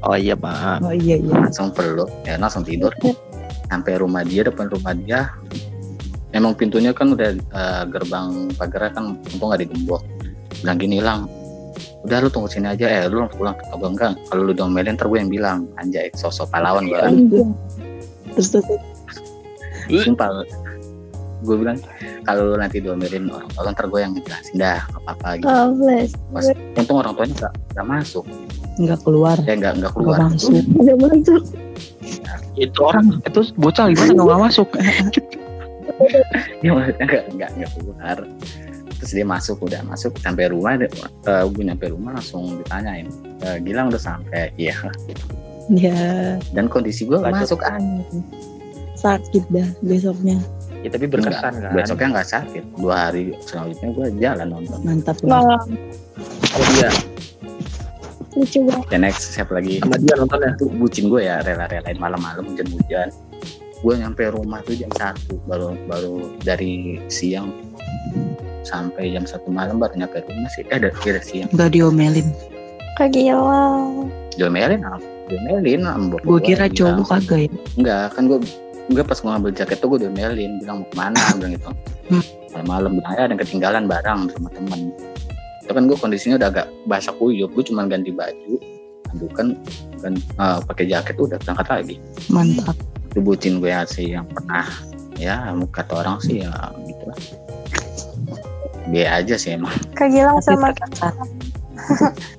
Oh 0.03 0.16
iya 0.16 0.36
maaf. 0.36 0.80
Oh 0.82 0.91
iya 0.91 1.16
iya. 1.16 1.32
langsung 1.38 1.70
peluk 1.70 2.07
ya 2.24 2.36
langsung 2.36 2.64
tidur 2.64 2.91
sampai 3.66 3.93
rumah 3.95 4.22
dia 4.22 4.43
depan 4.43 4.68
rumah 4.68 4.91
dia 4.93 5.32
emang 6.32 6.53
pintunya 6.53 6.91
kan 6.91 7.11
udah 7.11 7.30
eh, 7.34 7.84
gerbang 7.88 8.51
pagarnya 8.53 8.91
kan 8.93 9.05
untung 9.22 9.47
nggak 9.47 9.61
digembok 9.61 10.01
bilang 10.59 10.78
gini 10.78 10.97
lang 10.97 11.28
udah 12.04 12.18
lu 12.20 12.28
tunggu 12.28 12.51
sini 12.51 12.68
aja 12.68 12.86
eh 12.86 13.01
lu 13.08 13.24
langsung 13.24 13.39
pulang 13.39 13.56
kalau 13.64 13.88
enggak 13.88 14.12
kalau 14.28 14.41
lu 14.43 14.51
domelin 14.51 14.93
ntar 14.95 15.08
gue 15.08 15.20
yang 15.20 15.32
bilang 15.32 15.60
anjay 15.80 16.12
sosok 16.14 16.51
pahlawan 16.51 16.84
gue 16.86 16.99
Terus 18.34 18.47
terus. 18.49 18.66
terus. 19.88 20.04
sumpah 20.04 20.43
gue 21.43 21.56
bilang 21.60 21.76
kalau 22.24 22.51
lu 22.51 22.56
nanti 22.56 22.80
domelin 22.80 23.28
orang 23.32 23.47
tua 23.51 23.72
ntar 23.72 23.88
gue 23.88 23.99
yang 23.99 24.12
jelasin 24.16 24.56
dah 24.56 24.80
nggak 24.84 25.01
apa-apa 25.04 25.28
gitu 25.38 25.47
oh 25.47 25.68
bless. 25.76 26.12
Pas, 26.32 26.45
untung 26.76 26.97
orang 26.99 27.14
tuanya 27.16 27.36
nggak 27.39 27.54
nggak 27.76 27.88
masuk 27.88 28.26
Enggak 28.74 28.99
keluar. 29.06 29.38
ya 29.45 29.54
nggak 29.54 29.74
nggak 29.86 29.91
Enggak 29.93 29.93
keluar 29.93 30.18
masuk. 30.34 30.49
Ada 30.82 30.93
masuk. 30.97 31.43
Itu 32.58 32.80
orang 32.82 33.06
itu 33.22 33.39
bocah 33.54 33.86
gimana 33.93 34.12
nggak 34.18 34.41
masuk? 34.49 34.68
ya 36.66 36.70
maksudnya 36.74 37.06
nggak 37.06 37.24
nggak 37.38 37.49
nggak 37.54 37.72
keluar 37.78 38.18
terus 39.04 39.14
dia 39.14 39.28
masuk 39.28 39.60
udah 39.60 39.84
masuk 39.84 40.16
sampai 40.18 40.47
rumah 40.47 40.80
dia- 40.80 40.88
eh, 41.28 41.43
gue 41.43 41.64
nyampe 41.64 41.91
rumah 41.91 42.16
langsung 42.16 42.56
ditanyain 42.58 43.12
"Eh, 43.43 43.60
Gilang 43.60 43.91
udah 43.91 43.99
sampai? 43.99 44.56
Iya. 44.56 44.76
Ya 45.70 45.99
dan 46.51 46.68
kondisi 46.68 47.04
gue 47.04 47.20
masuk 47.20 47.60
angin. 47.62 48.24
Sakit 48.95 49.43
dah 49.47 49.68
besoknya. 49.82 50.39
Ya 50.80 50.89
tapi 50.89 51.08
berkesan 51.08 51.60
kan. 51.60 51.72
besoknya 51.72 52.08
nggak 52.14 52.30
sakit. 52.30 52.64
Dua 52.76 53.08
hari 53.08 53.36
selanjutnya 53.41 53.89
gue 53.89 54.08
jalan 54.18 54.47
nonton. 54.49 54.80
Mantap 54.82 55.16
lah. 55.24 55.60
Sama 56.43 56.66
dia, 56.72 56.89
lucu 58.34 58.60
banget. 58.64 58.86
ya 58.89 58.97
next 58.97 59.24
siapa 59.32 59.51
lagi? 59.54 59.80
Sama 59.80 59.95
dia 59.97 60.16
nontonnya. 60.16 60.51
itu 60.54 60.66
bucin 60.70 61.06
gue 61.08 61.22
ya 61.22 61.39
rela-relain 61.39 61.97
malam-malam 61.97 62.43
hujan-hujan. 62.45 63.08
Gue 63.80 63.93
nyampe 63.95 64.24
rumah 64.28 64.60
tuh 64.62 64.76
jam 64.76 64.88
satu 64.93 65.36
baru 65.43 65.76
baru 65.86 66.14
dari 66.39 66.99
siang 67.08 67.51
sampai 68.64 69.11
jam 69.11 69.24
satu 69.24 69.47
malam 69.47 69.78
baru 69.78 69.93
nyampe 69.95 70.20
rumah 70.20 70.49
sih 70.49 70.64
eh 70.66 70.80
dari 70.80 70.95
dari 70.97 71.22
siang 71.22 71.49
Enggak 71.51 71.70
diomelin. 71.72 72.28
Kak 72.93 73.09
Gilang. 73.09 74.09
diomelin 74.34 74.82
apa 74.82 74.97
diomelin 75.26 75.82
sama 75.82 76.05
Gue 76.14 76.20
gua, 76.24 76.39
kira 76.39 76.66
cowok 76.68 77.05
kagak 77.07 77.39
ya. 77.45 77.49
enggak 77.76 78.05
kan 78.11 78.24
gue 78.26 78.39
enggak 78.86 79.05
pas 79.05 79.18
gue 79.18 79.30
ngambil 79.30 79.51
jaket 79.53 79.78
tuh 79.78 79.88
gue 79.89 79.99
diomelin 80.03 80.51
bilang 80.59 80.78
mau 80.82 80.88
ke 80.88 80.95
mana 80.95 81.22
bilang 81.38 81.51
gitu 81.53 81.70
Hmm. 82.03 82.20
malam-malam 82.51 82.91
bilang 82.97 83.14
ya 83.14 83.22
ada 83.22 83.32
yang 83.32 83.39
ketinggalan 83.39 83.84
barang 83.88 84.20
rumah 84.30 84.51
temen 84.51 84.80
itu 85.64 85.72
kan 85.72 85.84
gue 85.88 85.95
kondisinya 85.95 86.36
udah 86.36 86.49
agak 86.51 86.68
basah 86.84 87.16
kuyup 87.16 87.49
gue 87.49 87.64
cuma 87.64 87.88
ganti 87.88 88.11
baju 88.11 88.53
kan 89.32 89.47
kan 89.97 90.14
eh, 90.18 90.59
pakai 90.68 90.86
jaket 90.86 91.16
udah 91.16 91.39
berangkat 91.39 91.68
lagi 91.70 91.95
Mantap. 92.28 92.76
itu 93.09 93.20
bucin 93.22 93.57
gue 93.57 93.72
sih 93.88 94.11
yang 94.11 94.28
pernah 94.28 94.68
ya 95.16 95.39
kata 95.70 96.03
orang 96.03 96.18
sih 96.20 96.41
ya 96.41 96.51
gitu 96.84 97.03
lah 97.07 97.18
B 98.88 99.03
aja 99.03 99.36
sih 99.36 99.55
emang 99.55 99.71
Kak 99.93 100.09
Gilang 100.09 100.38
Tapi 100.38 100.47
sama 100.49 100.67
terkesan. 100.71 101.13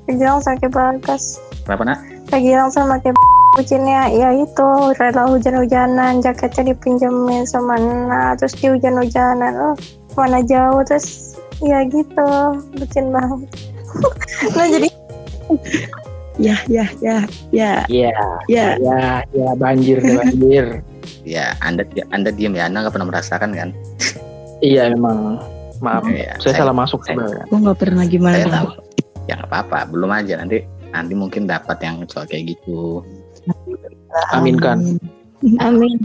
Kak 0.04 0.14
Gilang 0.14 0.38
sama 0.40 0.56
Bagas. 0.68 1.24
kenapa 1.64 1.82
nak 1.84 1.98
Kak 2.28 2.40
Gilang 2.40 2.68
sama 2.68 2.96
kayak 2.98 3.16
bucinnya 3.54 4.10
ya 4.10 4.34
itu 4.34 4.68
rela 4.98 5.30
hujan-hujanan 5.30 6.18
jaketnya 6.18 6.74
dipinjemin 6.74 7.46
sama 7.46 7.78
Nana 7.78 8.34
terus 8.34 8.58
di 8.58 8.66
hujan-hujanan 8.66 9.52
oh 9.54 9.74
mana 10.14 10.42
jauh 10.42 10.82
terus 10.82 11.38
ya 11.62 11.86
gitu 11.86 12.28
bucin 12.74 13.14
banget 13.14 13.46
nah 14.58 14.66
jadi 14.66 14.88
Ya 16.34 16.58
ya 16.66 16.82
ya 16.98 17.22
ya 17.54 17.86
Iya, 17.86 18.10
ya. 18.50 18.74
ya, 18.82 19.22
ya 19.30 19.48
banjir 19.54 20.02
deh, 20.02 20.18
banjir. 20.18 20.66
ya 21.22 21.54
anda 21.62 21.86
anda 22.10 22.34
diam 22.34 22.58
ya 22.58 22.66
anda 22.66 22.82
nggak 22.82 22.90
pernah 22.90 23.06
merasakan 23.06 23.54
kan 23.54 23.68
iya 24.58 24.90
memang. 24.90 25.38
Maaf, 25.78 26.04
Ya, 26.06 26.34
saya 26.38 26.54
salah 26.56 26.72
masuk 26.72 27.02
saya- 27.02 27.18
sebenarnya. 27.18 27.44
Gue 27.46 27.58
nggak 27.60 27.78
pernah 27.78 28.04
gimana. 28.04 28.34
saya 28.36 28.46
tahu 28.52 28.68
ya 29.24 29.32
nggak 29.34 29.48
apa-apa 29.48 29.78
belum 29.88 30.10
aja 30.12 30.34
nanti 30.36 30.60
nanti 30.92 31.16
mungkin 31.16 31.48
dapat 31.48 31.80
yang 31.80 32.04
cowok 32.04 32.28
kayak 32.28 32.52
gitu 32.52 33.00
Aminkan. 34.30 35.00
Amin. 35.56 35.56
amin 35.58 35.96